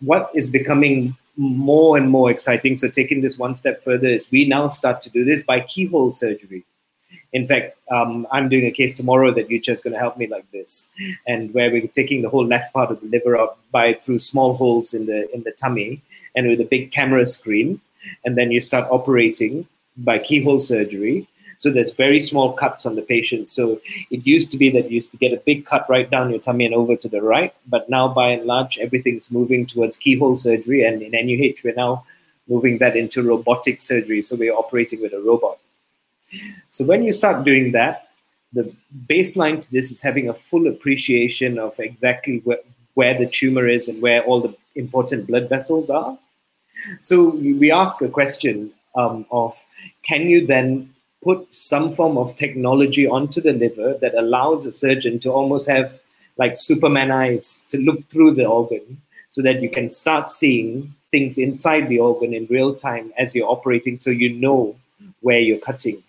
What 0.00 0.30
is 0.34 0.48
becoming 0.48 1.16
more 1.36 1.96
and 1.96 2.10
more 2.10 2.30
exciting, 2.30 2.76
so 2.76 2.88
taking 2.88 3.20
this 3.20 3.38
one 3.38 3.54
step 3.54 3.82
further, 3.82 4.08
is 4.08 4.30
we 4.30 4.46
now 4.46 4.68
start 4.68 5.02
to 5.02 5.10
do 5.10 5.24
this 5.24 5.42
by 5.42 5.60
keyhole 5.60 6.10
surgery. 6.10 6.64
In 7.32 7.46
fact, 7.46 7.78
um, 7.90 8.26
I'm 8.30 8.50
doing 8.50 8.66
a 8.66 8.70
case 8.70 8.94
tomorrow 8.94 9.32
that 9.32 9.48
Yujia 9.48 9.70
is 9.70 9.80
going 9.80 9.94
to 9.94 9.98
help 9.98 10.18
me 10.18 10.26
like 10.26 10.50
this, 10.50 10.88
and 11.26 11.52
where 11.54 11.70
we're 11.70 11.86
taking 11.88 12.20
the 12.20 12.28
whole 12.28 12.46
left 12.46 12.72
part 12.74 12.90
of 12.90 13.00
the 13.00 13.06
liver 13.06 13.38
out 13.38 13.58
by 13.70 13.94
through 13.94 14.18
small 14.18 14.54
holes 14.54 14.92
in 14.92 15.06
the 15.06 15.32
in 15.34 15.42
the 15.42 15.52
tummy, 15.52 16.02
and 16.36 16.48
with 16.48 16.60
a 16.60 16.64
big 16.64 16.92
camera 16.92 17.24
screen, 17.24 17.80
and 18.24 18.36
then 18.36 18.50
you 18.50 18.60
start 18.60 18.86
operating 18.90 19.66
by 19.96 20.18
keyhole 20.18 20.60
surgery. 20.60 21.28
So 21.58 21.70
there's 21.70 21.92
very 21.92 22.20
small 22.20 22.54
cuts 22.54 22.86
on 22.86 22.96
the 22.96 23.02
patient. 23.02 23.48
So 23.48 23.80
it 24.10 24.26
used 24.26 24.50
to 24.50 24.58
be 24.58 24.68
that 24.70 24.90
you 24.90 24.96
used 24.96 25.12
to 25.12 25.16
get 25.16 25.32
a 25.32 25.36
big 25.36 25.64
cut 25.64 25.88
right 25.88 26.10
down 26.10 26.30
your 26.30 26.40
tummy 26.40 26.64
and 26.66 26.74
over 26.74 26.96
to 26.96 27.08
the 27.08 27.22
right, 27.22 27.54
but 27.68 27.88
now 27.88 28.08
by 28.08 28.30
and 28.30 28.46
large 28.46 28.78
everything's 28.78 29.30
moving 29.30 29.64
towards 29.66 29.96
keyhole 29.96 30.34
surgery, 30.36 30.84
and 30.84 31.02
in 31.02 31.12
NUH 31.12 31.62
we're 31.62 31.74
now 31.74 32.04
moving 32.48 32.78
that 32.78 32.96
into 32.96 33.22
robotic 33.22 33.80
surgery. 33.80 34.22
So 34.22 34.34
we're 34.36 34.54
operating 34.54 35.00
with 35.00 35.12
a 35.12 35.20
robot. 35.20 35.58
So 36.72 36.84
when 36.84 37.04
you 37.04 37.12
start 37.12 37.44
doing 37.44 37.72
that, 37.72 38.08
the 38.52 38.74
baseline 39.06 39.60
to 39.60 39.70
this 39.70 39.90
is 39.90 40.02
having 40.02 40.28
a 40.28 40.34
full 40.34 40.66
appreciation 40.66 41.58
of 41.58 41.78
exactly 41.78 42.40
where, 42.44 42.58
where 42.94 43.16
the 43.16 43.26
tumor 43.26 43.66
is 43.66 43.88
and 43.88 44.02
where 44.02 44.22
all 44.24 44.40
the 44.40 44.54
important 44.74 45.26
blood 45.26 45.48
vessels 45.48 45.90
are. 45.90 46.18
So 47.00 47.30
we 47.36 47.70
ask 47.70 48.02
a 48.02 48.08
question 48.08 48.72
um, 48.94 49.26
of 49.30 49.56
can 50.02 50.22
you 50.22 50.46
then 50.46 50.92
put 51.22 51.54
some 51.54 51.94
form 51.94 52.18
of 52.18 52.34
technology 52.36 53.06
onto 53.06 53.40
the 53.40 53.52
liver 53.52 53.96
that 54.00 54.14
allows 54.14 54.66
a 54.66 54.72
surgeon 54.72 55.20
to 55.20 55.30
almost 55.30 55.68
have 55.68 55.98
like 56.36 56.56
Superman 56.56 57.10
eyes 57.10 57.64
to 57.68 57.78
look 57.78 58.08
through 58.08 58.34
the 58.34 58.44
organ 58.44 59.00
so 59.28 59.42
that 59.42 59.62
you 59.62 59.70
can 59.70 59.88
start 59.88 60.30
seeing 60.30 60.94
things 61.10 61.38
inside 61.38 61.88
the 61.88 62.00
organ 62.00 62.34
in 62.34 62.46
real 62.46 62.74
time 62.74 63.12
as 63.18 63.34
you're 63.34 63.48
operating 63.48 63.98
so 63.98 64.10
you 64.10 64.32
know 64.34 64.74
where 65.20 65.38
you're 65.38 65.58
cutting 65.58 66.02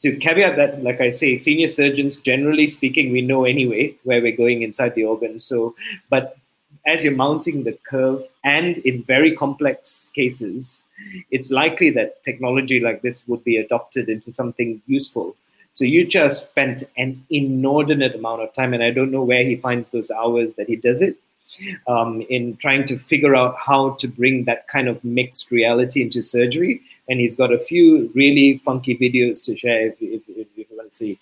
to 0.00 0.16
caveat 0.16 0.56
that, 0.56 0.82
like 0.82 1.00
I 1.00 1.10
say, 1.10 1.36
senior 1.36 1.68
surgeons, 1.68 2.18
generally 2.20 2.66
speaking, 2.66 3.12
we 3.12 3.20
know 3.20 3.44
anyway 3.44 3.94
where 4.04 4.22
we're 4.22 4.36
going 4.36 4.62
inside 4.62 4.94
the 4.94 5.04
organ. 5.04 5.38
So, 5.38 5.74
but 6.08 6.36
as 6.90 7.04
you're 7.04 7.14
mounting 7.14 7.64
the 7.64 7.78
curve 7.88 8.22
and 8.44 8.78
in 8.78 9.02
very 9.04 9.36
complex 9.36 10.10
cases, 10.14 10.84
it's 11.30 11.50
likely 11.50 11.90
that 11.90 12.22
technology 12.22 12.80
like 12.80 13.02
this 13.02 13.26
would 13.28 13.42
be 13.44 13.56
adopted 13.56 14.08
into 14.08 14.32
something 14.32 14.80
useful. 14.86 15.36
So 15.74 15.84
you 15.84 16.06
just 16.06 16.50
spent 16.50 16.82
an 16.96 17.24
inordinate 17.30 18.14
amount 18.14 18.42
of 18.42 18.52
time, 18.52 18.74
and 18.74 18.82
I 18.82 18.90
don't 18.90 19.10
know 19.10 19.22
where 19.22 19.44
he 19.44 19.56
finds 19.56 19.90
those 19.90 20.10
hours 20.10 20.54
that 20.54 20.68
he 20.68 20.76
does 20.76 21.00
it, 21.00 21.16
um, 21.86 22.22
in 22.28 22.56
trying 22.56 22.86
to 22.86 22.98
figure 22.98 23.34
out 23.34 23.56
how 23.56 23.90
to 24.00 24.08
bring 24.08 24.44
that 24.44 24.68
kind 24.68 24.88
of 24.88 25.02
mixed 25.04 25.50
reality 25.50 26.02
into 26.02 26.22
surgery 26.22 26.82
and 27.10 27.18
he's 27.18 27.36
got 27.36 27.52
a 27.52 27.58
few 27.58 28.10
really 28.14 28.58
funky 28.58 28.96
videos 28.96 29.42
to 29.44 29.58
share 29.58 29.88
if, 29.88 29.94
if, 30.00 30.22
if, 30.28 30.46
you 30.54 30.64
want 30.70 30.90
to 30.90 30.96
see. 30.96 31.18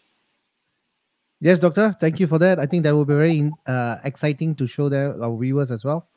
Yes, 1.41 1.59
doctor. 1.59 1.95
Thank 2.01 2.19
you 2.19 2.27
for 2.27 2.39
that. 2.39 2.59
I 2.59 2.67
think 2.67 2.83
that 2.83 2.95
will 2.95 3.05
be 3.05 3.15
very 3.15 3.53
uh, 3.67 3.97
exciting 4.05 4.57
to 4.57 4.67
show 4.67 4.89
their 4.89 5.15
our 5.23 5.37
viewers 5.39 5.71
as 5.71 5.85
well. 5.85 6.09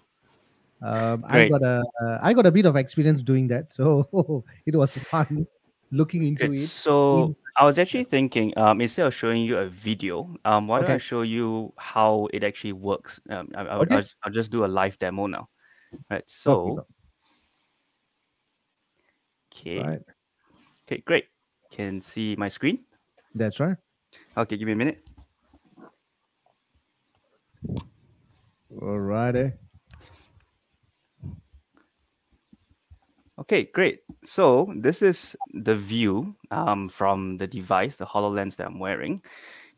Um, 0.81 1.23
I 1.27 1.47
got 1.47 1.61
a 1.61 1.83
uh, 2.01 2.17
I 2.21 2.33
got 2.33 2.47
a 2.47 2.51
bit 2.51 2.65
of 2.65 2.75
experience 2.75 3.21
doing 3.21 3.47
that, 3.49 3.71
so 3.71 4.09
it 4.65 4.75
was 4.75 4.97
fun 4.97 5.45
looking 5.91 6.23
into 6.25 6.51
Good. 6.51 6.63
it. 6.63 6.69
So 6.69 7.35
I 7.55 7.65
was 7.65 7.77
actually 7.77 8.05
thinking, 8.05 8.57
um, 8.57 8.81
instead 8.81 9.05
of 9.05 9.13
showing 9.13 9.43
you 9.43 9.57
a 9.57 9.67
video, 9.67 10.33
um, 10.43 10.67
why 10.67 10.81
don't 10.81 10.89
I 10.89 10.97
show 10.97 11.21
you 11.21 11.71
how 11.77 12.27
it 12.33 12.43
actually 12.43 12.73
works? 12.73 13.21
Um, 13.29 13.49
I, 13.53 13.61
I'll, 13.61 13.81
Okay. 13.83 14.01
Just 14.31 14.51
do 14.51 14.65
a 14.65 14.67
live 14.67 14.97
demo 14.97 15.27
now. 15.27 15.49
Right. 16.09 16.23
So, 16.25 16.85
okay. 19.53 19.79
right, 19.83 20.01
Okay, 20.87 21.03
great. 21.05 21.25
Can 21.69 22.01
see 22.01 22.35
my 22.37 22.47
screen. 22.47 22.79
that's 23.35 23.59
right. 23.59 23.77
Okay, 24.35 24.57
give 24.57 24.65
me 24.65 24.73
a 24.73 24.75
minute. 24.75 25.10
All 27.69 28.99
righty. 28.99 29.53
Okay, 33.39 33.63
great. 33.63 34.01
So 34.23 34.71
this 34.77 35.01
is 35.01 35.35
the 35.53 35.75
view 35.75 36.35
um, 36.51 36.87
from 36.87 37.37
the 37.37 37.47
device, 37.47 37.95
the 37.95 38.05
HoloLens 38.05 38.55
that 38.57 38.67
I'm 38.67 38.79
wearing. 38.79 39.21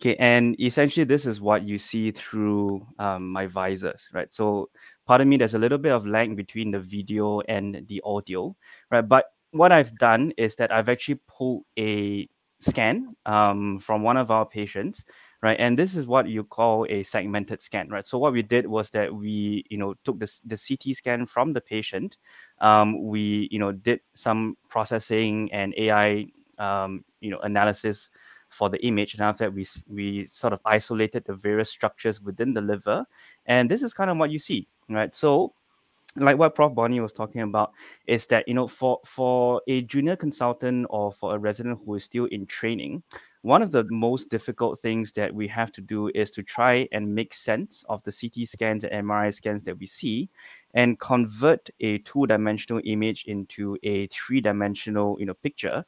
Okay, 0.02 0.18
and 0.18 0.60
essentially 0.60 1.06
this 1.06 1.26
is 1.26 1.40
what 1.40 1.64
you 1.64 1.78
see 1.78 2.12
through 2.12 2.86
um, 3.00 3.30
my 3.32 3.48
visors, 3.48 4.10
right? 4.12 4.34
So 4.34 4.70
pardon 5.08 5.30
me, 5.30 5.38
there's 5.38 5.54
a 5.54 5.60
little 5.60 5.78
bit 5.78 5.94
of 5.94 6.06
lag 6.06 6.36
between 6.36 6.72
the 6.72 6.80
video 6.80 7.40
and 7.42 7.86
the 7.88 8.02
audio, 8.04 8.54
right? 8.92 9.08
But 9.08 9.28
what 9.52 9.72
I've 9.72 9.98
done 9.98 10.34
is 10.38 10.56
that 10.56 10.74
I've 10.74 10.90
actually 10.90 11.22
pulled 11.28 11.64
a 11.80 12.28
scan 12.60 13.16
um, 13.26 13.80
from 13.80 14.04
one 14.04 14.18
of 14.18 14.30
our 14.30 14.46
patients, 14.46 15.06
right? 15.44 15.60
And 15.60 15.78
this 15.78 15.96
is 15.98 16.08
what 16.08 16.28
you 16.30 16.46
call 16.46 16.88
a 16.90 17.04
segmented 17.04 17.62
scan, 17.62 17.90
right? 17.90 18.08
So 18.08 18.18
what 18.18 18.32
we 18.32 18.42
did 18.42 18.66
was 18.66 18.90
that 18.92 19.14
we, 19.14 19.66
you 19.70 19.78
know, 19.78 19.94
took 20.06 20.18
the, 20.18 20.32
the 20.46 20.58
CT 20.58 20.96
scan 20.96 21.26
from 21.26 21.52
the 21.52 21.60
patient, 21.60 22.18
um, 22.62 23.04
we 23.04 23.50
you 23.52 23.60
know 23.60 23.74
did 23.74 24.00
some 24.16 24.58
processing 24.70 25.52
and 25.52 25.74
AI 25.78 26.28
um, 26.58 27.04
you 27.20 27.30
know 27.30 27.40
analysis 27.40 28.10
for 28.48 28.70
the 28.70 28.84
image, 28.86 29.16
and 29.16 29.22
after 29.22 29.44
that 29.44 29.54
we 29.54 29.66
we 29.90 30.26
sort 30.28 30.54
of 30.54 30.62
isolated 30.66 31.26
the 31.26 31.34
various 31.34 31.70
structures 31.70 32.22
within 32.22 32.54
the 32.54 32.62
liver, 32.62 33.06
and 33.46 33.70
this 33.70 33.84
is 33.84 33.94
kind 33.94 34.10
of 34.10 34.18
what 34.18 34.32
you 34.32 34.40
see, 34.40 34.68
right? 34.90 35.14
So 35.14 35.54
like 36.16 36.38
what 36.38 36.56
Prof. 36.56 36.74
Bonney 36.74 37.02
was 37.02 37.12
talking 37.12 37.42
about 37.42 37.74
is 38.08 38.28
that 38.28 38.48
you 38.48 38.54
know 38.54 38.68
for 38.68 39.00
for 39.06 39.62
a 39.68 39.82
junior 39.82 40.16
consultant 40.16 40.88
or 40.90 41.12
for 41.12 41.36
a 41.36 41.40
resident 41.40 41.80
who 41.86 41.96
is 41.96 42.06
still 42.06 42.26
in 42.26 42.46
training, 42.46 43.04
one 43.44 43.62
of 43.62 43.72
the 43.72 43.86
most 43.90 44.30
difficult 44.30 44.80
things 44.80 45.12
that 45.12 45.36
we 45.36 45.48
have 45.50 45.72
to 45.74 45.82
do 45.82 46.10
is 46.16 46.32
to 46.32 46.42
try 46.44 46.88
and 46.92 47.14
make 47.14 47.34
sense 47.34 47.84
of 47.90 48.02
the 48.04 48.12
CT 48.12 48.48
scans 48.48 48.84
and 48.86 49.08
MRI 49.08 49.34
scans 49.34 49.64
that 49.64 49.78
we 49.78 49.86
see, 49.86 50.30
and 50.74 51.00
convert 51.00 51.70
a 51.82 52.00
two-dimensional 52.00 52.82
image 52.86 53.26
into 53.26 53.78
a 53.84 54.08
three-dimensional 54.08 55.18
you 55.20 55.26
know 55.26 55.34
picture 55.36 55.86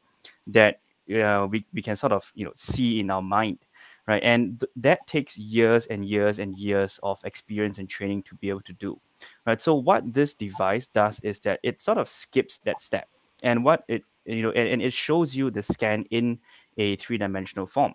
that 0.48 0.82
uh, 1.16 1.48
we, 1.50 1.66
we 1.74 1.82
can 1.82 1.96
sort 1.96 2.12
of 2.12 2.32
you 2.36 2.46
know 2.46 2.54
see 2.56 3.00
in 3.00 3.10
our 3.10 3.22
mind 3.22 3.60
right? 4.08 4.22
And 4.24 4.60
th- 4.60 4.72
that 4.76 5.08
takes 5.08 5.36
years 5.38 5.88
and 5.88 6.06
years 6.06 6.38
and 6.38 6.56
years 6.56 7.00
of 7.02 7.20
experience 7.24 7.80
and 7.80 7.90
training 7.90 8.24
to 8.24 8.36
be 8.36 8.50
able 8.50 8.62
to 8.62 8.74
do 8.74 9.00
right? 9.48 9.62
So 9.62 9.76
what 9.76 10.14
this 10.14 10.34
device 10.34 10.88
does 10.88 11.20
is 11.22 11.40
that 11.42 11.60
it 11.64 11.82
sort 11.82 11.98
of 11.98 12.10
skips 12.10 12.60
that 12.60 12.82
step. 12.82 13.08
And 13.44 13.64
what 13.64 13.84
it 13.88 14.04
you 14.26 14.42
know 14.42 14.52
and, 14.52 14.68
and 14.68 14.82
it 14.82 14.94
shows 14.94 15.36
you 15.36 15.52
the 15.52 15.64
scan 15.64 16.04
in 16.10 16.40
a 16.78 16.96
three-dimensional 16.98 17.66
form 17.66 17.94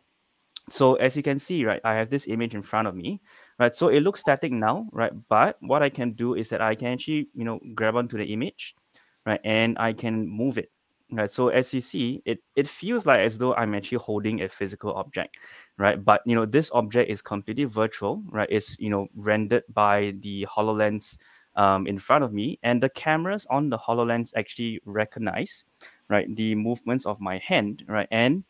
so 0.68 0.94
as 0.96 1.16
you 1.16 1.22
can 1.22 1.38
see 1.38 1.64
right 1.64 1.80
i 1.84 1.94
have 1.94 2.10
this 2.10 2.26
image 2.28 2.54
in 2.54 2.62
front 2.62 2.86
of 2.86 2.94
me 2.94 3.20
right 3.58 3.74
so 3.74 3.88
it 3.88 4.00
looks 4.00 4.20
static 4.20 4.52
now 4.52 4.86
right 4.92 5.12
but 5.28 5.56
what 5.60 5.82
i 5.82 5.88
can 5.88 6.12
do 6.12 6.34
is 6.34 6.48
that 6.48 6.60
i 6.60 6.74
can 6.74 6.88
actually 6.88 7.28
you 7.34 7.44
know 7.44 7.58
grab 7.74 7.96
onto 7.96 8.16
the 8.16 8.32
image 8.32 8.74
right 9.26 9.40
and 9.44 9.76
i 9.78 9.92
can 9.92 10.26
move 10.28 10.58
it 10.58 10.70
right? 11.12 11.30
So 11.30 11.48
as 11.48 11.72
you 11.74 11.80
see, 11.80 12.22
it 12.24 12.42
it 12.56 12.68
feels 12.68 13.06
like 13.06 13.20
as 13.20 13.38
though 13.38 13.54
I'm 13.54 13.74
actually 13.74 13.98
holding 13.98 14.42
a 14.42 14.48
physical 14.48 14.94
object, 14.94 15.38
right? 15.78 16.02
But 16.02 16.22
you 16.26 16.34
know, 16.34 16.46
this 16.46 16.70
object 16.72 17.10
is 17.10 17.22
completely 17.22 17.64
virtual, 17.64 18.22
right? 18.28 18.48
It's 18.50 18.78
you 18.78 18.90
know 18.90 19.08
rendered 19.14 19.64
by 19.72 20.14
the 20.20 20.46
Hololens 20.46 21.16
um, 21.56 21.86
in 21.86 21.98
front 21.98 22.24
of 22.24 22.32
me, 22.32 22.58
and 22.62 22.82
the 22.82 22.90
cameras 22.90 23.46
on 23.50 23.70
the 23.70 23.78
Hololens 23.78 24.32
actually 24.36 24.80
recognize, 24.84 25.64
right, 26.08 26.34
the 26.36 26.54
movements 26.54 27.06
of 27.06 27.20
my 27.20 27.38
hand, 27.38 27.84
right, 27.88 28.08
and 28.10 28.44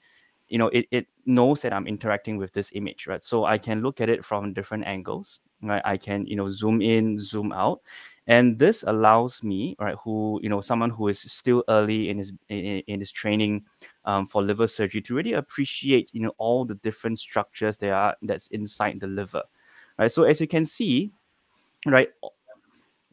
you 0.51 0.59
know 0.59 0.69
it, 0.69 0.87
it 0.91 1.07
knows 1.27 1.63
that 1.63 1.73
i'm 1.73 1.87
interacting 1.87 2.37
with 2.37 2.53
this 2.53 2.71
image 2.75 3.07
right? 3.07 3.25
So 3.25 3.45
i 3.45 3.59
can 3.59 3.83
look 3.83 4.01
at 4.01 4.09
it 4.09 4.25
from 4.25 4.53
different 4.53 4.85
angles 4.87 5.41
right? 5.63 5.83
I 5.85 5.97
can 5.97 6.27
you 6.27 6.37
know 6.37 6.51
zoom 6.51 6.83
in 6.83 7.19
zoom 7.19 7.53
out. 7.53 7.81
And 8.27 8.59
this 8.59 8.85
allows 8.87 9.43
me 9.43 9.77
right 9.79 9.97
who 10.05 10.41
you 10.43 10.49
know 10.49 10.61
someone 10.61 10.91
who 10.91 11.09
is 11.09 11.21
still 11.21 11.65
early 11.69 12.09
in 12.11 12.19
his 12.19 12.33
in, 12.49 12.83
in 12.87 13.01
his 13.01 13.11
training 13.11 13.65
um, 14.05 14.27
for 14.27 14.43
liver 14.43 14.69
surgery 14.69 15.01
to 15.03 15.15
really 15.15 15.33
appreciate 15.35 16.11
you 16.13 16.23
know 16.23 16.33
all 16.39 16.65
the 16.65 16.77
different 16.77 17.19
structures 17.19 17.77
there 17.79 17.95
are 17.95 18.17
that's 18.23 18.49
inside 18.49 19.01
the 19.01 19.07
liver 19.07 19.43
right? 19.99 20.13
So 20.13 20.25
as 20.25 20.41
you 20.41 20.47
can 20.47 20.65
see 20.65 21.13
right 21.87 22.11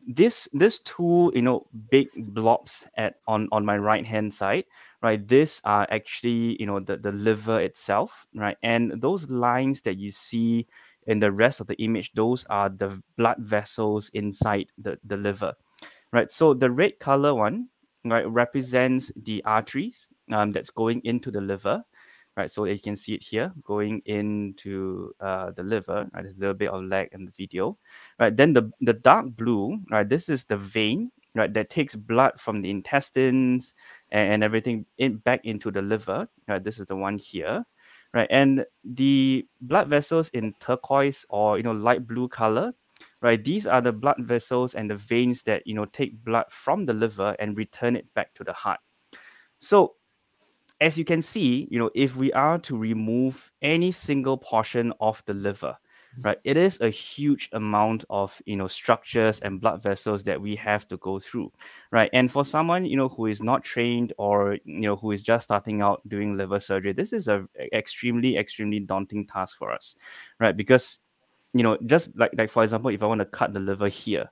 this 0.08 0.48
this 0.54 0.80
two 0.80 1.32
you 1.36 1.42
know 1.42 1.68
big 1.92 2.08
blobs 2.34 2.88
at 2.96 3.16
on 3.28 3.50
on 3.52 3.66
my 3.66 3.78
right 3.78 4.06
hand 4.06 4.34
side 4.34 4.66
right? 5.04 5.28
This 5.28 5.62
are 5.64 5.86
actually 5.92 6.60
you 6.60 6.66
know 6.66 6.80
the 6.80 6.98
the 6.98 7.12
liver 7.12 7.60
itself 7.60 8.26
right? 8.34 8.58
And 8.64 9.02
those 9.02 9.30
lines 9.30 9.82
that 9.82 9.98
you 9.98 10.12
see 10.12 10.66
in 11.08 11.20
the 11.20 11.32
rest 11.32 11.60
of 11.60 11.68
the 11.68 11.76
image, 11.82 12.12
those 12.14 12.46
are 12.50 12.70
the 12.70 13.02
blood 13.18 13.38
vessels 13.40 14.10
inside 14.14 14.68
the, 14.78 15.00
the 15.06 15.16
liver, 15.16 15.54
right? 16.12 16.30
So 16.30 16.54
the 16.54 16.70
red 16.70 17.00
color 17.00 17.34
one, 17.34 17.70
right, 18.04 18.30
represents 18.30 19.12
the 19.16 19.42
arteries 19.46 20.10
um, 20.32 20.52
that's 20.52 20.70
going 20.70 21.02
into 21.06 21.32
the 21.32 21.42
liver, 21.42 21.84
right? 22.38 22.52
So 22.52 22.66
you 22.66 22.80
can 22.80 22.96
see 22.96 23.16
it 23.16 23.24
here 23.24 23.52
going 23.64 24.02
into 24.06 25.12
uh, 25.20 25.52
the 25.52 25.64
liver, 25.64 26.08
right? 26.14 26.24
There's 26.24 26.38
a 26.38 26.40
little 26.40 26.54
bit 26.54 26.70
of 26.70 26.84
lag 26.84 27.10
in 27.12 27.26
the 27.26 27.32
video, 27.32 27.78
right? 28.20 28.36
Then 28.36 28.54
the, 28.54 28.72
the 28.80 28.94
dark 28.94 29.36
blue, 29.36 29.80
right? 29.92 30.08
This 30.08 30.30
is 30.30 30.46
the 30.46 30.56
vein, 30.56 31.12
right? 31.36 31.52
That 31.52 31.72
takes 31.72 31.96
blood 31.96 32.40
from 32.40 32.62
the 32.62 32.70
intestines 32.70 33.74
and, 34.12 34.34
and 34.34 34.44
everything 34.44 34.86
in, 35.00 35.18
back 35.18 35.44
into 35.46 35.72
the 35.72 35.82
liver, 35.82 36.30
right? 36.48 36.64
This 36.64 36.80
is 36.80 36.86
the 36.86 36.96
one 36.96 37.18
here, 37.18 37.66
right? 38.14 38.28
And 38.30 38.64
the 38.84 39.48
blood 39.62 39.88
vessels 39.88 40.30
in 40.30 40.54
turquoise 40.60 41.26
or 41.30 41.58
you 41.58 41.64
know 41.64 41.74
light 41.74 42.08
blue 42.08 42.28
color, 42.28 42.72
right? 43.22 43.44
These 43.44 43.66
are 43.66 43.82
the 43.82 43.92
blood 43.92 44.18
vessels 44.20 44.76
and 44.76 44.90
the 44.90 44.96
veins 44.96 45.42
that 45.44 45.66
you 45.66 45.74
know 45.74 45.86
take 45.86 46.24
blood 46.24 46.46
from 46.50 46.86
the 46.86 46.94
liver 46.94 47.36
and 47.40 47.58
return 47.58 47.96
it 47.96 48.14
back 48.14 48.36
to 48.36 48.44
the 48.44 48.54
heart. 48.54 48.80
So 49.60 49.96
as 50.80 50.98
you 50.98 51.06
can 51.06 51.22
see, 51.22 51.68
you 51.72 51.80
know, 51.80 51.90
if 51.96 52.16
we 52.16 52.32
are 52.34 52.60
to 52.60 52.78
remove 52.78 53.52
any 53.62 53.92
single 53.92 54.38
portion 54.38 54.94
of 55.00 55.24
the 55.26 55.34
liver, 55.34 55.78
mm-hmm. 56.14 56.22
right 56.22 56.38
it 56.44 56.58
is 56.58 56.80
a 56.82 56.90
huge 56.90 57.50
amount 57.54 58.06
of 58.10 58.42
you 58.46 58.56
know 58.56 58.68
structures 58.68 59.40
and 59.40 59.60
blood 59.62 59.82
vessels 59.82 60.24
that 60.24 60.40
we 60.40 60.56
have 60.56 60.88
to 60.88 60.98
go 60.98 61.20
through 61.20 61.52
right? 61.92 62.10
And 62.14 62.32
for 62.32 62.46
someone 62.46 62.86
you 62.86 62.98
know 62.98 63.10
who 63.10 63.26
is 63.26 63.42
not 63.42 63.64
trained 63.64 64.14
or 64.18 64.58
you 64.66 64.82
know 64.82 64.96
who 64.96 65.12
is 65.12 65.22
just 65.22 65.46
starting 65.46 65.82
out 65.82 66.02
doing 66.08 66.36
liver 66.36 66.60
surgery 66.60 66.94
this 66.94 67.14
is 67.14 67.28
a 67.28 67.48
extremely 67.74 68.38
extremely 68.38 68.80
daunting 68.80 69.26
task 69.28 69.58
for 69.58 69.72
us 69.72 69.96
right? 70.40 70.56
Because 70.56 71.00
you 71.54 71.64
know 71.64 71.78
just 71.86 72.16
like 72.16 72.32
like 72.38 72.50
for 72.50 72.64
example 72.64 72.90
if 72.92 73.02
i 73.02 73.06
want 73.06 73.20
to 73.20 73.26
cut 73.26 73.54
the 73.54 73.60
liver 73.60 73.88
here 73.88 74.30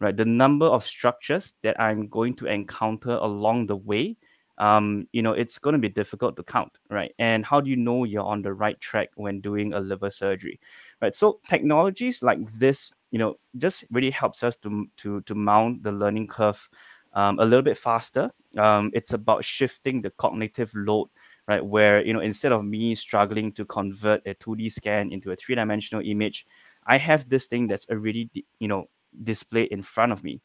right 0.00 0.16
the 0.16 0.24
number 0.24 0.66
of 0.66 0.84
structures 0.84 1.54
that 1.62 1.78
i'm 1.80 2.08
going 2.08 2.34
to 2.34 2.46
encounter 2.46 3.12
along 3.22 3.66
the 3.66 3.76
way 3.76 4.16
um, 4.58 5.08
you 5.12 5.22
know, 5.22 5.32
it's 5.32 5.58
going 5.58 5.72
to 5.72 5.78
be 5.78 5.88
difficult 5.88 6.36
to 6.36 6.42
count, 6.42 6.72
right? 6.90 7.12
And 7.18 7.44
how 7.44 7.60
do 7.60 7.70
you 7.70 7.76
know 7.76 8.04
you're 8.04 8.22
on 8.22 8.42
the 8.42 8.52
right 8.52 8.80
track 8.80 9.10
when 9.16 9.40
doing 9.40 9.72
a 9.72 9.80
liver 9.80 10.10
surgery, 10.10 10.60
right? 11.02 11.14
So 11.14 11.40
technologies 11.48 12.22
like 12.22 12.38
this, 12.52 12.92
you 13.10 13.18
know, 13.18 13.36
just 13.58 13.84
really 13.90 14.10
helps 14.10 14.42
us 14.42 14.56
to 14.56 14.86
to 14.98 15.20
to 15.22 15.34
mount 15.34 15.82
the 15.82 15.92
learning 15.92 16.28
curve 16.28 16.68
um, 17.14 17.38
a 17.38 17.44
little 17.44 17.62
bit 17.62 17.78
faster. 17.78 18.30
Um, 18.56 18.90
it's 18.94 19.12
about 19.12 19.44
shifting 19.44 20.02
the 20.02 20.10
cognitive 20.10 20.72
load, 20.74 21.08
right? 21.48 21.64
Where 21.64 22.04
you 22.04 22.12
know, 22.12 22.20
instead 22.20 22.52
of 22.52 22.64
me 22.64 22.94
struggling 22.94 23.52
to 23.52 23.64
convert 23.64 24.24
a 24.26 24.34
2D 24.34 24.70
scan 24.70 25.12
into 25.12 25.32
a 25.32 25.36
three 25.36 25.56
dimensional 25.56 26.04
image, 26.06 26.46
I 26.86 26.96
have 26.98 27.28
this 27.28 27.46
thing 27.46 27.66
that's 27.66 27.88
already 27.90 28.30
you 28.60 28.68
know 28.68 28.88
displayed 29.24 29.72
in 29.72 29.82
front 29.82 30.12
of 30.12 30.22
me, 30.22 30.40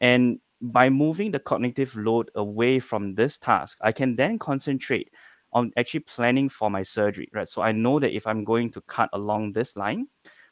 and 0.00 0.40
by 0.62 0.88
moving 0.88 1.32
the 1.32 1.40
cognitive 1.40 1.96
load 1.96 2.30
away 2.36 2.78
from 2.78 3.14
this 3.14 3.36
task, 3.36 3.76
I 3.80 3.92
can 3.92 4.14
then 4.14 4.38
concentrate 4.38 5.10
on 5.52 5.72
actually 5.76 6.00
planning 6.00 6.48
for 6.48 6.70
my 6.70 6.82
surgery, 6.82 7.28
right? 7.34 7.48
So 7.48 7.62
I 7.62 7.72
know 7.72 7.98
that 7.98 8.14
if 8.16 8.26
I'm 8.26 8.44
going 8.44 8.70
to 8.70 8.80
cut 8.82 9.10
along 9.12 9.52
this 9.52 9.76
line, 9.76 10.06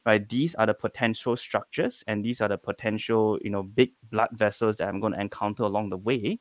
right, 0.05 0.29
these 0.29 0.55
are 0.57 0.67
the 0.67 0.75
potential 0.75 1.37
structures 1.37 2.03
and 2.07 2.25
these 2.25 2.41
are 2.41 2.49
the 2.49 2.59
potential, 2.59 3.39
you 3.43 3.51
know, 3.51 3.63
big 3.63 3.93
blood 4.11 4.31
vessels 4.33 4.77
that 4.77 4.89
I'm 4.89 5.01
going 5.01 5.13
to 5.15 5.21
encounter 5.21 5.63
along 5.63 5.91
the 5.91 5.97
way. 5.97 6.41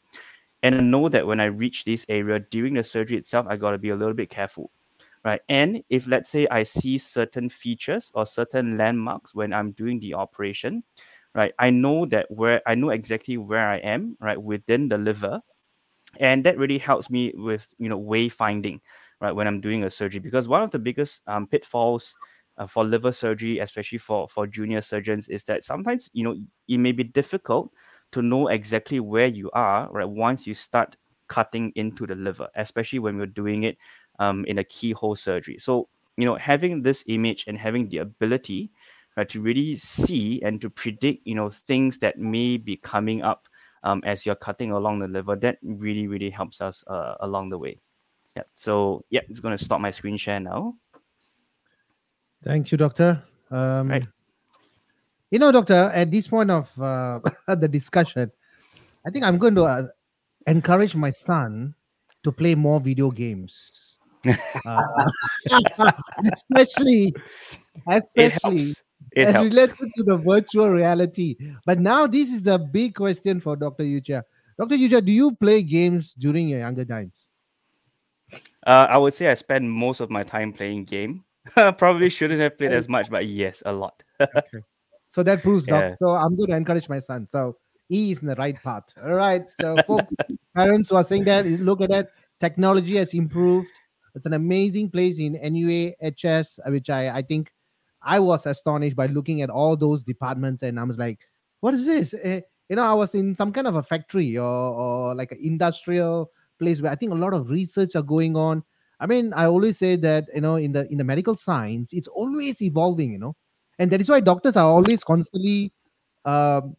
And 0.64 0.76
I 0.76 0.80
know 0.82 1.08
that 1.08 1.26
when 1.26 1.40
I 1.40 1.46
reach 1.46 1.86
this 1.86 2.06
area 2.10 2.40
during 2.40 2.74
the 2.74 2.84
surgery 2.84 3.18
itself, 3.18 3.46
I 3.50 3.56
got 3.56 3.72
to 3.72 3.78
be 3.78 3.90
a 3.90 3.96
little 3.96 4.14
bit 4.16 4.30
careful, 4.30 4.72
right? 5.24 5.42
And 5.48 5.84
if 5.90 6.08
let's 6.08 6.32
say 6.32 6.48
I 6.50 6.64
see 6.64 6.98
certain 6.98 7.50
features 7.50 8.12
or 8.14 8.26
certain 8.26 8.78
landmarks 8.78 9.34
when 9.34 9.54
I'm 9.54 9.72
doing 9.72 10.00
the 10.00 10.16
operation, 10.16 10.84
right? 11.36 11.54
I 11.60 11.70
know 11.72 12.06
that 12.08 12.30
where 12.32 12.62
I 12.68 12.76
know 12.76 12.90
exactly 12.90 13.38
where 13.38 13.68
I 13.70 13.78
am, 13.78 14.18
right, 14.20 14.42
within 14.42 14.90
the 14.90 14.98
liver, 14.98 15.42
and 16.20 16.44
that 16.46 16.58
really 16.58 16.78
helps 16.78 17.10
me 17.10 17.32
with 17.36 17.68
you 17.78 17.90
know 17.90 18.00
wayfinding, 18.00 18.82
right, 19.22 19.32
when 19.32 19.48
I'm 19.48 19.62
doing 19.62 19.84
a 19.84 19.90
surgery. 19.90 20.20
Because 20.20 20.48
one 20.48 20.64
of 20.64 20.72
the 20.72 20.80
biggest 20.80 21.22
um, 21.28 21.48
pitfalls 21.48 22.18
uh, 22.58 22.68
for 22.68 22.84
liver 22.84 23.12
surgery, 23.12 23.60
especially 23.60 23.98
for 24.00 24.28
for 24.28 24.48
junior 24.48 24.82
surgeons, 24.82 25.30
is 25.30 25.44
that 25.46 25.64
sometimes 25.64 26.10
you 26.14 26.24
know 26.24 26.36
it 26.68 26.78
may 26.78 26.92
be 26.92 27.04
difficult 27.04 27.72
to 28.12 28.22
know 28.22 28.48
exactly 28.48 29.00
where 29.00 29.28
you 29.28 29.52
are, 29.52 29.88
right, 29.92 30.10
once 30.10 30.48
you 30.48 30.54
start 30.54 30.96
cutting 31.28 31.72
into 31.76 32.08
the 32.08 32.16
liver, 32.16 32.48
especially 32.56 32.98
when 33.00 33.18
we're 33.18 33.28
doing 33.28 33.64
it 33.64 33.78
um, 34.20 34.46
in 34.46 34.58
a 34.58 34.64
keyhole 34.64 35.16
surgery. 35.16 35.58
So 35.60 35.88
you 36.18 36.26
know 36.26 36.36
having 36.36 36.82
this 36.84 37.04
image 37.08 37.46
and 37.48 37.58
having 37.58 37.88
the 37.90 38.00
ability 38.00 38.72
right, 39.18 39.30
to 39.30 39.42
really 39.42 39.76
see 39.76 40.42
and 40.42 40.62
to 40.62 40.70
predict, 40.70 41.26
you 41.26 41.36
know, 41.36 41.50
things 41.50 42.00
that 42.00 42.18
may 42.18 42.58
be 42.58 42.78
coming 42.78 43.22
up 43.22 43.48
um, 43.84 44.02
as 44.06 44.26
you're 44.26 44.36
cutting 44.36 44.72
along 44.72 45.00
the 45.00 45.08
liver. 45.08 45.36
That 45.36 45.58
really, 45.64 46.08
really 46.08 46.30
helps 46.30 46.62
us 46.62 46.84
uh, 46.88 47.16
along 47.20 47.50
the 47.50 47.58
way. 47.58 47.80
Yeah. 48.36 48.44
So 48.56 49.04
yeah, 49.10 49.22
it's 49.30 49.40
going 49.40 49.58
to 49.58 49.64
stop 49.64 49.82
my 49.82 49.92
screen 49.92 50.18
share 50.18 50.40
now. 50.40 50.76
Thank 52.44 52.72
you, 52.72 52.78
doctor. 52.78 53.24
Um, 53.52 53.90
right. 53.90 54.08
You 55.32 55.40
know, 55.40 55.52
doctor, 55.52 55.92
at 55.94 56.10
this 56.10 56.28
point 56.28 56.50
of 56.50 56.70
uh, 56.80 57.20
the 57.48 57.68
discussion, 57.68 58.32
I 59.06 59.12
think 59.12 59.26
I'm 59.26 59.38
going 59.38 59.56
to 59.56 59.64
uh, 59.64 59.84
encourage 60.48 60.96
my 60.96 61.10
son 61.10 61.76
to 62.24 62.32
play 62.32 62.56
more 62.56 62.80
video 62.80 63.12
games. 63.12 63.98
uh, 64.66 64.84
especially, 66.32 67.14
especially 67.88 68.74
it 69.12 69.28
and 69.28 69.36
helps. 69.36 69.54
related 69.56 69.94
to 69.96 70.04
the 70.04 70.18
virtual 70.18 70.70
reality. 70.70 71.36
But 71.66 71.80
now 71.80 72.08
this 72.08 72.34
is 72.34 72.44
the 72.44 72.58
big 72.58 72.96
question 72.96 73.40
for 73.40 73.56
Dr. 73.56 73.84
Yujia. 73.84 74.24
Dr. 74.58 74.76
Yujia, 74.76 75.04
do 75.04 75.12
you 75.12 75.32
play 75.36 75.64
games 75.64 76.14
during 76.14 76.50
your 76.50 76.60
younger 76.60 76.86
times? 76.86 77.30
Uh, 78.66 78.88
I 78.90 78.98
would 78.98 79.14
say 79.14 79.30
I 79.32 79.34
spend 79.36 79.72
most 79.72 80.00
of 80.00 80.10
my 80.10 80.24
time 80.24 80.54
playing 80.54 80.86
game. 80.86 81.24
Probably 81.78 82.10
shouldn't 82.10 82.42
have 82.42 82.58
played 82.58 82.74
as 82.74 82.88
much, 82.88 83.10
but 83.10 83.26
yes, 83.26 83.64
a 83.66 83.72
lot. 83.72 84.04
okay. 84.22 84.60
So 85.08 85.24
that 85.24 85.42
proves, 85.42 85.66
Yeah. 85.68 85.90
doc. 85.90 85.98
So 86.00 86.10
I'm 86.10 86.36
going 86.36 86.50
to 86.52 86.56
encourage 86.56 86.88
my 86.88 87.00
son. 87.00 87.28
So 87.28 87.58
he 87.88 88.12
is 88.12 88.20
in 88.20 88.28
the 88.28 88.36
right 88.36 88.56
path. 88.62 88.84
All 89.04 89.14
right. 89.16 89.44
So 89.52 89.76
folks, 89.88 90.14
parents 90.56 90.90
who 90.90 90.98
are 90.98 91.04
saying 91.04 91.24
that, 91.26 91.46
look 91.48 91.82
at 91.82 91.90
that. 91.90 92.10
Technology 92.40 92.98
has 92.98 93.14
improved. 93.14 93.72
It's 94.14 94.26
an 94.28 94.34
amazing 94.34 94.92
place 94.92 95.20
in 95.20 95.34
NUA 95.34 95.94
HS, 96.12 96.60
which 96.68 96.90
I, 96.90 97.10
I 97.18 97.22
think 97.24 97.52
I 98.02 98.20
was 98.20 98.46
astonished 98.46 98.96
by 98.96 99.08
looking 99.08 99.42
at 99.42 99.50
all 99.50 99.76
those 99.76 100.04
departments, 100.04 100.64
and 100.64 100.80
I 100.80 100.84
was 100.84 100.98
like, 100.98 101.20
"What 101.60 101.74
is 101.74 101.86
this?" 101.86 102.14
Eh, 102.22 102.42
you 102.70 102.76
know, 102.76 102.84
I 102.84 102.94
was 102.94 103.16
in 103.16 103.36
some 103.36 103.52
kind 103.52 103.68
of 103.68 103.76
a 103.76 103.84
factory 103.84 104.38
or, 104.38 104.46
or 104.46 105.16
like 105.16 105.32
an 105.32 105.40
industrial 105.42 106.32
place 106.60 106.82
where 106.82 106.92
I 106.92 106.96
think 106.96 107.12
a 107.12 107.16
lot 107.16 107.34
of 107.34 107.50
research 107.50 107.96
are 107.96 108.04
going 108.04 108.36
on. 108.36 108.64
I 109.00 109.08
mean, 109.08 109.34
I 109.34 109.46
always 109.46 109.78
say 109.78 109.96
that 109.98 110.28
you 110.34 110.42
know, 110.42 110.56
in 110.56 110.72
the 110.72 110.90
in 110.92 110.98
the 110.98 111.04
medical 111.04 111.36
science, 111.36 111.94
it's 111.94 112.08
always 112.08 112.62
evolving. 112.62 113.12
You 113.12 113.20
know, 113.20 113.36
and 113.80 113.92
that 113.92 114.02
is 114.02 114.10
why 114.10 114.20
doctors 114.20 114.56
are 114.56 114.66
always 114.66 115.04
constantly 115.04 115.74
um, 116.26 116.76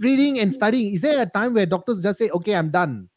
reading 0.00 0.40
and 0.40 0.52
studying. 0.52 0.94
Is 0.94 1.02
there 1.02 1.22
a 1.22 1.26
time 1.26 1.54
where 1.54 1.66
doctors 1.66 2.02
just 2.02 2.18
say, 2.18 2.30
"Okay, 2.30 2.54
I'm 2.54 2.70
done"? 2.70 3.08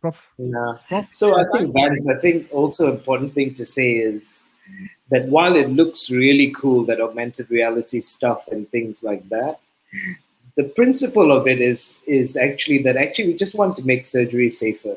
Prof. 0.00 0.22
Yeah. 0.38 0.78
Prof. 0.88 1.06
So 1.10 1.38
I 1.38 1.44
think 1.52 1.72
that 1.74 1.94
is, 1.96 2.08
I 2.08 2.20
think 2.20 2.48
also 2.52 2.90
important 2.90 3.34
thing 3.34 3.54
to 3.54 3.66
say 3.66 3.92
is 3.92 4.48
that 5.10 5.26
while 5.26 5.56
it 5.56 5.70
looks 5.70 6.10
really 6.10 6.50
cool, 6.50 6.84
that 6.84 7.00
augmented 7.00 7.50
reality 7.50 8.00
stuff 8.00 8.46
and 8.48 8.70
things 8.70 9.02
like 9.02 9.28
that, 9.28 9.60
the 10.56 10.64
principle 10.64 11.30
of 11.32 11.46
it 11.46 11.60
is 11.60 12.02
is 12.06 12.36
actually 12.36 12.82
that 12.82 12.96
actually 12.96 13.28
we 13.28 13.34
just 13.34 13.54
want 13.54 13.76
to 13.76 13.82
make 13.84 14.06
surgery 14.06 14.50
safer. 14.50 14.96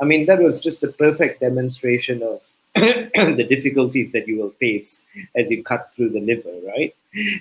I 0.00 0.04
mean, 0.04 0.26
that 0.26 0.42
was 0.42 0.60
just 0.60 0.82
a 0.82 0.88
perfect 0.88 1.40
demonstration 1.40 2.22
of 2.22 2.42
the 2.74 3.46
difficulties 3.48 4.12
that 4.12 4.28
you 4.28 4.36
will 4.38 4.50
face 4.50 5.04
as 5.36 5.50
you 5.50 5.62
cut 5.62 5.92
through 5.94 6.10
the 6.10 6.20
liver, 6.20 6.54
right? 6.66 6.94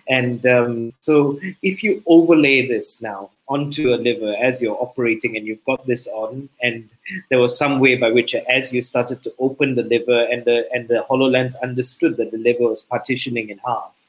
And 0.07 0.45
um, 0.45 0.93
so, 0.99 1.39
if 1.61 1.83
you 1.83 2.01
overlay 2.07 2.67
this 2.67 3.01
now 3.01 3.29
onto 3.49 3.93
a 3.93 3.97
liver 3.97 4.35
as 4.35 4.61
you're 4.61 4.81
operating 4.81 5.35
and 5.35 5.45
you've 5.45 5.63
got 5.65 5.85
this 5.87 6.07
on, 6.07 6.49
and 6.61 6.87
there 7.29 7.39
was 7.39 7.57
some 7.57 7.79
way 7.79 7.95
by 7.95 8.11
which, 8.11 8.35
as 8.35 8.71
you 8.71 8.81
started 8.81 9.23
to 9.23 9.33
open 9.39 9.75
the 9.75 9.83
liver 9.83 10.23
and 10.31 10.45
the 10.45 10.67
and 10.71 10.87
the 10.87 11.05
Hololens 11.09 11.55
understood 11.61 12.17
that 12.17 12.31
the 12.31 12.37
liver 12.37 12.69
was 12.69 12.83
partitioning 12.83 13.49
in 13.49 13.59
half, 13.65 13.99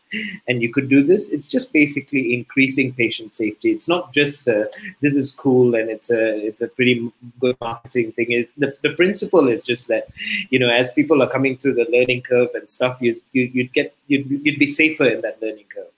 and 0.48 0.62
you 0.62 0.72
could 0.72 0.88
do 0.88 1.02
this. 1.02 1.30
It's 1.30 1.48
just 1.48 1.72
basically 1.72 2.34
increasing 2.34 2.92
patient 2.92 3.34
safety. 3.34 3.70
It's 3.70 3.88
not 3.88 4.12
just 4.12 4.46
a, 4.48 4.70
this 5.00 5.14
is 5.16 5.32
cool 5.32 5.74
and 5.74 5.88
it's 5.88 6.10
a 6.10 6.46
it's 6.46 6.60
a 6.60 6.68
pretty 6.68 7.10
good 7.40 7.56
marketing 7.60 8.12
thing. 8.12 8.32
It, 8.32 8.50
the, 8.58 8.76
the 8.82 8.90
principle 8.90 9.48
is 9.48 9.62
just 9.62 9.88
that 9.88 10.08
you 10.50 10.58
know 10.58 10.68
as 10.68 10.92
people 10.92 11.22
are 11.22 11.28
coming 11.28 11.56
through 11.56 11.74
the 11.74 11.86
learning 11.90 12.22
curve 12.22 12.50
and 12.54 12.68
stuff 12.68 12.98
you, 13.00 13.20
you 13.32 13.50
you'd 13.54 13.72
get 13.72 13.94
you'd, 14.08 14.28
you'd 14.44 14.58
be 14.58 14.66
safer 14.66 15.06
in 15.06 15.20
that 15.22 15.40
learning 15.40 15.66
curve 15.74 15.92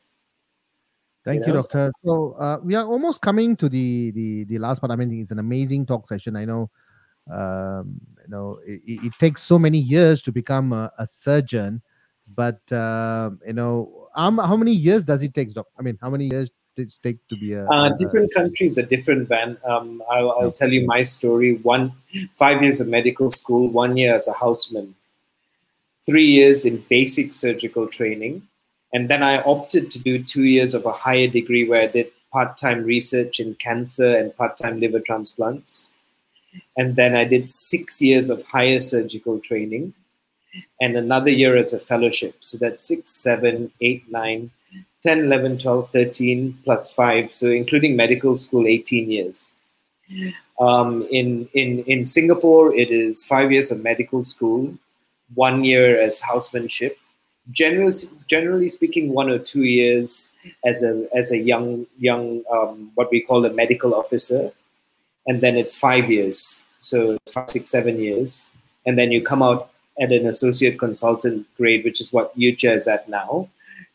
Thank 1.24 1.40
you, 1.40 1.46
you 1.46 1.52
know? 1.52 1.62
doctor. 1.62 1.92
So 2.04 2.32
uh, 2.32 2.58
we 2.62 2.74
are 2.74 2.84
almost 2.84 3.20
coming 3.20 3.56
to 3.56 3.68
the 3.68 4.10
the 4.12 4.44
the 4.44 4.58
last 4.58 4.80
part. 4.80 4.90
I 4.90 4.96
mean, 4.96 5.20
it's 5.20 5.30
an 5.30 5.38
amazing 5.38 5.86
talk 5.86 6.06
session. 6.06 6.36
I 6.36 6.44
know, 6.44 6.70
um, 7.30 8.00
you 8.22 8.28
know, 8.28 8.58
it, 8.66 8.80
it 8.86 9.12
takes 9.20 9.42
so 9.42 9.58
many 9.58 9.78
years 9.78 10.22
to 10.22 10.32
become 10.32 10.72
a, 10.72 10.90
a 10.98 11.06
surgeon, 11.06 11.82
but 12.34 12.60
uh, 12.72 13.30
you 13.46 13.52
know, 13.52 14.08
um, 14.14 14.38
how 14.38 14.56
many 14.56 14.72
years 14.72 15.04
does 15.04 15.22
it 15.22 15.34
take, 15.34 15.52
doc? 15.54 15.66
I 15.78 15.82
mean, 15.82 15.98
how 16.02 16.10
many 16.10 16.26
years 16.26 16.50
did 16.74 16.88
it 16.88 16.98
take 17.02 17.26
to 17.28 17.36
be 17.36 17.52
a? 17.52 17.66
Uh, 17.66 17.96
different 17.98 18.32
countries 18.34 18.78
are 18.78 18.82
different, 18.86 19.28
Van. 19.28 19.56
Um, 19.64 20.02
I'll, 20.10 20.32
I'll 20.32 20.52
tell 20.52 20.72
you 20.72 20.86
my 20.86 21.02
story. 21.02 21.56
One, 21.62 21.92
five 22.34 22.62
years 22.62 22.80
of 22.80 22.88
medical 22.88 23.30
school, 23.30 23.68
one 23.68 23.96
year 23.96 24.16
as 24.16 24.26
a 24.26 24.32
houseman, 24.32 24.94
three 26.04 26.26
years 26.26 26.64
in 26.64 26.78
basic 26.88 27.32
surgical 27.32 27.86
training, 27.86 28.48
and 28.92 29.08
then 29.08 29.22
I 29.22 29.42
opted 29.42 29.90
to 29.92 29.98
do 29.98 30.22
two 30.22 30.44
years 30.44 30.74
of 30.74 30.84
a 30.84 30.92
higher 30.92 31.28
degree 31.28 31.68
where 31.68 31.82
I 31.82 31.86
did 31.86 32.10
part-time 32.32 32.84
research 32.84 33.40
in 33.40 33.54
cancer 33.54 34.16
and 34.16 34.36
part-time 34.36 34.80
liver 34.80 35.00
transplants. 35.00 35.90
And 36.76 36.96
then 36.96 37.14
I 37.14 37.24
did 37.24 37.48
six 37.48 38.02
years 38.02 38.30
of 38.30 38.42
higher 38.44 38.80
surgical 38.80 39.40
training 39.40 39.94
and 40.80 40.96
another 40.96 41.30
year 41.30 41.56
as 41.56 41.72
a 41.72 41.78
fellowship. 41.78 42.36
So 42.40 42.58
that's 42.58 42.84
six, 42.84 43.10
seven, 43.12 43.72
eight, 43.80 44.10
nine, 44.10 44.50
10, 45.02 45.20
11, 45.20 45.58
12, 45.58 45.90
13, 45.90 46.58
plus 46.64 46.92
five. 46.92 47.32
So 47.32 47.48
including 47.48 47.96
medical 47.96 48.36
school, 48.36 48.66
18 48.66 49.10
years. 49.10 49.50
Um, 50.60 51.06
in, 51.10 51.48
in, 51.54 51.82
in 51.84 52.06
Singapore, 52.06 52.74
it 52.74 52.90
is 52.90 53.24
five 53.24 53.50
years 53.50 53.70
of 53.70 53.82
medical 53.82 54.24
school, 54.24 54.74
one 55.34 55.64
year 55.64 56.00
as 56.00 56.20
housemanship. 56.20 56.98
Generally, 57.50 57.94
generally 58.28 58.68
speaking, 58.68 59.12
one 59.12 59.28
or 59.28 59.38
two 59.38 59.64
years 59.64 60.32
as 60.64 60.82
a 60.84 61.08
as 61.14 61.32
a 61.32 61.38
young 61.38 61.86
young 61.98 62.44
um, 62.52 62.92
what 62.94 63.10
we 63.10 63.20
call 63.20 63.44
a 63.44 63.52
medical 63.52 63.94
officer, 63.94 64.52
and 65.26 65.40
then 65.40 65.56
it's 65.56 65.76
five 65.76 66.08
years, 66.08 66.62
so 66.78 67.18
five, 67.32 67.50
six, 67.50 67.70
seven 67.70 67.98
years, 67.98 68.48
and 68.86 68.96
then 68.96 69.10
you 69.10 69.22
come 69.22 69.42
out 69.42 69.70
at 70.00 70.12
an 70.12 70.26
associate 70.26 70.78
consultant 70.78 71.46
grade, 71.56 71.84
which 71.84 72.00
is 72.00 72.12
what 72.12 72.36
Yujia 72.38 72.76
is 72.76 72.86
at 72.86 73.08
now. 73.08 73.48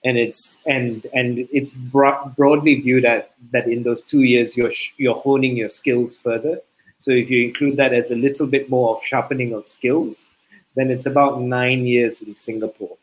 And 0.03 0.17
it's 0.17 0.59
and 0.65 1.05
and 1.13 1.47
it's 1.51 1.71
bro- 1.73 2.31
broadly 2.35 2.81
viewed 2.81 3.05
at 3.05 3.31
that 3.51 3.67
in 3.67 3.83
those 3.83 4.03
two 4.03 4.23
years 4.23 4.55
you're 4.57 4.73
you're 4.97 5.15
honing 5.15 5.55
your 5.55 5.69
skills 5.69 6.17
further. 6.17 6.59
So 6.99 7.11
if 7.11 7.29
you 7.29 7.47
include 7.47 7.77
that 7.77 7.93
as 7.93 8.11
a 8.11 8.15
little 8.15 8.47
bit 8.47 8.69
more 8.69 8.95
of 8.95 9.03
sharpening 9.03 9.53
of 9.53 9.67
skills, 9.67 10.29
then 10.75 10.91
it's 10.91 11.05
about 11.05 11.41
nine 11.41 11.85
years 11.85 12.21
in 12.21 12.35
Singapore. 12.35 12.97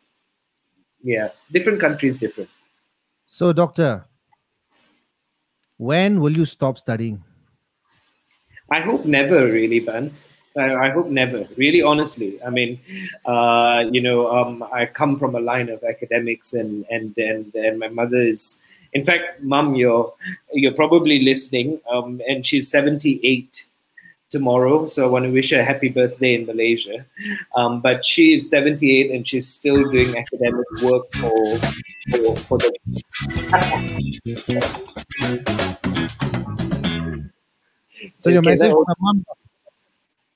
Yeah, 1.05 1.29
different 1.53 1.81
countries 1.81 2.17
different. 2.17 2.49
So, 3.27 3.53
doctor, 3.53 4.07
when 5.77 6.19
will 6.19 6.35
you 6.35 6.47
stop 6.47 6.79
studying? 6.79 7.23
I 8.71 8.81
hope 8.81 9.05
never, 9.05 9.47
really, 9.47 9.81
Bant. 9.81 10.29
I, 10.57 10.75
I, 10.87 10.91
hope 10.91 11.09
never. 11.09 11.47
Really, 11.59 11.83
honestly, 11.83 12.43
I 12.43 12.49
mean, 12.49 12.81
uh, 13.27 13.85
you 13.91 14.01
know, 14.01 14.35
um, 14.35 14.63
I 14.73 14.87
come 14.87 15.19
from 15.19 15.35
a 15.35 15.41
line 15.41 15.69
of 15.69 15.85
academics, 15.85 16.55
and 16.55 16.87
and 16.91 17.13
and, 17.19 17.55
and 17.55 17.79
my 17.79 17.89
mother 17.89 18.23
is, 18.23 18.61
in 18.95 19.05
fact, 19.05 19.43
mom, 19.43 19.75
you're 19.75 20.15
you're 20.53 20.73
probably 20.73 21.21
listening, 21.23 21.81
um, 21.93 22.23
and 22.27 22.47
she's 22.47 22.71
seventy 22.71 23.21
eight 23.23 23.67
tomorrow, 24.31 24.87
so 24.87 25.05
I 25.05 25.09
want 25.09 25.25
to 25.25 25.31
wish 25.31 25.51
her 25.51 25.61
a 25.61 25.65
happy 25.65 25.89
birthday 25.89 26.35
in 26.35 26.47
Malaysia. 26.47 27.05
Um, 27.57 27.81
but 27.81 28.05
she 28.05 28.35
is 28.35 28.51
seventy 28.51 28.97
eight, 28.97 29.11
and 29.11 29.27
she's 29.27 29.49
still 29.49 29.83
doing 29.91 30.17
academic 30.17 30.67
work 30.83 31.13
for 31.15 31.59
for, 32.11 32.37
for 32.37 32.59
the. 32.59 32.73
so 38.19 38.31
your 38.31 38.43
message 38.43 38.71
to 38.71 38.95
mom 39.01 39.25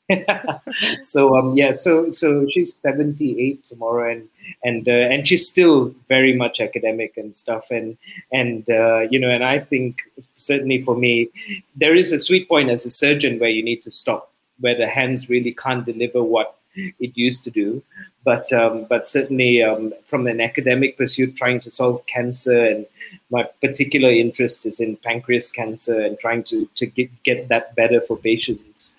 so 1.02 1.36
um 1.36 1.54
yeah 1.54 1.70
so 1.70 2.10
so 2.12 2.46
she's 2.50 2.74
78 2.74 3.64
tomorrow 3.64 4.10
and 4.10 4.28
and 4.64 4.88
uh, 4.88 4.92
and 4.92 5.28
she's 5.28 5.46
still 5.46 5.94
very 6.08 6.34
much 6.34 6.60
academic 6.60 7.16
and 7.18 7.36
stuff. 7.36 7.70
And 7.70 7.98
and 8.32 8.68
uh, 8.70 9.00
you 9.10 9.18
know 9.18 9.28
and 9.28 9.44
i 9.44 9.58
think 9.58 10.02
certainly 10.36 10.82
for 10.82 10.96
me 10.96 11.28
there 11.76 11.94
is 11.94 12.12
a 12.12 12.18
sweet 12.18 12.48
point 12.48 12.70
as 12.70 12.86
a 12.86 12.90
surgeon 12.90 13.38
where 13.38 13.50
you 13.50 13.62
need 13.62 13.82
to 13.82 13.90
stop 13.90 14.32
where 14.60 14.76
the 14.76 14.88
hands 14.88 15.28
really 15.28 15.52
can't 15.52 15.84
deliver 15.84 16.22
what 16.22 16.58
it 16.74 17.16
used 17.16 17.44
to 17.44 17.50
do. 17.50 17.82
But 18.24 18.52
um, 18.52 18.84
but 18.84 19.06
certainly 19.06 19.62
um, 19.62 19.92
from 20.04 20.26
an 20.26 20.40
academic 20.40 20.98
pursuit 20.98 21.36
trying 21.36 21.60
to 21.60 21.70
solve 21.70 22.04
cancer 22.06 22.66
and 22.66 22.86
my 23.30 23.44
particular 23.62 24.10
interest 24.10 24.66
is 24.66 24.80
in 24.80 24.96
pancreas 24.96 25.50
cancer 25.50 26.00
and 26.00 26.18
trying 26.18 26.42
to 26.44 26.68
to 26.74 26.86
get, 26.86 27.10
get 27.22 27.48
that 27.48 27.74
better 27.74 28.00
for 28.02 28.16
patients 28.16 28.96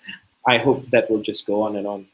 I 0.50 0.58
hope 0.58 0.90
that 0.90 1.08
will 1.08 1.22
just 1.22 1.46
go 1.46 1.62
on 1.62 1.76
and 1.76 1.86
on. 1.86 2.06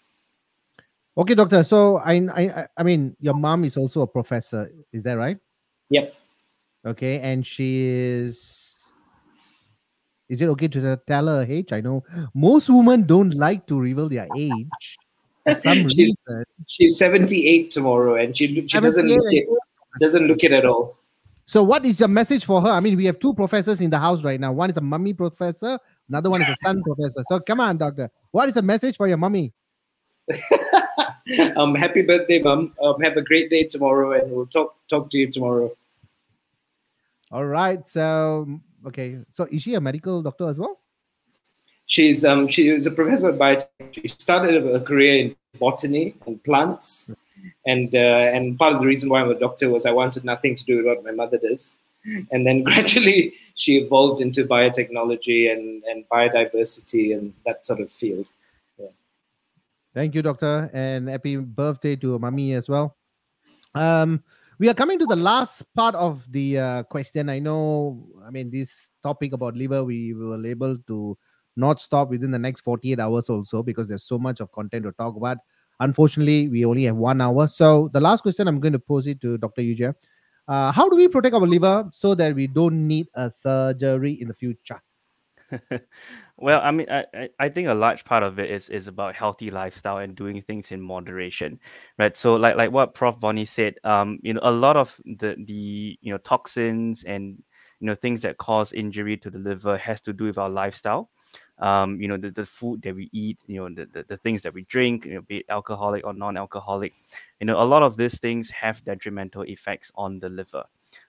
Okay, 1.17 1.35
doctor. 1.35 1.63
So 1.63 1.97
I, 1.97 2.15
I, 2.37 2.67
I 2.77 2.83
mean, 2.83 3.17
your 3.19 3.33
mom 3.33 3.65
is 3.65 3.79
also 3.79 4.03
a 4.03 4.07
professor. 4.07 4.71
Is 4.93 5.03
that 5.05 5.15
right? 5.15 5.39
Yep. 5.89 6.15
Okay, 6.87 7.19
and 7.21 7.47
she 7.47 7.87
is. 7.87 8.93
Is 10.29 10.43
it 10.43 10.49
okay 10.49 10.69
to 10.69 11.01
tell 11.07 11.27
her 11.29 11.47
age? 11.49 11.73
I 11.73 11.81
know 11.81 12.05
most 12.35 12.69
women 12.69 13.07
don't 13.07 13.33
like 13.33 13.67
to 13.69 13.81
reveal 13.81 14.11
their 14.11 14.29
age. 14.37 14.99
For 15.45 15.55
some 15.67 15.89
she's, 15.89 15.97
reason, 15.97 16.45
she's 16.69 16.99
seventy-eight 16.99 17.71
tomorrow, 17.71 18.17
and 18.17 18.37
she 18.37 18.69
she 18.69 18.81
doesn't 18.81 19.07
look 19.07 19.33
it, 19.33 19.49
doesn't 19.99 20.27
look 20.27 20.45
it 20.45 20.53
at 20.53 20.67
all. 20.67 20.99
So, 21.49 21.63
what 21.63 21.85
is 21.87 22.01
your 22.01 22.09
message 22.09 22.45
for 22.45 22.61
her? 22.61 22.69
I 22.69 22.81
mean, 22.81 22.97
we 22.97 23.05
have 23.05 23.21
two 23.21 23.33
professors 23.33 23.81
in 23.81 23.89
the 23.89 23.99
house 23.99 24.25
right 24.25 24.41
now. 24.41 24.53
One 24.53 24.69
is 24.69 24.77
a 24.77 24.81
mummy 24.81 25.15
professor, 25.15 25.79
another 26.09 26.29
one 26.29 26.43
is 26.43 26.49
a 26.49 26.57
son 26.57 26.83
professor. 26.83 27.23
So, 27.29 27.39
come 27.39 27.61
on, 27.61 27.79
doctor. 27.79 28.11
What 28.33 28.49
is 28.49 28.55
the 28.55 28.63
message 28.63 28.97
for 28.97 29.07
your 29.07 29.17
mummy? 29.17 29.53
um, 31.57 31.77
happy 31.77 32.03
birthday, 32.03 32.41
mum. 32.43 32.75
Um, 32.83 33.01
have 33.01 33.17
a 33.17 33.23
great 33.23 33.49
day 33.49 33.63
tomorrow, 33.63 34.21
and 34.21 34.33
we'll 34.33 34.47
talk 34.47 34.75
talk 34.89 35.09
to 35.11 35.19
you 35.19 35.31
tomorrow. 35.31 35.71
All 37.31 37.47
right. 37.47 37.87
So, 37.87 38.59
okay. 38.85 39.21
So, 39.31 39.47
is 39.49 39.63
she 39.63 39.75
a 39.75 39.81
medical 39.81 40.23
doctor 40.23 40.49
as 40.49 40.59
well? 40.59 40.81
She's 41.87 42.25
um 42.25 42.49
she 42.49 42.71
is 42.71 42.89
a 42.89 42.91
professor 42.91 43.33
biotech. 43.33 43.93
She 43.93 44.13
started 44.19 44.67
a 44.67 44.81
career 44.81 45.27
in 45.27 45.37
botany 45.61 46.17
and 46.27 46.43
plants 46.43 47.09
and 47.65 47.95
uh, 47.95 48.33
and 48.35 48.59
part 48.59 48.75
of 48.75 48.81
the 48.81 48.87
reason 48.87 49.09
why 49.09 49.21
I'm 49.21 49.31
a 49.31 49.39
doctor 49.39 49.71
was 49.71 49.87
I 49.87 49.93
wanted 49.93 50.25
nothing 50.25 50.57
to 50.57 50.65
do 50.65 50.79
with 50.79 50.87
what 50.87 51.05
my 51.05 51.13
mother 51.13 51.39
does, 51.39 51.77
and 52.31 52.47
then 52.47 52.63
gradually 52.69 53.35
she 53.55 53.79
evolved 53.79 54.21
into 54.21 54.45
biotechnology 54.45 55.53
and 55.53 55.83
and 55.85 56.09
biodiversity 56.09 57.17
and 57.17 57.33
that 57.45 57.65
sort 57.67 57.81
of 57.81 57.91
field. 57.91 58.27
Yeah. 58.79 58.89
Thank 59.95 60.15
you, 60.15 60.23
doctor, 60.23 60.71
and 60.73 61.09
happy 61.09 61.37
birthday 61.37 61.97
to 61.97 62.19
mommy 62.19 62.53
as 62.53 62.69
well. 62.69 62.97
Um, 63.75 64.23
we 64.59 64.69
are 64.71 64.75
coming 64.75 64.99
to 64.99 65.07
the 65.07 65.17
last 65.17 65.63
part 65.75 65.95
of 65.95 66.25
the 66.33 66.59
uh, 66.59 66.83
question. 66.85 67.29
I 67.29 67.39
know, 67.39 68.07
I 68.25 68.31
mean, 68.31 68.51
this 68.51 68.91
topic 69.03 69.35
about 69.35 69.55
liver, 69.55 69.85
we 69.85 70.15
were 70.15 70.45
able 70.47 70.79
to 70.87 71.19
not 71.57 71.81
stop 71.81 72.09
within 72.09 72.31
the 72.31 72.39
next 72.39 72.63
48 72.63 72.99
hours 72.99 73.29
also 73.29 73.63
because 73.63 73.89
there's 73.89 74.05
so 74.05 74.19
much 74.19 74.41
of 74.41 74.53
content 74.53 74.85
to 74.85 74.93
talk 74.93 75.17
about. 75.17 75.39
Unfortunately, 75.81 76.49
we 76.49 76.65
only 76.65 76.85
have 76.85 76.97
one 76.97 77.21
hour. 77.21 77.47
So 77.47 77.91
the 77.93 78.01
last 78.01 78.23
question 78.23 78.49
I'm 78.49 78.61
going 78.61 78.73
to 78.73 78.79
pose 78.79 79.07
it 79.07 79.21
to 79.23 79.39
Dr. 79.39 79.63
Yujia. 79.63 79.95
Uh, 80.49 80.71
how 80.73 80.89
do 80.89 80.97
we 80.97 81.09
protect 81.09 81.35
our 81.35 81.41
liver 81.41 81.89
so 81.93 82.15
that 82.15 82.35
we 82.35 82.47
don't 82.47 82.87
need 82.87 83.09
a 83.15 83.31
surgery 83.31 84.13
in 84.13 84.29
the 84.29 84.35
future? 84.35 84.81
well, 86.37 86.61
I 86.63 86.71
mean, 86.71 86.87
I, 86.91 87.29
I 87.39 87.49
think 87.49 87.69
a 87.69 87.75
large 87.75 88.05
part 88.05 88.23
of 88.23 88.39
it 88.39 88.51
is 88.51 88.69
is 88.69 88.89
about 88.89 89.15
healthy 89.15 89.51
lifestyle 89.51 89.99
and 89.99 90.15
doing 90.17 90.43
things 90.43 90.73
in 90.73 90.81
moderation, 90.81 91.61
right? 91.99 92.17
So, 92.17 92.37
like 92.37 92.57
like 92.57 92.73
what 92.73 92.95
Prof. 92.95 93.19
Bonney 93.21 93.45
said, 93.45 93.77
um, 93.85 94.19
you 94.23 94.35
know, 94.35 94.41
a 94.43 94.51
lot 94.51 94.77
of 94.77 95.01
the 95.05 95.37
the 95.47 95.99
you 96.01 96.13
know 96.13 96.19
toxins 96.19 97.05
and 97.05 97.43
you 97.81 97.87
know 97.87 97.95
things 97.95 98.23
that 98.23 98.39
cause 98.39 98.73
injury 98.73 99.17
to 99.19 99.31
the 99.31 99.39
liver 99.39 99.77
has 99.77 100.01
to 100.03 100.13
do 100.13 100.25
with 100.25 100.39
our 100.39 100.51
lifestyle 100.51 101.11
um, 101.59 102.01
you 102.01 102.09
know 102.09 102.17
the, 102.17 102.31
the 102.31 102.45
food 102.45 102.83
that 102.83 102.95
we 102.95 103.09
eat 103.13 103.39
you 103.47 103.57
know 103.57 103.75
the, 103.75 103.87
the, 103.93 104.05
the 104.09 104.17
things 104.17 104.43
that 104.43 104.53
we 104.53 104.63
drink 104.65 105.07
you 105.07 105.15
know 105.15 105.23
be 105.23 105.39
it 105.39 105.47
alcoholic 105.49 106.05
or 106.05 106.13
non-alcoholic 106.13 106.93
you 107.41 107.47
know 107.47 107.61
a 107.61 107.65
lot 107.65 107.83
of 107.83 107.97
these 107.97 108.19
things 108.19 108.51
have 108.51 108.85
detrimental 108.85 109.43
effects 109.43 109.91
on 109.95 110.19
the 110.19 110.29
liver 110.29 110.65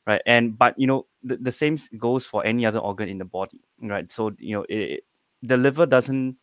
right? 0.06 0.22
And 0.26 0.58
but 0.58 0.78
you 0.80 0.88
know 0.88 1.06
the, 1.24 1.38
the 1.38 1.52
same 1.52 1.78
goes 1.98 2.26
for 2.26 2.45
any 2.45 2.66
other 2.66 2.80
organ 2.80 3.10
in 3.10 3.18
the 3.18 3.26
body 3.26 3.60
right? 3.82 4.12
So 4.12 4.34
you 4.39 4.56
know 4.56 4.66
it, 4.70 5.04
the 5.43 5.58
liver 5.58 5.86
doesn't 5.86 6.38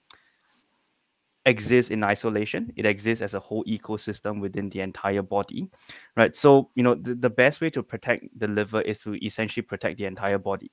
exist 1.46 1.90
in 1.90 2.02
isolation. 2.02 2.72
It 2.76 2.86
exists 2.86 3.20
as 3.20 3.34
a 3.34 3.40
whole 3.40 3.64
ecosystem 3.64 4.40
within 4.40 4.70
the 4.70 4.80
entire 4.80 5.22
body 5.22 5.68
right? 6.16 6.34
So 6.34 6.70
you 6.74 6.82
know 6.82 6.94
the, 6.94 7.14
the 7.14 7.30
best 7.30 7.60
way 7.60 7.70
to 7.70 7.82
protect 7.82 8.38
the 8.38 8.48
liver 8.48 8.80
is 8.82 9.00
to 9.02 9.14
essentially 9.24 9.62
protect 9.62 9.98
the 9.98 10.06
entire 10.06 10.38
body 10.38 10.70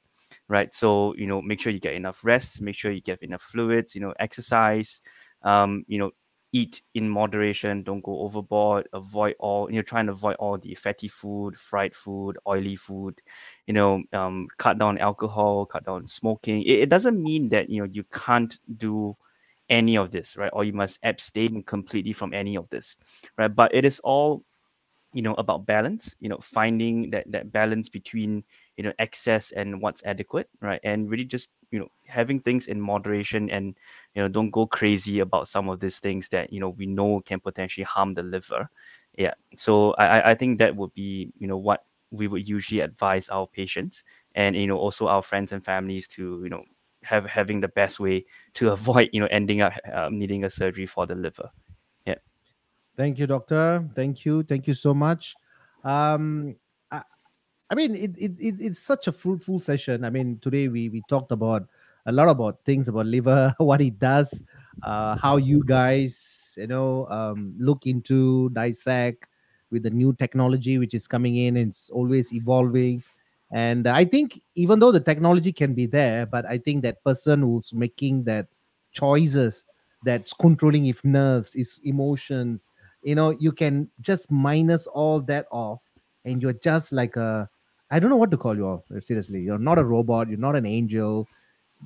right? 0.47 0.73
So 0.73 1.13
you 1.15 1.27
know 1.27 1.41
make 1.41 1.61
sure 1.61 1.71
you 1.71 1.79
get 1.79 1.93
enough 1.93 2.19
rest 2.23 2.61
make 2.61 2.75
sure 2.75 2.91
you 2.91 3.01
get 3.01 3.21
enough 3.23 3.41
fluids 3.41 3.95
you 3.95 4.01
know 4.01 4.13
exercise 4.19 5.01
um 5.43 5.83
you 5.87 5.97
know 5.97 6.11
eat 6.53 6.81
in 6.95 7.07
moderation 7.09 7.81
don't 7.81 8.03
go 8.03 8.19
overboard 8.21 8.87
avoid 8.91 9.35
all 9.39 9.69
you 9.69 9.77
know 9.77 9.81
trying 9.81 10.05
to 10.05 10.11
avoid 10.11 10.35
all 10.35 10.57
the 10.57 10.75
fatty 10.75 11.07
food 11.07 11.55
fried 11.57 11.95
food 11.95 12.37
oily 12.45 12.75
food 12.75 13.21
you 13.67 13.73
know 13.73 14.03
um 14.13 14.47
cut 14.57 14.77
down 14.77 14.97
alcohol 14.97 15.65
cut 15.65 15.85
down 15.85 16.05
smoking. 16.07 16.61
It, 16.63 16.79
it 16.81 16.89
doesn't 16.89 17.21
mean 17.21 17.49
that 17.49 17.69
you 17.69 17.81
know 17.81 17.89
you 17.91 18.03
can't 18.11 18.59
do 18.77 19.15
any 19.69 19.95
of 19.95 20.11
this 20.11 20.35
right? 20.35 20.49
Or 20.53 20.63
you 20.65 20.73
must 20.73 20.99
abstain 21.03 21.63
completely 21.63 22.11
from 22.13 22.33
any 22.33 22.57
of 22.57 22.69
this 22.69 22.97
right? 23.37 23.53
But 23.53 23.73
it 23.73 23.85
is 23.85 23.99
all 24.01 24.43
you 25.13 25.21
know 25.21 25.33
about 25.35 25.65
balance 25.65 26.15
you 26.19 26.29
know 26.29 26.39
finding 26.41 27.09
that 27.11 27.29
that 27.31 27.51
balance 27.51 27.89
between 27.89 28.43
you 28.77 28.83
know 28.83 28.93
excess 28.99 29.51
and 29.51 29.81
what's 29.81 30.03
adequate 30.05 30.49
right 30.61 30.79
and 30.83 31.09
really 31.09 31.25
just 31.25 31.49
you 31.71 31.79
know 31.79 31.87
having 32.05 32.39
things 32.39 32.67
in 32.67 32.79
moderation 32.79 33.49
and 33.49 33.77
you 34.15 34.21
know 34.21 34.27
don't 34.27 34.51
go 34.51 34.65
crazy 34.65 35.19
about 35.19 35.47
some 35.47 35.69
of 35.69 35.79
these 35.79 35.99
things 35.99 36.27
that 36.29 36.51
you 36.51 36.59
know 36.59 36.69
we 36.69 36.85
know 36.85 37.21
can 37.25 37.39
potentially 37.39 37.83
harm 37.83 38.13
the 38.13 38.23
liver 38.23 38.69
yeah 39.17 39.33
so 39.57 39.91
i 39.93 40.31
i 40.31 40.35
think 40.35 40.59
that 40.59 40.75
would 40.75 40.93
be 40.93 41.31
you 41.37 41.47
know 41.47 41.57
what 41.57 41.85
we 42.11 42.27
would 42.27 42.47
usually 42.47 42.81
advise 42.81 43.29
our 43.29 43.47
patients 43.47 44.03
and 44.35 44.55
you 44.55 44.67
know 44.67 44.77
also 44.77 45.07
our 45.07 45.21
friends 45.23 45.51
and 45.51 45.63
families 45.63 46.07
to 46.07 46.41
you 46.43 46.49
know 46.49 46.63
have 47.03 47.25
having 47.25 47.59
the 47.61 47.67
best 47.67 47.99
way 47.99 48.25
to 48.53 48.69
avoid 48.77 49.09
you 49.13 49.19
know 49.19 49.27
ending 49.31 49.61
up 49.61 49.73
um, 49.93 50.17
needing 50.17 50.43
a 50.43 50.49
surgery 50.49 50.85
for 50.85 51.05
the 51.05 51.15
liver 51.15 51.49
Yeah. 52.05 52.15
Thank 52.97 53.17
you, 53.17 53.27
doctor. 53.27 53.87
Thank 53.95 54.25
you. 54.25 54.43
Thank 54.43 54.67
you 54.67 54.73
so 54.73 54.93
much. 54.93 55.35
Um, 55.83 56.55
I, 57.71 57.75
mean, 57.75 57.95
it, 57.95 58.11
it, 58.17 58.31
it, 58.37 58.55
it's 58.59 58.79
such 58.81 59.07
a 59.07 59.11
fruitful 59.13 59.59
session. 59.59 60.03
I 60.03 60.09
mean, 60.09 60.39
today 60.41 60.67
we, 60.67 60.89
we 60.89 61.01
talked 61.07 61.31
about 61.31 61.67
a 62.05 62.11
lot 62.11 62.27
about 62.27 62.59
things 62.65 62.89
about 62.89 63.05
liver, 63.05 63.55
what 63.59 63.79
it 63.79 63.97
does, 63.97 64.43
uh, 64.83 65.15
how 65.15 65.37
you 65.37 65.63
guys, 65.65 66.53
you 66.57 66.67
know, 66.67 67.07
um, 67.07 67.55
look 67.57 67.85
into 67.87 68.49
dissect 68.49 69.27
with 69.71 69.83
the 69.83 69.89
new 69.89 70.13
technology 70.13 70.77
which 70.77 70.93
is 70.93 71.07
coming 71.07 71.37
in. 71.37 71.55
and 71.55 71.69
It's 71.69 71.89
always 71.89 72.33
evolving. 72.33 73.01
And 73.53 73.87
I 73.87 74.03
think 74.03 74.41
even 74.55 74.79
though 74.79 74.91
the 74.91 74.99
technology 74.99 75.53
can 75.53 75.73
be 75.73 75.85
there, 75.85 76.25
but 76.25 76.45
I 76.45 76.57
think 76.57 76.83
that 76.83 77.01
person 77.05 77.41
who's 77.41 77.73
making 77.73 78.25
that 78.25 78.47
choices 78.91 79.63
that's 80.03 80.33
controlling 80.33 80.87
if 80.87 81.03
nerves, 81.05 81.55
is 81.55 81.79
emotions, 81.83 82.69
you 83.03 83.15
know 83.15 83.31
you 83.39 83.51
can 83.51 83.89
just 84.01 84.29
minus 84.31 84.87
all 84.87 85.21
that 85.21 85.47
off 85.51 85.81
and 86.25 86.41
you're 86.41 86.53
just 86.53 86.91
like 86.91 87.15
a 87.15 87.49
i 87.91 87.99
don't 87.99 88.09
know 88.09 88.17
what 88.17 88.31
to 88.31 88.37
call 88.37 88.55
you 88.55 88.65
all 88.65 88.85
seriously. 89.01 89.41
You're 89.41 89.59
not 89.59 89.77
a 89.77 89.83
robot. 89.83 90.29
You're 90.29 90.39
not 90.39 90.55
an 90.55 90.65
angel. 90.65 91.27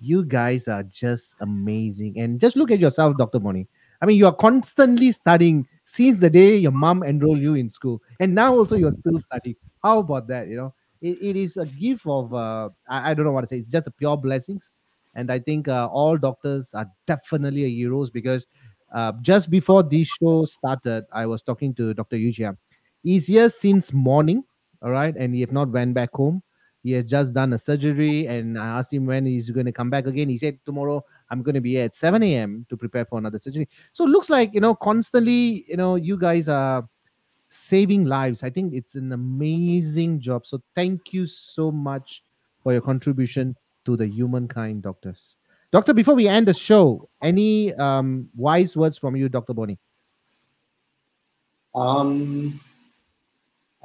You 0.02 0.26
guys 0.26 0.68
are 0.68 0.84
just 0.84 1.36
amazing. 1.42 2.20
And 2.20 2.40
just 2.40 2.56
look 2.56 2.72
at 2.72 2.80
yourself 2.80 3.18
dr 3.18 3.40
Bonney 3.40 3.68
i 4.02 4.06
mean 4.06 4.18
you 4.18 4.28
are 4.28 4.36
constantly 4.36 5.12
studying 5.12 5.68
since 5.84 6.20
the 6.20 6.30
day 6.30 6.58
your 6.58 6.72
mom 6.72 7.04
enrolled 7.04 7.40
you 7.40 7.56
in 7.56 7.70
school. 7.70 8.02
And 8.20 8.34
now 8.36 8.54
also 8.54 8.76
you're 8.76 8.92
still 8.92 9.20
studying. 9.20 9.56
How 9.84 10.00
about 10.00 10.28
that 10.28 10.48
you 10.48 10.58
know? 10.58 10.74
It, 11.02 11.18
it 11.22 11.36
is 11.36 11.58
a 11.58 11.66
gift 11.66 12.06
of 12.08 12.34
uh, 12.34 12.70
I, 12.90 13.12
I 13.12 13.14
don't 13.14 13.26
know 13.26 13.32
what 13.32 13.42
to 13.42 13.48
say. 13.48 13.58
It's 13.58 13.70
just 13.70 13.88
a 13.88 13.92
pure 13.92 14.18
blessings. 14.18 14.72
And 15.18 15.32
i 15.32 15.40
think 15.40 15.68
uh, 15.68 15.88
all 15.88 16.18
doctors 16.18 16.74
are 16.74 16.88
definitely 17.08 17.74
heroes 17.74 18.10
because 18.10 18.48
uh, 18.94 19.12
just 19.22 19.50
before 19.50 19.84
this 19.84 20.08
show 20.08 20.46
started, 20.46 21.06
I 21.12 21.26
was 21.26 21.42
talking 21.42 21.74
to 21.76 21.94
Dr. 21.94 22.16
Yujia. 22.16 22.56
He's 23.04 23.28
here 23.28 23.50
since 23.50 23.92
morning, 23.92 24.44
all 24.82 24.92
right, 24.92 25.16
and 25.16 25.34
he 25.34 25.42
have 25.42 25.52
not 25.52 25.70
went 25.70 25.94
back 25.94 26.14
home. 26.14 26.42
He 26.84 26.92
has 26.92 27.06
just 27.06 27.34
done 27.34 27.54
a 27.54 27.58
surgery, 27.58 28.28
and 28.28 28.60
I 28.60 28.68
asked 28.68 28.94
him 28.94 29.06
when 29.06 29.26
he's 29.26 29.50
going 29.50 29.66
to 29.66 29.72
come 29.72 29.90
back 29.90 30.06
again. 30.06 30.30
He 30.30 30.38
said 30.38 30.60
tomorrow 30.66 31.04
I'm 31.32 31.42
going 31.42 31.56
to 31.56 31.62
be 31.62 31.80
at 31.80 31.96
7 31.96 32.22
a.m. 32.22 32.66
to 32.70 32.78
prepare 32.78 33.06
for 33.06 33.18
another 33.18 33.40
surgery. 33.40 33.68
So 33.92 34.06
it 34.06 34.10
looks 34.10 34.30
like 34.30 34.54
you 34.54 34.62
know 34.62 34.76
constantly, 34.76 35.66
you 35.68 35.78
know, 35.78 35.96
you 35.96 36.18
guys 36.18 36.48
are 36.48 36.88
saving 37.50 38.06
lives. 38.06 38.44
I 38.44 38.50
think 38.50 38.74
it's 38.74 38.96
an 38.96 39.12
amazing 39.14 40.20
job. 40.20 40.46
So 40.46 40.62
thank 40.76 41.14
you 41.14 41.26
so 41.26 41.72
much 41.72 42.24
for 42.62 42.72
your 42.74 42.82
contribution 42.82 43.56
to 43.86 43.96
the 43.96 44.08
humankind, 44.08 44.84
doctors. 44.84 45.38
Doctor, 45.72 45.94
before 45.94 46.16
we 46.16 46.28
end 46.28 46.48
the 46.48 46.54
show, 46.54 47.10
any 47.22 47.74
um, 47.76 48.30
wise 48.36 48.78
words 48.78 48.98
from 48.98 49.16
you, 49.16 49.30
Dr. 49.30 49.54
Bonney? 49.54 49.80
Um, 51.74 52.60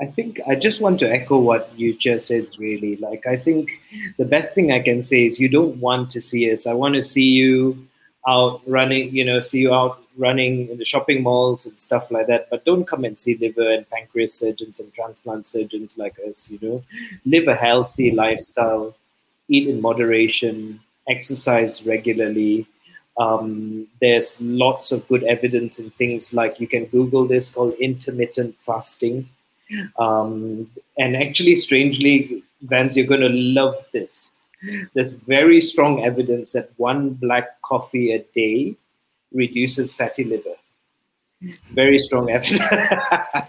I 0.01 0.07
think 0.07 0.41
I 0.49 0.55
just 0.55 0.81
want 0.81 0.99
to 1.01 1.11
echo 1.11 1.39
what 1.39 1.71
you 1.77 1.95
just 1.95 2.29
says. 2.29 2.59
Really, 2.59 2.97
like 2.97 3.27
I 3.27 3.37
think 3.37 3.71
the 4.17 4.25
best 4.25 4.55
thing 4.55 4.73
I 4.73 4.81
can 4.81 5.03
say 5.03 5.27
is 5.27 5.39
you 5.39 5.49
don't 5.49 5.77
want 5.77 6.11
to 6.13 6.21
see 6.21 6.51
us. 6.51 6.67
I 6.67 6.73
want 6.73 6.95
to 6.95 7.03
see 7.03 7.25
you 7.25 7.87
out 8.27 8.63
running. 8.67 9.15
You 9.15 9.25
know, 9.25 9.41
see 9.41 9.61
you 9.61 9.75
out 9.75 10.03
running 10.17 10.69
in 10.69 10.79
the 10.79 10.85
shopping 10.85 11.23
malls 11.23 11.67
and 11.67 11.79
stuff 11.79 12.11
like 12.11 12.27
that. 12.29 12.49
But 12.51 12.65
don't 12.65 12.87
come 12.87 13.05
and 13.05 13.19
see 13.19 13.37
liver 13.37 13.71
and 13.71 13.89
pancreas 13.91 14.35
surgeons 14.35 14.81
and 14.81 14.93
transplant 14.95 15.47
surgeons 15.47 15.99
like 15.99 16.17
us. 16.29 16.51
You 16.51 16.59
know, 16.63 16.85
live 17.27 17.49
a 17.49 17.55
healthy 17.55 18.11
lifestyle, 18.11 18.97
eat 19.49 19.69
in 19.69 19.83
moderation, 19.83 20.81
exercise 21.09 21.87
regularly. 21.87 22.67
Um, 23.19 23.87
there's 24.01 24.41
lots 24.41 24.93
of 24.93 25.07
good 25.09 25.25
evidence 25.25 25.79
in 25.79 25.91
things 25.91 26.33
like 26.33 26.59
you 26.59 26.67
can 26.67 26.87
Google 26.87 27.27
this 27.27 27.51
called 27.51 27.75
intermittent 27.75 28.57
fasting. 28.65 29.29
Um, 29.99 30.71
and 30.99 31.17
actually, 31.17 31.57
strangely, 31.57 32.43
Vance, 32.63 32.97
you're 32.97 33.07
going 33.07 33.21
to 33.21 33.29
love 33.29 33.77
this. 33.93 34.33
There's 34.95 35.15
very 35.15 35.61
strong 35.61 36.05
evidence 36.05 36.53
that 36.53 36.71
one 36.77 37.11
black 37.11 37.63
coffee 37.63 38.13
a 38.13 38.23
day 38.35 38.77
reduces 39.33 39.95
fatty 39.95 40.25
liver 40.25 40.57
very 41.73 41.99
strong 41.99 42.31
evidence 42.31 42.61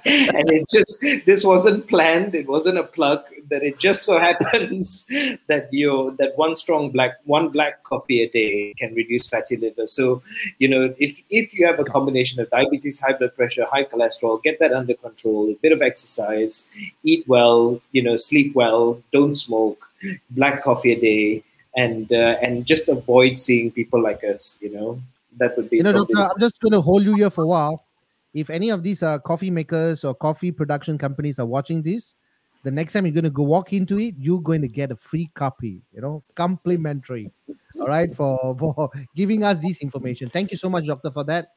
and 0.06 0.50
it 0.50 0.66
just 0.70 1.02
this 1.26 1.44
wasn't 1.44 1.88
planned. 1.88 2.34
It 2.34 2.48
wasn't 2.48 2.78
a 2.78 2.84
plug. 2.84 3.24
That 3.50 3.64
it 3.64 3.80
just 3.80 4.04
so 4.04 4.18
happens 4.28 5.06
that 5.48 5.68
you 5.72 6.16
that 6.18 6.38
one 6.38 6.56
strong 6.56 6.92
black 6.92 7.18
one 7.26 7.50
black 7.50 7.84
coffee 7.84 8.24
a 8.24 8.30
day 8.30 8.74
can 8.78 8.94
reduce 8.96 9.28
fatty 9.28 9.58
liver. 9.58 9.88
So 9.88 10.22
you 10.60 10.70
know 10.70 10.94
if 11.00 11.22
if 11.30 11.54
you 11.54 11.68
have 11.68 11.80
a 11.80 11.84
combination 11.84 12.40
of 12.40 12.50
diabetes 12.50 13.00
high 13.02 13.14
blood 13.14 13.36
pressure 13.36 13.66
high 13.66 13.84
cholesterol 13.84 14.42
get 14.42 14.60
that 14.60 14.72
under 14.72 14.94
control 14.94 15.50
a 15.50 15.56
bit 15.62 15.74
of 15.74 15.82
exercise 15.82 16.70
eat 17.04 17.28
well 17.28 17.82
you 17.92 18.02
know 18.02 18.16
sleep 18.16 18.56
well 18.56 19.02
don't 19.12 19.36
smoke 19.36 19.90
black 20.32 20.64
coffee 20.64 20.94
a 20.94 21.00
day 21.00 21.44
and 21.76 22.12
uh, 22.12 22.36
and 22.42 22.66
just 22.66 22.90
avoid 22.90 23.38
seeing 23.38 23.72
people 23.72 24.02
like 24.02 24.24
us 24.24 24.58
you 24.62 24.72
know 24.72 25.02
that 25.38 25.56
would 25.58 25.70
be. 25.70 25.78
You 25.78 25.84
know, 25.84 25.94
doctor, 25.94 26.18
I'm 26.18 26.40
just 26.40 26.60
going 26.62 26.74
to 26.74 26.82
hold 26.82 27.04
you 27.04 27.16
here 27.16 27.30
for 27.30 27.44
a 27.44 27.48
while. 27.48 27.86
If 28.34 28.50
any 28.50 28.70
of 28.70 28.84
these 28.84 29.04
uh, 29.04 29.20
coffee 29.20 29.52
makers 29.52 30.04
or 30.04 30.16
coffee 30.16 30.52
production 30.52 30.98
companies 30.98 31.40
are 31.40 31.46
watching 31.46 31.82
this, 31.82 32.16
the 32.64 32.72
next 32.72 32.94
time 32.94 33.06
you're 33.06 33.14
going 33.14 33.26
to 33.26 33.30
go 33.30 33.44
walk 33.44 33.74
into 33.74 34.00
it, 34.00 34.16
you're 34.18 34.42
going 34.42 34.62
to 34.62 34.68
get 34.68 34.92
a 34.92 34.96
free 34.96 35.30
copy. 35.34 35.82
You 35.94 36.02
know, 36.02 36.24
complimentary. 36.36 37.32
all 37.80 37.88
right, 37.88 38.16
for 38.16 38.56
for 38.60 38.90
giving 39.16 39.44
us 39.44 39.62
this 39.62 39.80
information. 39.82 40.30
Thank 40.30 40.52
you 40.52 40.58
so 40.58 40.70
much, 40.70 40.86
doctor, 40.88 41.12
for 41.12 41.24
that. 41.26 41.50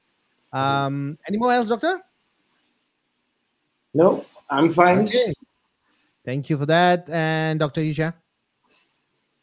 Um, 0.53 1.19
any 1.29 1.37
more 1.37 1.53
else, 1.53 1.69
doctor? 1.69 2.01
No, 3.93 4.25
I'm 4.51 4.71
fine. 4.71 5.07
Okay. 5.07 5.35
Thank 6.25 6.49
you 6.49 6.57
for 6.57 6.67
that, 6.67 7.09
and 7.11 7.61
Dr. 7.61 7.83
Yujia. 7.83 8.15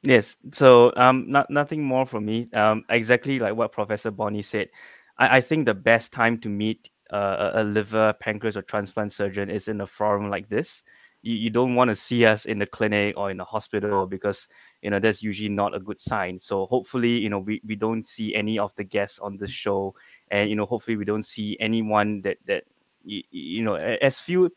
Yes. 0.04 0.38
So 0.52 0.92
um, 0.96 1.26
not 1.30 1.50
nothing 1.50 1.84
more 1.84 2.06
from 2.06 2.26
me. 2.26 2.50
Um, 2.54 2.84
exactly 2.90 3.40
like 3.40 3.56
what 3.56 3.72
Professor 3.72 4.10
Bonney 4.10 4.42
said. 4.42 4.70
I, 5.18 5.38
I 5.38 5.42
think 5.42 5.66
the 5.66 5.76
best 5.76 6.12
time 6.12 6.40
to 6.40 6.50
meet 6.50 6.90
uh, 7.12 7.52
a 7.56 7.64
liver, 7.64 8.14
pancreas, 8.20 8.58
or 8.58 8.64
transplant 8.64 9.14
surgeon 9.14 9.50
is 9.50 9.68
in 9.68 9.80
a 9.82 9.86
forum 9.88 10.30
like 10.30 10.50
this. 10.50 10.84
You, 11.22 11.36
you 11.36 11.50
don't 11.52 11.76
want 11.76 11.90
to 11.90 11.96
see 11.96 12.26
us 12.26 12.46
in 12.46 12.58
the 12.58 12.66
clinic 12.66 13.16
or 13.16 13.30
in 13.30 13.38
the 13.38 13.44
hospital 13.46 14.08
because 14.08 14.48
you 14.82 14.90
know 14.90 14.98
that's 15.00 15.22
usually 15.22 15.50
not 15.50 15.76
a 15.76 15.80
good 15.80 16.00
sign. 16.00 16.40
So 16.40 16.66
hopefully, 16.66 17.20
you 17.20 17.30
know, 17.30 17.40
we, 17.40 17.62
we 17.64 17.76
don't 17.76 18.08
see 18.08 18.34
any 18.34 18.58
of 18.58 18.74
the 18.78 18.84
guests 18.84 19.20
on 19.20 19.38
the 19.38 19.48
show, 19.48 19.94
and 20.32 20.50
you 20.50 20.56
know, 20.56 20.66
hopefully, 20.66 20.98
we 20.98 21.06
don't 21.06 21.26
see 21.26 21.58
anyone 21.60 22.22
that 22.24 22.38
that 22.48 22.64
you, 23.04 23.22
you 23.30 23.64
know 23.64 23.76
as 23.76 24.20
few 24.20 24.50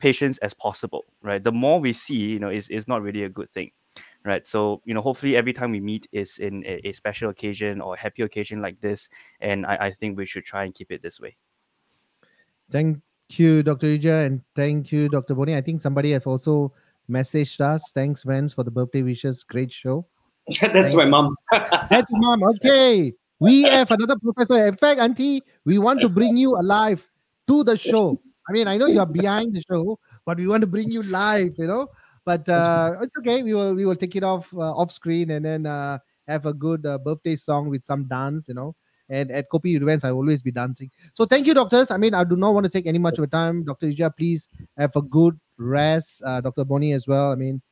patients 0.00 0.38
as 0.38 0.54
possible. 0.54 1.04
Right. 1.22 1.42
The 1.42 1.52
more 1.52 1.78
we 1.78 1.92
see, 1.92 2.16
you 2.16 2.40
know, 2.40 2.50
is 2.50 2.68
is 2.68 2.88
not 2.88 3.02
really 3.02 3.22
a 3.22 3.28
good 3.28 3.50
thing 3.52 3.70
right? 4.24 4.46
So 4.46 4.82
you 4.84 4.94
know, 4.94 5.00
hopefully 5.00 5.36
every 5.36 5.52
time 5.52 5.70
we 5.70 5.80
meet 5.80 6.06
is 6.12 6.38
in 6.38 6.64
a, 6.66 6.88
a 6.88 6.92
special 6.92 7.30
occasion 7.30 7.80
or 7.80 7.94
a 7.94 7.98
happy 7.98 8.22
occasion 8.22 8.60
like 8.60 8.80
this, 8.80 9.08
and 9.40 9.66
I, 9.66 9.76
I 9.76 9.90
think 9.92 10.16
we 10.16 10.26
should 10.26 10.44
try 10.44 10.64
and 10.64 10.74
keep 10.74 10.92
it 10.92 11.02
this 11.02 11.20
way. 11.20 11.36
Thank 12.70 13.00
you, 13.30 13.62
Dr. 13.62 13.86
Yujia, 13.86 14.26
and 14.26 14.42
thank 14.54 14.92
you, 14.92 15.08
Dr. 15.08 15.34
Bonney. 15.34 15.56
I 15.56 15.60
think 15.60 15.80
somebody 15.80 16.12
have 16.12 16.26
also 16.26 16.72
messaged 17.10 17.60
us. 17.60 17.82
Thanks, 17.94 18.22
Vance, 18.22 18.52
for 18.52 18.62
the 18.62 18.70
birthday 18.70 19.02
wishes. 19.02 19.42
Great 19.42 19.72
show. 19.72 20.06
That's 20.60 20.94
my 20.94 21.04
mom. 21.04 21.34
That's 21.52 22.08
mom. 22.10 22.42
Okay. 22.42 23.12
We 23.40 23.62
have 23.62 23.90
another 23.90 24.16
professor. 24.18 24.66
In 24.66 24.76
fact, 24.76 25.00
Auntie, 25.00 25.42
we 25.64 25.78
want 25.78 26.00
to 26.00 26.08
bring 26.08 26.36
you 26.36 26.56
alive 26.56 27.08
to 27.46 27.62
the 27.62 27.76
show. 27.76 28.20
I 28.48 28.52
mean, 28.52 28.66
I 28.66 28.76
know 28.76 28.86
you 28.86 28.98
are 28.98 29.06
behind 29.06 29.54
the 29.54 29.62
show, 29.70 29.98
but 30.24 30.38
we 30.38 30.48
want 30.48 30.62
to 30.62 30.66
bring 30.66 30.90
you 30.90 31.02
live, 31.02 31.54
you 31.58 31.66
know. 31.66 31.88
But 32.28 32.46
uh, 32.60 32.96
it's 33.00 33.16
okay. 33.16 33.42
We 33.42 33.54
will 33.54 33.74
we 33.74 33.86
will 33.86 33.96
take 33.96 34.14
it 34.14 34.22
off 34.22 34.52
uh, 34.52 34.76
off 34.76 34.92
screen 34.92 35.30
and 35.30 35.42
then 35.42 35.64
uh, 35.64 35.96
have 36.26 36.44
a 36.44 36.52
good 36.52 36.84
uh, 36.84 36.98
birthday 36.98 37.36
song 37.36 37.70
with 37.70 37.86
some 37.86 38.04
dance, 38.04 38.48
you 38.48 38.54
know. 38.54 38.76
And 39.08 39.30
at 39.30 39.48
Kopi 39.48 39.80
events, 39.80 40.04
I 40.04 40.12
will 40.12 40.18
always 40.18 40.42
be 40.42 40.52
dancing. 40.52 40.90
So 41.14 41.24
thank 41.24 41.46
you, 41.46 41.54
doctors. 41.54 41.90
I 41.90 41.96
mean, 41.96 42.12
I 42.12 42.24
do 42.24 42.36
not 42.36 42.52
want 42.52 42.64
to 42.64 42.70
take 42.70 42.86
any 42.86 42.98
much 42.98 43.14
of 43.14 43.20
your 43.20 43.28
time. 43.28 43.64
Dr. 43.64 43.86
Yujia, 43.86 44.14
please 44.14 44.46
have 44.76 44.94
a 44.94 45.00
good 45.00 45.40
rest. 45.56 46.20
Uh, 46.22 46.42
Dr. 46.42 46.66
Bonney 46.66 46.92
as 46.92 47.08
well. 47.08 47.32
I 47.32 47.34
mean, 47.34 47.62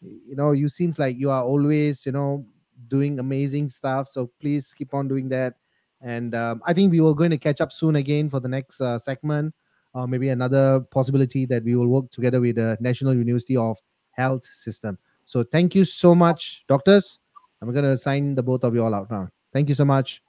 you 0.00 0.34
know, 0.34 0.52
you 0.52 0.70
seems 0.70 0.98
like 0.98 1.18
you 1.18 1.28
are 1.28 1.44
always, 1.44 2.06
you 2.06 2.12
know, 2.12 2.46
doing 2.88 3.18
amazing 3.18 3.68
stuff. 3.68 4.08
So 4.08 4.30
please 4.40 4.72
keep 4.72 4.94
on 4.94 5.08
doing 5.08 5.28
that. 5.28 5.56
And 6.00 6.34
um, 6.34 6.62
I 6.64 6.72
think 6.72 6.90
we 6.90 7.00
will 7.02 7.14
going 7.14 7.32
to 7.32 7.38
catch 7.38 7.60
up 7.60 7.70
soon 7.70 7.96
again 7.96 8.30
for 8.30 8.40
the 8.40 8.48
next 8.48 8.80
uh, 8.80 8.98
segment, 8.98 9.52
or 9.92 10.08
maybe 10.08 10.30
another 10.30 10.80
possibility 10.90 11.44
that 11.52 11.64
we 11.64 11.76
will 11.76 11.88
work 11.88 12.10
together 12.10 12.40
with 12.40 12.56
the 12.56 12.78
National 12.80 13.12
University 13.12 13.58
of 13.58 13.76
Health 14.16 14.44
System. 14.44 14.98
So 15.24 15.42
thank 15.42 15.74
you 15.74 15.84
so 15.84 16.14
much, 16.14 16.64
doctors. 16.68 17.18
I'm 17.60 17.72
going 17.72 17.84
to 17.84 17.98
sign 17.98 18.34
the 18.34 18.42
both 18.42 18.64
of 18.64 18.74
you 18.74 18.84
all 18.84 18.94
out 18.94 19.10
now. 19.10 19.28
Thank 19.52 19.68
you 19.68 19.74
so 19.74 19.84
much. 19.84 20.22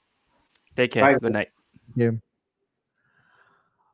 Take 0.75 0.91
care. 0.91 1.03
Bye. 1.03 1.19
Good 1.19 1.33
night. 1.33 1.49
Yeah. 1.95 2.11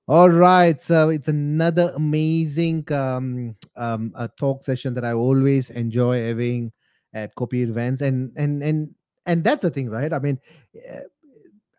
All 0.06 0.30
right, 0.30 0.82
so 0.82 1.08
it's 1.08 1.30
another 1.30 1.94
amazing 1.96 2.92
um, 2.92 3.56
um, 3.78 4.12
a 4.16 4.28
talk 4.28 4.62
session 4.62 4.94
that 4.96 5.06
I 5.06 5.14
always 5.14 5.70
enjoy 5.70 6.22
having 6.28 6.74
at 7.14 7.34
Kopi 7.36 7.64
events, 7.64 8.02
and 8.02 8.34
and 8.36 8.62
and 8.62 8.94
and 9.26 9.46
that's 9.46 9.62
the 9.62 9.70
thing, 9.70 9.90
right? 9.90 10.12
I 10.12 10.20
mean, 10.20 10.42
eh, 10.86 11.04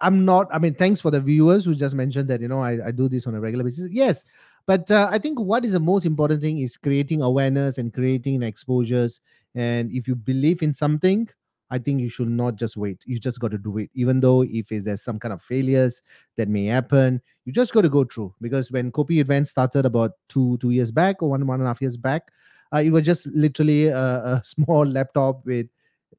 I'm 0.01 0.25
not. 0.25 0.49
I 0.51 0.59
mean, 0.59 0.75
thanks 0.75 1.03
for 1.03 1.11
the 1.11 1.21
viewers 1.21 1.67
who 1.67 1.75
just 1.75 1.95
mentioned 1.95 2.29
that 2.31 2.41
you 2.41 2.49
know 2.49 2.61
I, 2.61 2.87
I 2.87 2.91
do 2.93 3.11
this 3.11 3.27
on 3.27 3.35
a 3.35 3.41
regular 3.41 3.63
basis. 3.63 3.91
Yes, 3.93 4.25
but 4.67 4.91
uh, 4.91 5.09
I 5.11 5.19
think 5.19 5.39
what 5.41 5.65
is 5.65 5.73
the 5.73 5.81
most 5.81 6.07
important 6.07 6.41
thing 6.43 6.59
is 6.59 6.77
creating 6.77 7.23
awareness 7.23 7.79
and 7.79 7.93
creating 7.93 8.43
exposures. 8.43 9.21
And 9.55 9.91
if 9.93 10.09
you 10.09 10.17
believe 10.17 10.63
in 10.63 10.75
something, 10.75 11.29
I 11.71 11.79
think 11.79 12.01
you 12.01 12.09
should 12.09 12.29
not 12.29 12.57
just 12.57 12.77
wait. 12.77 13.01
You 13.05 13.19
just 13.19 13.41
got 13.41 13.51
to 13.51 13.59
do 13.59 13.79
it, 13.79 13.91
even 13.95 14.21
though 14.21 14.43
if 14.43 14.69
there's 14.69 15.03
some 15.03 15.19
kind 15.19 15.33
of 15.33 15.43
failures 15.43 16.03
that 16.37 16.49
may 16.49 16.67
happen, 16.67 17.21
you 17.45 17.53
just 17.53 17.73
got 17.73 17.83
to 17.83 17.89
go 17.89 18.05
through. 18.05 18.35
Because 18.41 18.71
when 18.71 18.93
Kopi 18.93 19.19
event 19.19 19.49
started 19.49 19.85
about 19.85 20.13
two 20.29 20.57
two 20.59 20.71
years 20.71 20.91
back 20.91 21.23
or 21.23 21.31
one 21.31 21.47
one 21.47 21.61
and 21.61 21.67
a 21.67 21.71
half 21.71 21.81
years 21.81 21.97
back, 21.97 22.29
uh, 22.73 22.79
it 22.79 22.91
was 22.91 23.05
just 23.05 23.27
literally 23.29 23.87
a, 23.89 23.97
a 23.99 24.43
small 24.45 24.85
laptop 24.87 25.45
with 25.47 25.67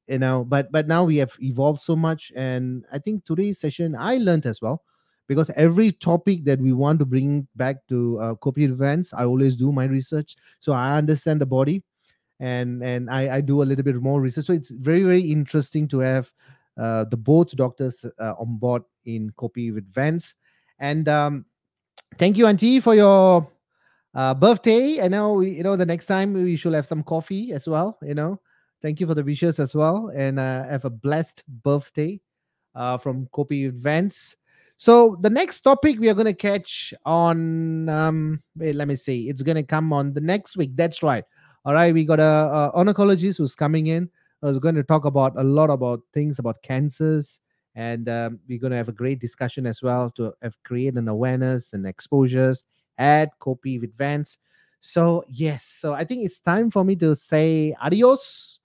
you 0.08 0.20
know. 0.20 0.44
But 0.44 0.72
but 0.72 0.88
now 0.88 1.04
we 1.04 1.18
have 1.18 1.34
evolved 1.42 1.82
so 1.82 1.96
much, 1.96 2.32
and 2.36 2.86
I 2.92 3.00
think 3.00 3.26
today's 3.26 3.60
session 3.60 3.96
I 3.96 4.18
learned 4.18 4.46
as 4.46 4.62
well. 4.62 4.84
Because 5.28 5.50
every 5.52 5.92
topic 5.92 6.46
that 6.46 6.60
we 6.60 6.72
want 6.72 7.00
to 7.00 7.06
bring 7.06 7.48
back 7.56 7.78
to 7.90 8.20
uh, 8.20 8.36
Kopi 8.36 8.70
events, 8.70 9.14
I 9.14 9.26
always 9.26 9.56
do 9.56 9.72
my 9.72 9.86
research, 9.86 10.36
so 10.60 10.72
I 10.74 10.98
understand 10.98 11.42
the 11.42 11.46
body 11.46 11.84
and 12.40 12.84
and 12.84 13.10
I, 13.10 13.38
I 13.38 13.42
do 13.42 13.62
a 13.62 13.66
little 13.66 13.84
bit 13.84 13.96
more 13.96 14.22
research. 14.22 14.46
So 14.46 14.54
it's 14.54 14.70
very 14.70 15.04
very 15.04 15.22
interesting 15.22 15.88
to 15.90 16.00
have 16.00 16.32
uh, 16.78 17.06
the 17.06 17.18
both 17.18 17.56
doctors 17.56 18.06
uh, 18.20 18.34
on 18.38 18.58
board 18.58 18.84
in 19.06 19.32
Kopi 19.32 19.74
with 19.74 19.92
Vance. 19.94 20.36
And 20.80 21.08
um, 21.08 21.46
thank 22.18 22.38
you, 22.38 22.48
Auntie, 22.48 22.80
for 22.82 22.96
your 22.96 23.50
uh, 24.14 24.34
birthday. 24.34 25.02
I 25.02 25.08
know 25.08 25.34
we, 25.34 25.52
you 25.52 25.64
know 25.64 25.76
the 25.76 25.86
next 25.86 26.08
time 26.08 26.34
we 26.34 26.56
should 26.56 26.74
have 26.74 26.86
some 26.86 27.04
coffee 27.04 27.54
as 27.54 27.68
well. 27.68 27.98
You 28.02 28.16
know, 28.16 28.42
thank 28.82 29.00
you 29.00 29.08
for 29.08 29.16
the 29.16 29.24
wishes 29.24 29.60
as 29.60 29.74
well, 29.74 30.12
and 30.14 30.40
uh, 30.40 30.64
have 30.66 30.86
a 30.86 30.90
blessed 30.90 31.44
birthday 31.48 32.20
uh, 32.76 32.98
from 32.98 33.28
Kopi 33.28 33.68
with 33.68 33.82
Vance. 33.82 34.36
So 34.78 35.18
the 35.22 35.30
next 35.30 35.62
topic 35.62 36.00
we 36.00 36.10
are 36.10 36.14
going 36.14 36.26
to 36.26 36.34
catch 36.34 36.94
on, 37.06 37.88
um, 37.90 38.44
wait, 38.58 38.76
let 38.76 38.88
me 38.88 38.96
see. 38.96 39.30
It's 39.30 39.42
going 39.42 39.56
to 39.56 39.64
come 39.64 39.94
on 39.94 40.14
the 40.14 40.22
next 40.22 40.58
week. 40.58 40.72
That's 40.76 41.02
right 41.02 41.24
all 41.66 41.74
right, 41.74 41.94
we 41.94 42.06
got 42.06 42.20
a, 42.20 42.24
a 42.24 42.72
oncologist 42.76 43.40
who's 43.40 43.56
coming 43.56 43.88
in. 43.88 44.10
Who's 44.42 44.60
going 44.60 44.76
to 44.76 44.84
talk 44.84 45.06
about 45.06 45.34
a 45.36 45.44
lot 45.44 45.72
about 45.72 46.02
things 46.14 46.38
about 46.38 46.62
cancers, 46.62 47.42
and 47.74 48.08
um, 48.08 48.40
we're 48.48 48.60
going 48.60 48.72
to 48.72 48.78
have 48.78 48.90
a 48.90 48.94
great 48.94 49.20
discussion 49.20 49.66
as 49.66 49.82
well 49.82 50.12
to 50.12 50.34
have 50.44 50.56
create 50.64 50.94
an 50.94 51.08
awareness 51.08 51.74
and 51.74 51.88
exposures 51.88 52.64
at 53.00 53.32
Kopi 53.40 53.82
with 53.82 53.98
Vance. 53.98 54.38
So 54.82 55.24
yes, 55.28 55.64
so 55.64 55.94
I 55.94 56.04
think 56.04 56.24
it's 56.24 56.40
time 56.40 56.70
for 56.70 56.86
me 56.86 56.96
to 56.98 57.16
say 57.16 57.76
adios, 57.82 58.60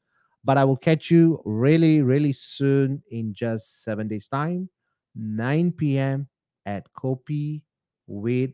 but 0.45 0.59
I 0.59 0.65
will 0.65 0.77
catch 0.77 1.11
you 1.11 1.41
really, 1.47 2.03
really 2.03 2.33
soon 2.33 3.03
in 3.11 3.33
just 3.33 3.83
seven 3.83 4.07
days' 4.09 4.29
time, 4.29 4.69
9 5.15 5.73
p.m. 5.73 6.29
at 6.67 6.87
Kopi 6.93 7.63
with. 8.07 8.51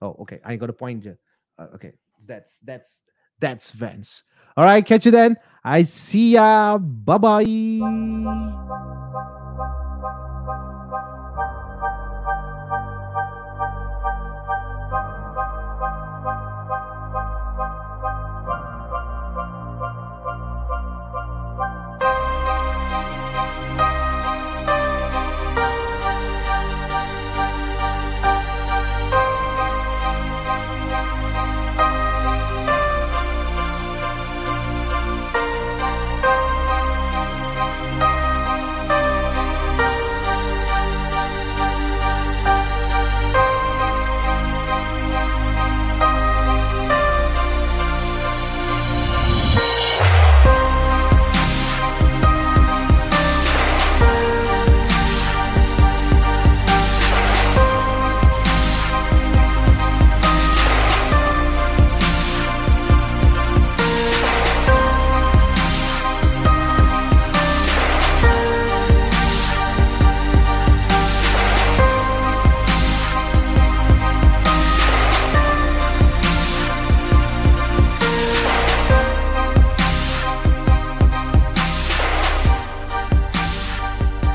Oh, 0.00 0.16
okay. 0.20 0.40
I 0.44 0.56
got 0.56 0.70
a 0.70 0.72
point. 0.72 1.06
Uh, 1.06 1.66
okay, 1.74 1.92
that's 2.26 2.58
that's 2.64 3.00
that's 3.38 3.70
Vance. 3.72 4.24
All 4.56 4.64
right, 4.64 4.84
catch 4.84 5.06
you 5.06 5.12
then. 5.12 5.36
I 5.64 5.82
see 5.84 6.32
ya. 6.34 6.78
Bye 6.78 7.18
bye. 7.18 7.44